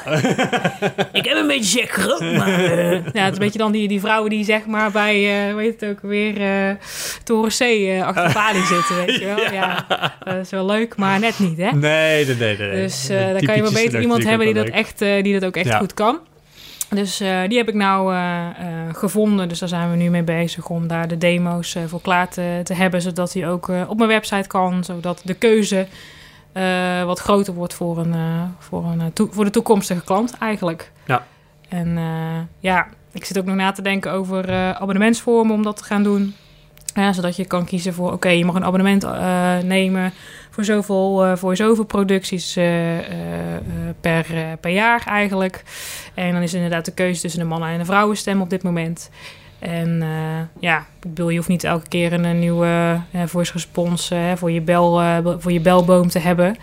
ik 1.12 1.26
heb 1.26 1.38
een 1.38 1.48
beetje 1.48 1.80
Jack 1.80 1.90
Groot, 1.92 2.20
maar... 2.20 2.48
eh, 2.64 2.92
ja, 2.92 3.00
het 3.04 3.14
is 3.14 3.32
een 3.34 3.38
beetje 3.40 3.58
dan 3.60 3.72
die, 3.72 3.88
die 3.88 4.00
vrouwen 4.00 4.30
die 4.30 4.44
zeg 4.46 4.66
maar 4.66 4.92
bij, 4.92 5.48
eh 5.50 5.56
weet 5.56 5.80
het 5.82 5.90
ook 5.90 6.00
weer, 6.02 6.42
eh 6.42 6.76
Toren 7.24 7.52
C 7.52 7.60
eh, 7.60 8.06
achter 8.08 8.28
de 8.28 8.34
balie 8.34 8.66
zitten, 8.66 8.96
weet 9.06 9.16
je 9.20 9.26
wel. 9.26 9.54
Ja. 9.54 9.86
dat 10.24 10.36
is 10.36 10.50
wel 10.50 10.66
leuk, 10.66 10.96
maar 10.98 11.20
net 11.20 11.40
niet, 11.40 11.58
hè. 11.58 11.72
Nee, 11.72 12.26
nee, 12.26 12.36
nee. 12.36 12.58
nee. 12.58 12.72
Dus 12.82 13.10
eh, 13.10 13.18
dan 13.18 13.26
kan 13.28 13.40
je 13.40 13.46
wel 13.46 13.56
typetjes 13.56 13.84
beter 13.84 14.02
iemand 14.02 14.24
hebben 14.24 14.46
die 14.46 14.56
dat, 14.56 14.68
echt, 14.70 15.02
eh, 15.02 15.24
die 15.24 15.34
dat 15.34 15.46
ook 15.46 15.56
echt 15.56 15.68
Ja. 15.68 15.78
goed 15.78 15.94
kan. 15.94 16.20
Dus 16.96 17.20
eh, 17.20 17.42
die 17.48 17.58
heb 17.58 17.68
ik 17.68 17.74
nou 17.74 18.14
eh, 18.14 18.48
eh, 18.48 18.96
gevonden. 18.96 19.50
Dus 19.50 19.60
daar 19.60 19.70
zijn 19.70 19.90
we 19.90 19.96
nu 19.96 20.10
mee 20.10 20.24
bezig 20.24 20.70
om 20.70 20.88
daar 20.88 21.08
de 21.08 21.18
demo's 21.18 21.78
voor 21.88 22.02
klaar 22.02 22.30
te, 22.30 22.62
te 22.64 22.74
hebben. 22.74 23.02
Zodat 23.02 23.32
die 23.32 23.48
ook 23.48 23.68
op 23.88 23.98
mijn 23.98 24.10
website 24.10 24.48
kan. 24.48 24.84
Zodat 24.84 25.22
de 25.24 25.34
keuze 25.34 25.88
wat 27.06 27.20
groter 27.20 27.54
wordt 27.54 27.74
voor, 27.74 27.98
een, 27.98 28.16
voor, 28.60 28.84
een, 28.86 29.12
voor 29.16 29.46
de 29.46 29.52
toekomstige 29.52 30.04
klant 30.04 30.38
eigenlijk. 30.38 30.92
Ja. 31.06 31.26
En 31.70 32.00
ja, 32.60 32.88
ik 33.12 33.26
zit 33.26 33.40
ook 33.40 33.46
nog 33.46 33.56
na 33.56 33.72
te 33.72 33.82
denken 33.82 34.12
over 34.12 34.54
abonnementsvormen 34.74 35.56
om 35.56 35.64
dat 35.64 35.78
te 35.78 35.84
gaan 35.84 36.04
doen. 36.04 36.36
Zodat 37.12 37.36
je 37.36 37.46
kan 37.46 37.66
kiezen 37.66 37.94
voor, 37.94 38.12
oké, 38.12 38.30
je 38.30 38.46
mag 38.46 38.56
een 38.56 38.66
abonnement 38.66 39.06
nemen 39.64 40.14
voor 40.52 40.64
zoveel, 40.64 41.26
eh, 41.26 41.36
voor 41.36 41.56
zoveel 41.56 41.84
producties 41.84 42.56
eh, 42.56 42.98
eh, 42.98 43.06
per, 44.02 44.26
per 44.60 44.72
jaar 44.72 45.04
eigenlijk. 45.06 45.64
En 46.14 46.32
dan 46.34 46.42
is 46.42 46.54
inderdaad 46.54 46.86
de 46.86 46.94
keuze 46.94 47.22
tussen 47.22 47.40
de 47.40 47.46
mannen- 47.46 47.70
en 47.70 47.78
de 47.78 47.86
vrouwenstem 47.86 48.42
op 48.42 48.50
dit 48.50 48.64
moment. 48.64 49.10
En 49.60 50.04
ja, 50.60 50.78
ik 50.80 51.02
bedoel, 51.10 51.30
je 51.30 51.38
hoeft 51.38 51.50
niet 51.50 51.64
elke 51.64 51.88
keer 51.88 52.14
een, 52.14 52.40
nieuwe 52.40 53.00
eh, 53.12 53.22
voice 53.26 53.52
response 53.54 54.34
voor, 54.36 54.52
je 54.52 54.62
bel, 54.62 54.96
be- 55.24 55.36
voor 55.40 55.52
je 55.52 55.60
belboom 55.60 56.08
te 56.10 56.20
hebben. 56.20 56.56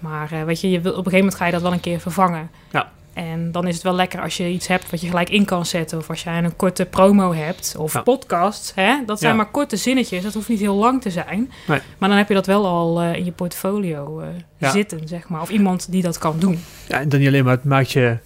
Maar 0.00 0.28
weet 0.46 0.60
je, 0.60 0.70
je 0.70 0.78
op 0.78 0.84
een 0.84 0.92
gegeven 0.94 1.18
moment 1.18 1.34
ga 1.34 1.46
je 1.46 1.52
dat 1.52 1.62
wel 1.62 1.72
een 1.72 1.80
keer 1.80 2.00
vervangen. 2.00 2.50
Ja. 2.70 2.90
En 3.14 3.52
dan 3.52 3.66
is 3.66 3.74
het 3.74 3.82
wel 3.82 3.94
lekker 3.94 4.20
als 4.20 4.36
je 4.36 4.48
iets 4.48 4.66
hebt 4.66 4.90
wat 4.90 5.00
je 5.00 5.06
gelijk 5.08 5.30
in 5.30 5.44
kan 5.44 5.66
zetten. 5.66 5.98
Of 5.98 6.08
als 6.08 6.22
jij 6.22 6.38
een 6.38 6.56
korte 6.56 6.84
promo 6.84 7.32
hebt. 7.32 7.74
Of 7.78 7.92
Ja. 7.92 8.02
podcast. 8.02 8.72
Hè? 8.74 8.96
Dat 9.06 9.18
zijn 9.18 9.30
Ja. 9.30 9.36
maar 9.36 9.50
korte 9.50 9.76
zinnetjes. 9.76 10.22
Dat 10.22 10.34
hoeft 10.34 10.48
niet 10.48 10.60
heel 10.60 10.74
lang 10.74 11.02
te 11.02 11.10
zijn. 11.10 11.52
Nee. 11.66 11.80
Maar 11.98 12.08
dan 12.08 12.18
heb 12.18 12.28
je 12.28 12.34
dat 12.34 12.46
wel 12.46 12.66
al 12.66 13.00
eh, 13.00 13.14
in 13.14 13.24
je 13.24 13.32
portfolio 13.32 14.20
eh, 14.20 14.26
Ja. 14.58 14.70
zitten, 14.70 15.08
zeg 15.08 15.28
maar. 15.28 15.40
Of 15.40 15.50
iemand 15.50 15.90
die 15.90 16.02
dat 16.02 16.18
kan 16.18 16.38
doen. 16.38 16.58
Ja, 16.88 17.00
en 17.00 17.08
dan 17.08 17.18
niet 17.18 17.28
alleen 17.28 17.44
maar, 17.44 17.54
het 17.54 17.64
maakt 17.64 17.90
je 17.92 18.16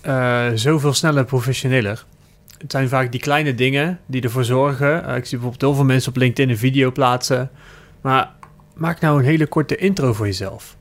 eh, 0.00 0.46
zoveel 0.54 0.92
sneller 0.92 1.24
professioneler. 1.24 2.04
Het 2.58 2.70
zijn 2.70 2.88
vaak 2.88 3.10
die 3.12 3.20
kleine 3.20 3.54
dingen 3.54 3.98
die 4.06 4.22
ervoor 4.22 4.44
zorgen. 4.44 4.96
Ik 4.98 5.24
zie 5.24 5.38
bijvoorbeeld 5.38 5.60
heel 5.60 5.74
veel 5.74 5.84
mensen 5.84 6.10
op 6.10 6.16
LinkedIn 6.16 6.50
een 6.50 6.58
video 6.58 6.90
plaatsen. 6.92 7.50
Maar 8.00 8.30
maak 8.74 9.00
nou 9.00 9.18
een 9.18 9.24
hele 9.24 9.46
korte 9.46 9.76
intro 9.76 10.12
voor 10.12 10.26
jezelf. 10.26 10.76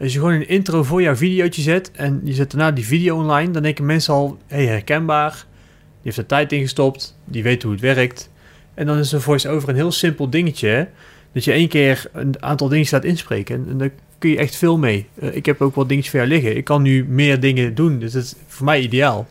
Als 0.00 0.12
je 0.12 0.18
gewoon 0.18 0.34
een 0.34 0.48
intro 0.48 0.82
voor 0.82 1.02
jouw 1.02 1.16
videootje 1.16 1.62
zet 1.62 1.90
en 1.90 2.20
je 2.24 2.32
zet 2.32 2.50
daarna 2.50 2.70
die 2.70 2.86
video 2.86 3.16
online, 3.16 3.50
dan 3.50 3.62
denken 3.62 3.86
mensen 3.86 4.14
al, 4.14 4.38
hey, 4.46 4.66
herkenbaar. 4.66 5.32
Die 5.32 6.12
heeft 6.12 6.16
er 6.16 6.26
tijd 6.26 6.52
in 6.52 6.60
gestopt, 6.60 7.18
die 7.24 7.42
weet 7.42 7.62
hoe 7.62 7.72
het 7.72 7.80
werkt. 7.80 8.30
En 8.74 8.86
dan 8.86 8.98
is 8.98 9.12
een 9.12 9.20
voice-over 9.20 9.68
een 9.68 9.74
heel 9.74 9.92
simpel 9.92 10.30
dingetje. 10.30 10.68
hè. 10.68 10.84
Dat 11.32 11.44
je 11.44 11.52
één 11.52 11.68
keer 11.68 12.06
een 12.12 12.42
aantal 12.42 12.68
dingetjes 12.68 12.92
laat 12.92 13.04
inspreken. 13.04 13.54
En, 13.54 13.66
en 13.70 13.78
daar 13.78 13.90
kun 14.18 14.30
je 14.30 14.36
echt 14.36 14.56
veel 14.56 14.78
mee. 14.78 15.06
Eh, 15.20 15.36
ik 15.36 15.46
heb 15.46 15.60
ook 15.60 15.74
wel 15.74 15.86
dingetjes 15.86 16.10
voor 16.10 16.20
jou 16.20 16.32
liggen. 16.32 16.56
Ik 16.56 16.64
kan 16.64 16.82
nu 16.82 17.04
meer 17.08 17.40
dingen 17.40 17.74
doen. 17.74 17.98
Dus 17.98 18.12
dat 18.12 18.22
is 18.22 18.34
voor 18.46 18.64
mij 18.64 18.80
ideaal. 18.80 19.26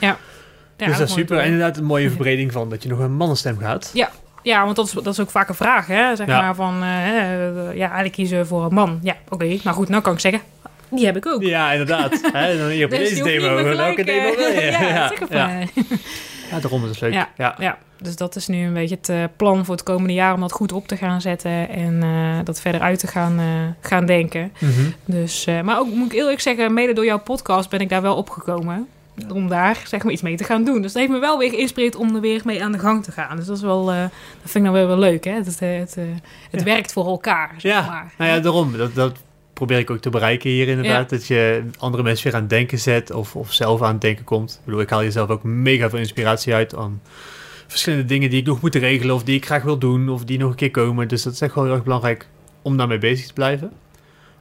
Ja, 0.00 0.18
dus 0.76 0.98
dat 0.98 1.08
is 1.08 1.14
super. 1.14 1.38
En 1.38 1.44
inderdaad 1.44 1.76
een 1.76 1.84
mooie 1.84 2.08
verbreding 2.14 2.52
van 2.52 2.70
dat 2.70 2.82
je 2.82 2.88
nog 2.88 2.98
een 2.98 3.12
mannenstem 3.12 3.58
gaat. 3.58 3.90
Ja, 3.94 4.10
want 4.54 4.76
dat 4.76 4.86
is, 4.86 4.92
dat 4.92 5.06
is 5.06 5.20
ook 5.20 5.30
vaak 5.30 5.48
een 5.48 5.54
vraag, 5.54 5.86
hè? 5.86 6.16
Zeg 6.16 6.26
Ja. 6.26 6.40
maar 6.40 6.54
van, 6.54 6.82
eh, 6.82 7.46
eh, 7.48 7.74
ja, 7.74 7.84
eigenlijk 7.84 8.12
kiezen 8.12 8.38
we 8.38 8.44
voor 8.46 8.64
een 8.64 8.74
man. 8.74 8.98
Ja, 9.02 9.16
oké, 9.28 9.56
maar 9.64 9.74
goed, 9.74 9.88
nou 9.88 10.02
kan 10.02 10.12
ik 10.12 10.20
zeggen, 10.20 10.40
die 10.88 11.06
heb 11.06 11.16
ik 11.16 11.26
ook. 11.26 11.42
Ja, 11.42 11.70
inderdaad. 11.72 12.20
Hè, 12.32 12.58
dan 12.58 12.68
hier 12.68 12.84
op 12.84 12.90
Dus 12.90 12.98
deze 13.08 13.22
demo. 13.22 13.62
Welke 13.76 14.04
demo 14.04 14.36
wil 14.36 14.48
je? 14.48 14.60
eh, 14.60 14.70
ja, 14.80 14.88
ja. 14.88 15.12
maar. 15.30 15.66
Ja, 16.50 16.60
daarom 16.60 16.82
is 16.84 16.88
het 16.90 17.00
leuk. 17.00 17.12
Ja. 17.12 17.28
Ja. 17.36 17.54
Ja, 17.58 17.78
dus 18.02 18.16
dat 18.16 18.36
is 18.36 18.46
nu 18.46 18.66
een 18.66 18.72
beetje 18.72 18.94
het 18.94 19.08
eh, 19.08 19.24
plan 19.36 19.64
voor 19.64 19.74
het 19.74 19.84
komende 19.84 20.12
jaar 20.12 20.34
om 20.34 20.40
dat 20.40 20.52
goed 20.52 20.72
op 20.72 20.88
te 20.88 20.96
gaan 20.96 21.20
zetten 21.20 21.68
en 21.68 22.02
eh, 22.02 22.44
dat 22.44 22.60
verder 22.60 22.80
uit 22.80 22.98
te 22.98 23.06
gaan, 23.06 23.38
eh, 23.38 23.88
gaan 23.88 24.06
denken. 24.06 24.52
Mhm. 24.58 24.72
Dus, 25.04 25.46
eh, 25.46 25.60
maar 25.60 25.78
ook 25.78 25.86
moet 25.94 26.12
ik 26.12 26.18
eerlijk 26.18 26.40
zeggen, 26.40 26.74
mede 26.74 26.92
door 26.92 27.04
jouw 27.04 27.18
podcast 27.18 27.70
ben 27.70 27.80
ik 27.80 27.88
daar 27.88 28.02
wel 28.02 28.16
opgekomen. 28.16 28.88
Om 29.32 29.48
daar 29.48 29.82
zeg 29.86 30.02
maar 30.02 30.12
iets 30.12 30.22
mee 30.22 30.36
te 30.36 30.44
gaan 30.44 30.64
doen. 30.64 30.82
Dus 30.82 30.92
dat 30.92 31.00
heeft 31.02 31.12
me 31.14 31.18
wel 31.20 31.38
weer 31.38 31.50
geïnspireerd 31.50 31.96
om 31.96 32.14
er 32.14 32.20
weer 32.20 32.40
mee 32.44 32.62
aan 32.64 32.72
de 32.72 32.78
gang 32.78 33.04
te 33.04 33.12
gaan. 33.12 33.36
Dus 33.36 33.46
dat 33.46 33.56
is 33.56 33.62
wel, 33.62 33.90
eh, 33.92 34.00
dat 34.00 34.10
vind 34.50 34.54
ik 34.54 34.62
nou 34.62 34.74
weer 34.74 34.86
wel 34.86 34.98
leuk. 34.98 35.24
Hè? 35.24 35.30
Het, 35.32 35.46
het, 35.46 35.60
het, 35.60 35.96
eh, 35.96 36.04
het 36.50 36.60
Ja. 36.60 36.64
werkt 36.64 36.92
voor 36.92 37.06
elkaar. 37.06 37.54
Zeg 37.58 37.72
Ja, 37.72 37.86
maar. 37.86 38.12
nou 38.18 38.30
ja, 38.30 38.38
daarom. 38.40 38.76
Dat, 38.76 38.94
dat 38.94 39.16
probeer 39.52 39.78
ik 39.78 39.90
ook 39.90 39.98
te 40.00 40.10
bereiken 40.10 40.50
hier 40.50 40.68
inderdaad. 40.68 41.10
Dat 41.10 41.26
je 41.26 41.64
andere 41.78 42.02
mensen 42.02 42.24
weer 42.26 42.34
aan 42.34 42.40
het 42.40 42.50
denken 42.50 42.78
zet 42.78 43.10
of, 43.10 43.36
of 43.36 43.52
zelf 43.52 43.82
aan 43.82 43.92
het 43.92 44.00
denken 44.00 44.24
komt. 44.24 44.52
Ik 44.58 44.64
bedoel, 44.64 44.80
ik 44.80 44.90
haal 44.90 45.02
jezelf 45.02 45.28
ook 45.28 45.42
mega 45.42 45.90
veel 45.90 45.98
inspiratie 45.98 46.54
uit 46.54 46.76
aan 46.76 47.00
verschillende 47.66 48.04
dingen 48.04 48.30
die 48.30 48.40
ik 48.40 48.46
nog 48.46 48.60
moet 48.60 48.74
regelen 48.74 49.14
of 49.14 49.22
die 49.24 49.36
ik 49.36 49.46
graag 49.46 49.62
wil 49.62 49.78
doen 49.78 50.08
of 50.08 50.24
die 50.24 50.38
nog 50.38 50.50
een 50.50 50.56
keer 50.56 50.70
komen. 50.70 51.08
Dus 51.08 51.22
dat 51.22 51.32
is 51.32 51.40
echt 51.40 51.54
wel 51.54 51.64
heel 51.64 51.72
erg 51.74 51.82
belangrijk 51.82 52.26
om 52.62 52.76
daarmee 52.76 52.98
bezig 52.98 53.26
te 53.26 53.32
blijven. 53.32 53.72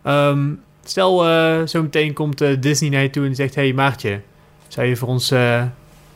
Ehm, 0.04 0.50
stel, 0.84 1.26
eh 1.28 1.66
zo 1.68 1.82
meteen 1.82 2.14
komt 2.14 2.42
eh, 2.42 2.50
Disney 2.60 2.90
naar 2.90 3.02
je 3.02 3.10
toe 3.10 3.26
en 3.26 3.36
zegt, 3.36 3.56
hey 3.56 3.74
Maartje, 3.74 4.22
zou 4.68 4.88
je 4.88 4.96
voor 4.96 5.08
ons 5.08 5.32
eh, 5.32 5.64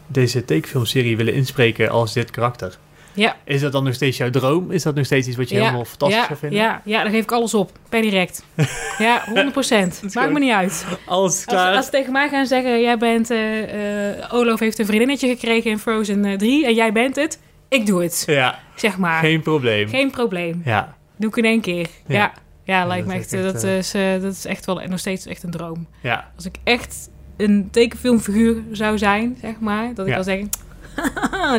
deze 0.07 0.45
tekenfilmserie 0.45 1.17
willen 1.17 1.33
inspreken 1.33 1.89
als 1.89 2.13
dit 2.13 2.31
karakter? 2.31 2.77
Ja. 3.13 3.35
Is 3.43 3.61
dat 3.61 3.71
dan 3.71 3.83
nog 3.83 3.93
steeds 3.93 4.17
jouw 4.17 4.29
droom? 4.29 4.71
Is 4.71 4.83
dat 4.83 4.95
nog 4.95 5.05
steeds 5.05 5.27
iets 5.27 5.37
wat 5.37 5.49
je 5.49 5.55
Ja, 5.55 5.61
helemaal 5.61 5.85
fantastisch 5.85 6.17
ja, 6.19 6.25
zou 6.25 6.39
vinden? 6.39 6.59
Ja, 6.59 6.81
ja, 6.85 7.01
daar 7.03 7.11
geef 7.11 7.23
ik 7.23 7.31
alles 7.31 7.53
op. 7.53 7.71
Per 7.89 8.01
direct. 8.01 8.43
ja, 8.97 9.21
100 9.25 9.51
procent. 9.51 10.01
Maakt 10.01 10.13
goed. 10.19 10.31
me 10.31 10.39
niet 10.39 10.51
uit. 10.51 10.85
Alles 11.05 11.31
Als, 11.35 11.45
klaar. 11.45 11.75
als 11.75 11.85
ze 11.85 11.91
tegen 11.91 12.11
mij 12.11 12.29
gaan 12.29 12.45
zeggen, 12.45 12.81
jij 12.81 12.97
bent... 12.97 13.29
eh 13.29 14.17
eh, 14.19 14.33
Olaf 14.33 14.59
heeft 14.59 14.79
een 14.79 14.85
vriendinnetje 14.85 15.27
gekregen 15.27 15.71
in 15.71 15.79
Frozen 15.79 16.25
eh, 16.25 16.37
3 16.37 16.65
en 16.65 16.73
jij 16.73 16.91
bent 16.91 17.15
het. 17.15 17.39
Ik 17.69 17.85
doe 17.85 18.03
het. 18.03 18.23
Ja, 18.25 18.59
Zeg 18.75 18.97
maar. 18.97 19.19
geen 19.19 19.41
probleem. 19.41 19.87
Geen 19.89 20.11
probleem. 20.11 20.61
Ja, 20.65 20.95
Doe 21.17 21.29
ik 21.29 21.37
in 21.37 21.45
één 21.45 21.61
keer. 21.61 21.87
Ja. 22.07 22.15
Ja, 22.17 22.33
ja, 22.63 22.85
lijkt 22.85 23.07
me 23.07 23.13
echt, 23.13 23.33
echt, 23.33 23.43
dat, 23.43 23.63
is, 23.63 23.91
dat 24.21 24.33
is 24.33 24.45
echt 24.45 24.65
wel 24.65 24.81
nog 24.87 24.99
steeds 24.99 25.25
echt 25.25 25.43
een 25.43 25.51
droom. 25.51 25.87
ja, 26.01 26.31
Als 26.35 26.45
ik 26.45 26.55
echt 26.63 27.09
een 27.39 27.67
tekenfilmfiguur 27.71 28.63
zou 28.71 28.97
zijn, 28.97 29.37
zeg 29.41 29.59
maar, 29.59 29.93
dat 29.93 30.07
ik 30.07 30.13
kan 30.13 30.23
zeggen, 30.23 30.49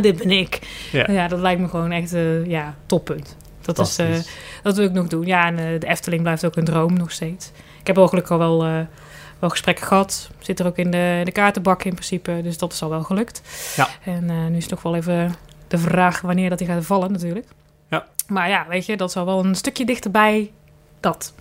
dit 0.02 0.16
ben 0.16 0.30
ik. 0.30 0.58
Ja. 0.92 1.10
Ja. 1.10 1.28
dat 1.28 1.38
lijkt 1.38 1.60
me 1.60 1.68
gewoon 1.68 1.92
echt, 1.92 2.12
eh, 2.12 2.46
ja, 2.46 2.74
toppunt. 2.86 3.36
Dat, 3.60 3.78
is, 3.78 3.98
eh, 3.98 4.06
dat 4.62 4.76
wil 4.76 4.86
ik 4.86 4.92
nog 4.92 5.06
doen. 5.06 5.26
Ja, 5.26 5.46
en 5.46 5.58
eh, 5.58 5.80
de 5.80 5.86
Efteling 5.86 6.22
blijft 6.22 6.44
ook 6.44 6.56
een 6.56 6.64
droom 6.64 6.92
nog 6.92 7.10
steeds. 7.10 7.50
Ik 7.80 7.86
heb 7.86 7.98
al 7.98 8.08
gelukkig 8.08 8.32
al 8.32 8.38
wel, 8.38 8.86
wel 9.38 9.50
gesprekken 9.50 9.86
gehad. 9.86 10.30
Zit 10.38 10.60
er 10.60 10.66
ook 10.66 10.76
in 10.76 10.90
de, 10.90 11.20
de 11.24 11.32
kaartenbak 11.32 11.84
in 11.84 11.94
principe, 11.94 12.40
dus 12.42 12.58
dat 12.58 12.72
is 12.72 12.82
al 12.82 12.88
wel 12.88 13.02
gelukt. 13.02 13.42
Ja. 13.76 13.88
En 14.04 14.50
nu 14.50 14.56
is 14.56 14.62
het 14.62 14.70
nog 14.70 14.82
wel 14.82 14.94
even 14.94 15.34
de 15.68 15.78
vraag 15.78 16.20
wanneer 16.20 16.48
dat 16.48 16.58
die 16.58 16.66
gaat 16.66 16.84
vallen 16.84 17.12
natuurlijk. 17.12 17.46
Ja. 17.88 18.06
Maar 18.26 18.48
ja, 18.48 18.66
weet 18.68 18.86
je, 18.86 18.96
dat 18.96 19.12
zal 19.12 19.24
wel 19.24 19.44
een 19.44 19.54
stukje 19.54 19.84
dichterbij 19.84 20.50
dat 21.00 21.34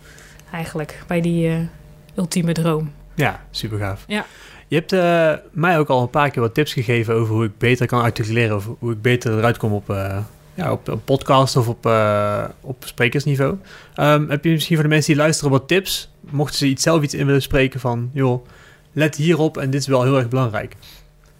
eigenlijk, 0.51 1.03
bij 1.07 1.21
die 1.21 1.69
ultieme 2.15 2.53
droom. 2.53 2.91
Ja, 3.19 3.45
super 3.51 3.77
gaaf. 3.77 4.03
Ja. 4.07 4.25
Je 4.67 4.75
hebt 4.75 4.93
eh, 4.93 5.33
mij 5.51 5.79
ook 5.79 5.89
al 5.89 6.01
een 6.01 6.09
paar 6.09 6.29
keer 6.29 6.41
wat 6.41 6.53
tips 6.53 6.73
gegeven 6.73 7.13
over 7.13 7.33
hoe 7.33 7.45
ik 7.45 7.57
beter 7.57 7.87
kan 7.87 8.01
articuleren. 8.01 8.55
Of 8.55 8.69
hoe 8.79 8.91
ik 8.91 9.01
beter 9.01 9.37
eruit 9.37 9.57
kom 9.57 9.73
op, 9.73 9.89
eh, 9.89 10.17
ja, 10.53 10.71
op 10.71 10.87
een 10.87 11.03
podcast 11.03 11.55
of 11.55 11.67
op, 11.67 11.85
eh, 11.85 12.43
op 12.61 12.83
sprekersniveau. 12.85 13.57
Ehm, 13.95 14.29
heb 14.29 14.43
je 14.43 14.51
misschien 14.51 14.75
voor 14.75 14.83
de 14.83 14.91
mensen 14.91 15.13
die 15.13 15.21
luisteren 15.21 15.51
wat 15.51 15.67
tips? 15.67 16.09
Mochten 16.29 16.57
ze 16.57 16.67
iets, 16.67 16.83
zelf 16.83 17.03
iets 17.03 17.13
in 17.13 17.25
willen 17.25 17.41
spreken 17.41 17.79
van, 17.79 18.09
joh, 18.13 18.45
let 18.91 19.15
hierop 19.15 19.57
en 19.57 19.69
dit 19.69 19.81
is 19.81 19.87
wel 19.87 20.03
heel 20.03 20.17
erg 20.17 20.29
belangrijk. 20.29 20.75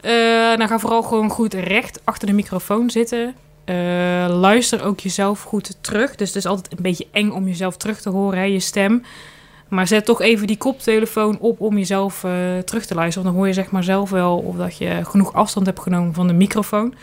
Nou, 0.02 0.68
ga 0.68 0.80
vooral 0.80 1.04
gewoon 1.04 1.30
goed 1.30 1.54
recht 1.54 2.02
achter 2.04 2.28
de 2.28 2.34
microfoon 2.34 2.89
zitten. 2.89 3.36
Luister 4.28 4.84
ook 4.84 5.00
jezelf 5.00 5.42
goed 5.42 5.78
terug. 5.82 6.15
Dus 6.15 6.28
het 6.28 6.38
is 6.38 6.46
altijd 6.46 6.72
een 6.72 6.84
beetje 6.84 7.08
eng 7.12 7.30
om 7.30 7.48
jezelf 7.48 7.78
terug 7.78 8.02
te 8.02 8.10
horen, 8.10 8.39
hè, 8.39 8.44
je 8.44 8.60
stem. 8.60 9.04
Maar 9.70 9.88
zet 9.88 10.06
toch 10.06 10.22
even 10.22 10.48
die 10.48 10.58
koptelefoon 10.58 11.40
op 11.40 11.62
om 11.62 11.78
jezelf 11.78 12.24
eh, 12.24 12.32
terug 12.66 12.86
te 12.86 12.96
luisteren. 12.96 13.24
Want 13.24 13.26
dan 13.26 13.36
hoor 13.36 13.48
je 13.48 13.54
zeg 13.54 13.72
maar 13.72 13.84
zelf 13.84 14.10
wel 14.10 14.38
of 14.38 14.56
dat 14.56 14.78
je 14.78 15.00
genoeg 15.04 15.34
afstand 15.34 15.66
hebt 15.66 15.80
genomen 15.80 16.14
van 16.14 16.28
de 16.28 16.34
microfoon. 16.34 16.94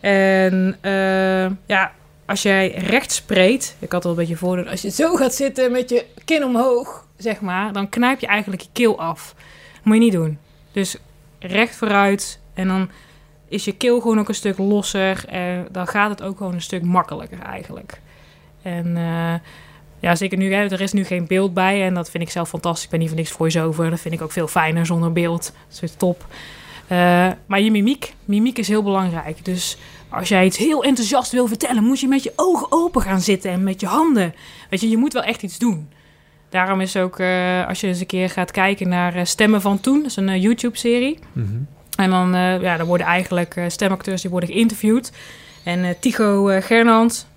En 0.00 0.76
eh, 0.80 1.50
ja, 1.66 1.92
als 2.26 2.42
jij 2.42 2.74
recht 2.74 3.12
spreekt, 3.12 3.76
ik 3.78 3.92
had 3.92 4.04
al 4.04 4.10
een 4.10 4.16
beetje 4.16 4.36
voordeel, 4.36 4.66
als 4.66 4.82
je 4.82 4.90
zo 4.90 5.14
gaat 5.14 5.34
zitten 5.34 5.72
met 5.72 5.90
je 5.90 6.04
kin 6.24 6.44
omhoog, 6.44 7.06
zeg 7.16 7.40
maar, 7.40 7.72
dan 7.72 7.88
knijp 7.88 8.20
je 8.20 8.26
eigenlijk 8.26 8.62
je 8.62 8.68
keel 8.72 8.98
af. 8.98 9.34
Moet 9.82 9.94
je 9.94 10.02
niet 10.02 10.12
doen. 10.12 10.38
Dus 10.72 10.96
recht 11.38 11.76
vooruit 11.76 12.40
en 12.54 12.68
dan 12.68 12.90
is 13.48 13.64
je 13.64 13.76
keel 13.76 14.00
gewoon 14.00 14.18
ook 14.18 14.28
een 14.28 14.34
stuk 14.34 14.58
losser 14.58 15.24
en 15.28 15.66
dan 15.70 15.86
gaat 15.86 16.10
het 16.10 16.22
ook 16.22 16.36
gewoon 16.36 16.54
een 16.54 16.62
stuk 16.62 16.82
makkelijker 16.82 17.40
eigenlijk. 17.40 18.00
En 18.62 18.96
eh, 18.96 19.34
ja, 20.04 20.14
zeker 20.14 20.38
nu, 20.38 20.54
hè, 20.54 20.68
er 20.68 20.80
is 20.80 20.92
nu 20.92 21.04
geen 21.04 21.26
beeld 21.26 21.54
bij 21.54 21.84
en 21.84 21.94
dat 21.94 22.10
vind 22.10 22.22
ik 22.22 22.30
zelf 22.30 22.48
fantastisch. 22.48 22.84
Ik 22.84 22.90
ben 22.90 22.98
niet 22.98 23.08
voor 23.08 23.18
niks 23.18 23.30
voice-over, 23.30 23.90
dat 23.90 24.00
vind 24.00 24.14
ik 24.14 24.22
ook 24.22 24.32
veel 24.32 24.46
fijner 24.46 24.86
zonder 24.86 25.12
beeld. 25.12 25.52
Dat 25.68 25.82
is 25.82 25.94
top. 25.96 26.26
Eh, 26.86 27.30
maar 27.46 27.60
je 27.60 27.70
mimiek, 27.70 28.14
mimiek 28.24 28.58
is 28.58 28.68
heel 28.68 28.82
belangrijk. 28.82 29.44
Dus 29.44 29.78
als 30.08 30.28
jij 30.28 30.44
iets 30.44 30.56
heel 30.56 30.84
enthousiast 30.84 31.32
wil 31.32 31.46
vertellen, 31.46 31.84
moet 31.84 32.00
je 32.00 32.08
met 32.08 32.22
je 32.22 32.32
ogen 32.36 32.66
open 32.70 33.02
gaan 33.02 33.20
zitten 33.20 33.50
en 33.50 33.62
met 33.62 33.80
je 33.80 33.86
handen. 33.86 34.34
Weet 34.70 34.80
je, 34.80 34.88
je 34.88 34.96
moet 34.96 35.12
wel 35.12 35.22
echt 35.22 35.42
iets 35.42 35.58
doen. 35.58 35.88
Daarom 36.48 36.80
is 36.80 36.96
ook, 36.96 37.18
eh, 37.18 37.68
als 37.68 37.80
je 37.80 37.86
eens 37.86 38.00
een 38.00 38.06
keer 38.06 38.30
gaat 38.30 38.50
kijken 38.50 38.88
naar 38.88 39.14
eh, 39.14 39.24
Stemmen 39.24 39.60
van 39.60 39.80
Toen, 39.80 39.98
dat 39.98 40.06
is 40.06 40.16
een 40.16 40.40
YouTube-serie. 40.40 41.18
Mhm. 41.32 41.48
En 41.96 42.10
dan, 42.10 42.32
ja, 42.60 42.76
dan 42.76 42.86
worden 42.86 43.06
eigenlijk 43.06 43.60
stemacteurs 43.68 44.22
die 44.22 44.30
worden 44.30 44.48
geïnterviewd. 44.48 45.12
En 45.62 45.96
Tycho 46.00 46.60
Gernand, 46.60 47.28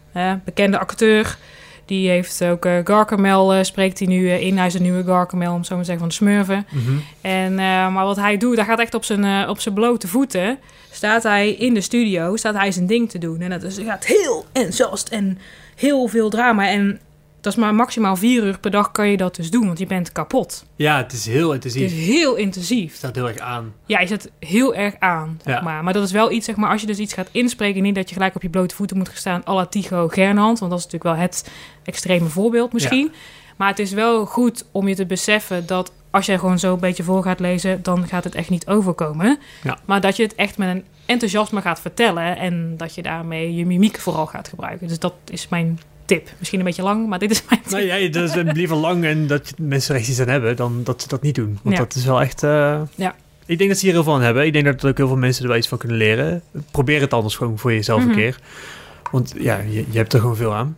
bekende 0.46 0.80
acteur, 0.80 1.38
Die 1.88 2.10
heeft 2.10 2.44
ook 2.44 2.66
uh, 2.66 2.80
Gargamel, 2.84 3.56
uh, 3.56 3.64
spreekt 3.64 4.00
hij 4.00 4.08
nu 4.08 4.30
in. 4.32 4.58
Hij 4.58 4.68
is 4.68 4.74
een 4.74 4.82
nieuwe 4.82 5.04
Gargamel, 5.04 5.54
om 5.54 5.64
zo 5.64 5.76
maar 5.76 5.86
te 5.86 5.92
zeggen, 5.92 6.00
van 6.00 6.08
de 6.08 6.14
smurfen. 6.14 6.66
Mhm. 6.72 6.98
En, 7.22 7.56
maar 7.94 8.06
wat 8.06 8.16
hij 8.16 8.38
doet, 8.38 8.56
hij 8.56 8.66
gaat 8.66 8.80
echt 8.80 8.94
op 8.94 9.04
zijn, 9.04 9.50
op 9.50 9.60
zijn 9.60 9.76
blote 9.76 10.08
voeten. 10.08 10.60
Staat 10.92 11.24
hij 11.24 11.52
in 11.52 11.74
de 11.74 11.82
studio, 11.82 12.36
staat 12.36 12.56
hij 12.56 12.72
zijn 12.72 12.88
ding 12.88 13.10
te 13.10 13.18
doen. 13.18 13.42
En 13.42 13.50
dat 13.50 13.64
is, 13.64 13.78
gaat 13.78 14.06
heel 14.06 14.46
enthousiast 14.52 15.08
en 15.08 15.40
heel 15.76 16.08
veel 16.08 16.30
drama. 16.30 16.70
En 16.70 17.00
dat 17.42 17.54
is 17.54 17.60
maar 17.60 17.76
maximaal 17.76 18.16
vier 18.16 18.44
uur 18.44 18.60
per 18.60 18.72
dag 18.72 18.92
kan 18.92 19.08
je 19.10 19.18
dat 19.18 19.36
dus 19.36 19.50
doen, 19.52 19.66
want 19.66 19.80
je 19.80 19.86
bent 19.86 20.12
kapot. 20.12 20.66
Ja, 20.76 20.98
het 20.98 21.14
is 21.14 21.26
heel 21.26 21.54
intensief. 21.54 21.82
Het 21.82 21.92
is 21.92 22.06
heel 22.06 22.36
intensief. 22.36 22.88
Het 22.88 22.98
staat 22.98 23.16
heel 23.16 23.28
erg 23.28 23.38
aan. 23.38 23.74
Ja, 23.86 24.00
je 24.00 24.08
zet 24.08 24.32
heel 24.40 24.76
erg 24.76 24.96
aan, 25.00 25.40
zeg 25.44 25.56
Ja. 25.56 25.62
maar. 25.62 25.84
Maar 25.84 25.94
dat 25.94 26.04
is 26.04 26.12
wel 26.12 26.32
iets, 26.32 26.46
zeg 26.46 26.56
maar, 26.56 26.70
als 26.72 26.82
je 26.82 26.88
dus 26.88 26.98
iets 26.98 27.14
gaat 27.14 27.30
inspreken... 27.32 27.84
niet 27.84 27.96
dat 27.96 28.10
je 28.10 28.16
gelijk 28.16 28.36
op 28.36 28.42
je 28.42 28.50
blote 28.50 28.76
voeten 28.76 28.98
moet 28.98 29.08
gaan 29.10 29.18
staan... 29.18 29.42
à 29.48 29.54
la 29.54 29.68
Gernand, 30.08 30.60
want 30.60 30.72
dat 30.72 30.80
is 30.80 30.86
natuurlijk 30.86 31.04
wel 31.04 31.16
het 31.16 31.50
extreme 31.84 32.28
voorbeeld 32.28 32.74
misschien. 32.74 33.12
Maar 33.58 33.68
het 33.70 33.80
is 33.80 33.92
wel 33.92 34.26
goed 34.26 34.66
om 34.72 34.88
je 34.88 34.96
te 34.96 35.06
beseffen 35.06 35.66
dat... 35.66 35.92
als 36.12 36.26
je 36.26 36.40
gewoon 36.40 36.60
zo 36.60 36.74
een 36.74 36.80
beetje 36.80 37.04
voor 37.04 37.24
gaat 37.24 37.40
lezen... 37.40 37.84
dan 37.84 38.08
gaat 38.08 38.24
het 38.24 38.36
echt 38.36 38.50
niet 38.50 38.68
overkomen. 38.68 39.40
Ja. 39.64 39.78
Maar 39.86 40.02
dat 40.02 40.16
je 40.16 40.24
het 40.24 40.36
echt 40.36 40.58
met 40.58 40.70
een 40.70 40.84
enthousiasme 41.08 41.62
gaat 41.62 41.80
vertellen... 41.82 42.38
en 42.38 42.74
dat 42.78 42.96
je 42.96 43.02
daarmee 43.02 43.56
je 43.56 43.66
mimiek 43.66 44.00
vooral 44.00 44.26
gaat 44.26 44.48
gebruiken. 44.48 44.88
Dus 44.88 45.00
dat 45.00 45.14
is 45.30 45.48
mijn 45.50 45.80
tip. 46.06 46.30
Misschien 46.38 46.60
een 46.60 46.66
beetje 46.66 46.84
lang, 46.84 47.08
maar 47.08 47.20
dit 47.20 47.32
is 47.32 47.44
mijn 47.50 47.62
tip. 47.62 47.72
Nou 47.72 47.84
ja, 47.84 48.10
dat 48.10 48.36
is 48.36 48.54
liever 48.54 48.76
lang 48.76 49.06
en 49.06 49.28
dat 49.28 49.54
mensen 49.58 49.94
er 49.96 50.00
echt 50.00 50.10
iets 50.10 50.20
aan 50.20 50.28
hebben 50.28 50.56
dan 50.56 50.84
dat 50.84 51.02
ze 51.02 51.08
dat 51.08 51.22
niet 51.22 51.36
doen. 51.36 51.60
Want 51.64 51.76
Ja. 51.78 51.82
dat 51.84 51.96
is 51.96 52.06
wel 52.06 52.22
echt... 52.22 52.44
eh, 52.44 52.82
Ja. 52.96 53.16
Ik 53.46 53.58
denk 53.58 53.70
dat 53.70 53.80
ze 53.80 53.86
hier 53.86 53.94
heel 53.94 54.04
veel 54.04 54.14
aan 54.14 54.22
hebben. 54.22 54.46
Ik 54.46 54.54
denk 54.54 54.66
dat 54.66 54.86
ook 54.86 54.98
heel 54.98 55.08
veel 55.08 55.18
mensen 55.18 55.44
er 55.44 55.50
wel 55.50 55.58
iets 55.58 55.68
van 55.68 55.78
kunnen 55.78 55.98
leren. 55.98 56.42
Probeer 56.72 57.02
het 57.02 57.14
anders 57.14 57.36
gewoon 57.36 57.58
voor 57.58 57.74
jezelf 57.74 58.00
Mhm. 58.00 58.10
een 58.10 58.16
keer. 58.16 58.40
Want 59.12 59.34
ja, 59.38 59.58
je, 59.58 59.86
je 59.90 59.98
hebt 59.98 60.14
er 60.14 60.20
gewoon 60.20 60.36
veel 60.36 60.54
aan. 60.54 60.78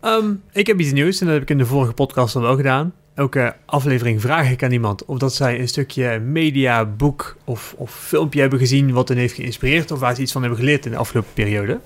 Ehm, 0.00 0.32
ik 0.52 0.66
heb 0.66 0.80
iets 0.80 0.92
nieuws 0.92 1.20
en 1.20 1.24
dat 1.26 1.34
heb 1.34 1.42
ik 1.42 1.50
in 1.50 1.58
de 1.58 1.66
vorige 1.66 1.92
podcast 1.92 2.36
al 2.36 2.42
wel 2.42 2.56
gedaan. 2.56 2.92
Elke 3.14 3.54
aflevering 3.64 4.20
vraag 4.20 4.50
ik 4.50 4.62
aan 4.62 4.72
iemand 4.72 5.04
of 5.04 5.18
dat 5.18 5.34
zij 5.34 5.60
een 5.60 5.68
stukje 5.68 6.18
media, 6.18 6.84
boek 6.84 7.36
of, 7.44 7.74
of 7.76 7.90
filmpje 7.94 8.40
hebben 8.40 8.58
gezien 8.58 8.92
wat 8.92 9.08
hen 9.08 9.16
heeft 9.18 9.34
geïnspireerd 9.34 9.90
of 9.90 9.98
waar 9.98 10.14
ze 10.14 10.20
iets 10.22 10.32
van 10.32 10.40
hebben 10.40 10.58
geleerd 10.60 10.84
in 10.84 10.90
de 10.90 10.96
afgelopen 10.98 11.32
periode. 11.32 11.80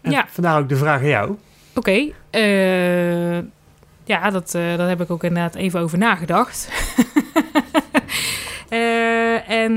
En 0.00 0.10
Ja. 0.10 0.26
vandaar 0.30 0.58
ook 0.58 0.68
de 0.68 0.76
vraag 0.76 1.00
aan 1.00 1.06
jou. 1.08 1.36
Oké, 1.74 2.10
eh, 2.30 3.38
ja, 4.04 4.30
dat, 4.30 4.54
eh, 4.54 4.76
daar 4.76 4.88
heb 4.88 5.00
ik 5.00 5.10
ook 5.10 5.24
inderdaad 5.24 5.54
even 5.54 5.80
over 5.80 5.98
nagedacht. 5.98 6.68
Eh, 8.68 9.50
en 9.50 9.72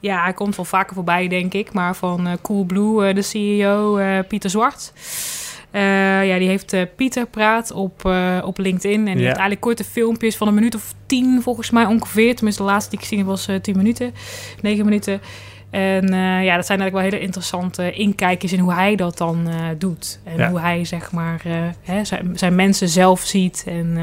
ja, 0.00 0.22
hij 0.22 0.32
komt 0.32 0.56
wel 0.56 0.64
vaker 0.64 0.94
voorbij, 0.94 1.28
denk 1.28 1.54
ik. 1.54 1.72
Maar 1.72 1.94
van 1.96 2.38
Coolblue, 2.42 3.06
eh, 3.06 3.14
de 3.14 3.22
CEO, 3.22 4.00
Pieter 4.28 4.50
Zwart. 4.50 4.92
Eh, 5.74 6.26
ja, 6.26 6.38
die 6.38 6.48
heeft 6.48 6.72
eh, 6.72 6.82
Pieter 6.96 7.26
Praat 7.26 7.72
op, 7.72 8.04
eh, 8.04 8.38
op 8.44 8.58
LinkedIn. 8.58 8.98
En 8.98 9.04
die 9.04 9.12
Ja. 9.12 9.18
heeft 9.18 9.26
eigenlijk 9.26 9.60
korte 9.60 9.84
filmpjes 9.84 10.36
van 10.36 10.48
een 10.48 10.54
minuut 10.54 10.74
of 10.74 10.94
tien, 11.06 11.42
volgens 11.42 11.70
mij 11.70 11.84
ongeveer. 11.84 12.34
Tenminste, 12.34 12.62
de 12.62 12.68
laatste 12.68 12.90
die 12.90 12.98
ik 12.98 13.04
gezien 13.06 13.24
was 13.24 13.48
tien 13.62 13.76
minuten, 13.76 14.14
negen 14.60 14.84
minuten. 14.84 15.20
En 15.70 16.06
ja, 16.42 16.56
dat 16.56 16.66
zijn 16.66 16.80
eigenlijk 16.80 16.92
wel 16.92 17.00
hele 17.02 17.20
interessante 17.20 17.92
inkijkjes 17.92 18.52
in 18.52 18.58
hoe 18.58 18.72
hij 18.72 18.96
dat 18.96 19.18
dan 19.18 19.48
doet. 19.78 20.20
En 20.24 20.36
Ja. 20.36 20.50
hoe 20.50 20.60
hij, 20.60 20.84
zeg 20.84 21.12
maar, 21.12 21.42
hè, 21.82 22.04
zijn, 22.04 22.38
zijn 22.38 22.54
mensen 22.54 22.88
zelf 22.88 23.20
ziet. 23.20 23.64
En, 23.66 23.98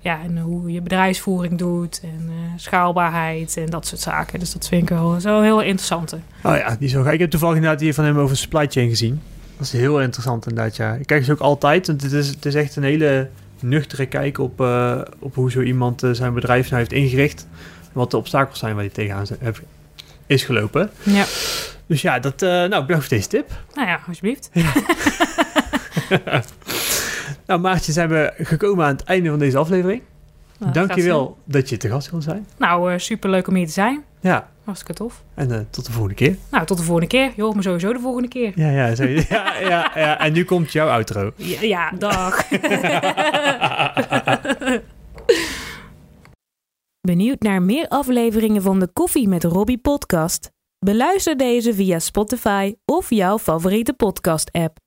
ja, 0.00 0.18
en 0.24 0.38
hoe 0.38 0.72
je 0.72 0.80
bedrijfsvoering 0.82 1.58
doet. 1.58 2.00
En 2.02 2.30
schaalbaarheid 2.56 3.56
en 3.56 3.66
dat 3.66 3.86
soort 3.86 4.00
zaken. 4.00 4.38
Dus 4.38 4.52
dat 4.52 4.68
vind 4.68 4.82
ik 4.82 4.88
wel, 4.88 5.20
zo 5.20 5.40
heel 5.40 5.60
interessante. 5.60 6.18
Oh 6.42 6.56
ja, 6.56 6.76
die 6.78 6.88
gaaf. 6.88 7.06
Ik 7.06 7.20
heb 7.20 7.30
toevallig 7.30 7.56
inderdaad 7.56 7.80
hier 7.80 7.94
van 7.94 8.04
hem 8.04 8.18
over 8.18 8.36
supply 8.36 8.66
chain 8.68 8.88
gezien. 8.88 9.20
Dat 9.62 9.72
is 9.72 9.80
heel 9.80 10.00
interessant 10.00 10.46
inderdaad, 10.46 10.76
ja. 10.76 10.92
Ik 10.94 11.06
kijk 11.06 11.24
ze 11.24 11.32
ook 11.32 11.38
altijd, 11.38 11.86
want 11.86 12.02
het 12.02 12.12
is, 12.12 12.28
het 12.28 12.46
is 12.46 12.54
echt 12.54 12.76
een 12.76 12.82
hele 12.82 13.28
nuchtere 13.60 14.06
kijk 14.06 14.38
op, 14.38 14.60
eh, 14.60 15.00
op 15.18 15.34
hoe 15.34 15.50
zo 15.50 15.60
iemand 15.60 16.02
eh, 16.02 16.10
zijn 16.10 16.34
bedrijf 16.34 16.66
nou 16.66 16.78
heeft 16.78 16.92
ingericht. 16.92 17.46
Wat 17.92 18.10
de 18.10 18.16
obstakels 18.16 18.58
zijn 18.58 18.74
waar 18.74 18.84
hij 18.84 18.92
tegenaan 18.92 19.26
is 20.26 20.44
gelopen. 20.44 20.90
Ja, 21.02 21.24
Dus 21.86 22.02
ja, 22.02 22.18
dat, 22.18 22.42
eh, 22.42 22.48
nou, 22.48 22.68
bedankt 22.68 23.06
voor 23.06 23.16
deze 23.16 23.28
tip. 23.28 23.50
nou 23.74 23.88
ja, 23.88 24.00
alsjeblieft. 24.06 24.50
Nou 27.46 27.60
Maartje, 27.60 27.92
zijn 27.92 28.08
we 28.08 28.32
gekomen 28.38 28.84
aan 28.84 28.92
het 28.96 29.04
einde 29.04 29.28
van 29.28 29.38
deze 29.38 29.58
aflevering. 29.58 30.02
Nou, 30.58 30.72
Dankjewel 30.72 31.38
dat 31.44 31.68
je 31.68 31.76
te 31.76 31.88
gast 31.88 32.10
wil 32.10 32.22
zijn. 32.22 32.46
Nou, 32.58 32.98
super 32.98 33.30
leuk 33.30 33.48
om 33.48 33.54
hier 33.54 33.66
te 33.66 33.72
zijn. 33.72 34.02
Ja, 34.20 34.48
Hartstikke 34.64 34.94
tof. 34.94 35.22
en 35.34 35.50
eh, 35.50 35.60
tot 35.70 35.86
de 35.86 35.92
volgende 35.92 36.16
keer. 36.16 36.36
Nou, 36.50 36.66
tot 36.66 36.76
de 36.76 36.82
volgende 36.82 37.08
keer. 37.08 37.32
Je 37.36 37.42
hoort 37.42 37.56
me 37.56 37.62
sowieso 37.62 37.92
de 37.92 38.00
volgende 38.00 38.28
keer. 38.28 38.52
Ja, 38.54 38.70
ja, 38.70 38.94
zo, 38.94 39.04
ja, 39.04 39.58
ja, 39.60 39.92
ja. 39.94 40.18
En 40.18 40.32
nu 40.32 40.44
komt 40.44 40.72
jouw 40.72 40.88
outro. 40.88 41.32
Ja, 41.36 41.60
ja 41.62 41.90
dag. 41.98 42.48
Benieuwd 47.08 47.40
naar 47.40 47.62
meer 47.62 47.88
afleveringen 47.88 48.62
van 48.62 48.78
de 48.80 48.88
Koffie 48.92 49.28
met 49.28 49.44
Robbie 49.44 49.78
podcast? 49.78 50.50
Beluister 50.78 51.36
deze 51.36 51.74
via 51.74 51.98
Spotify 51.98 52.74
of 52.84 53.10
jouw 53.10 53.38
favoriete 53.38 53.92
podcast 53.92 54.52
app. 54.52 54.81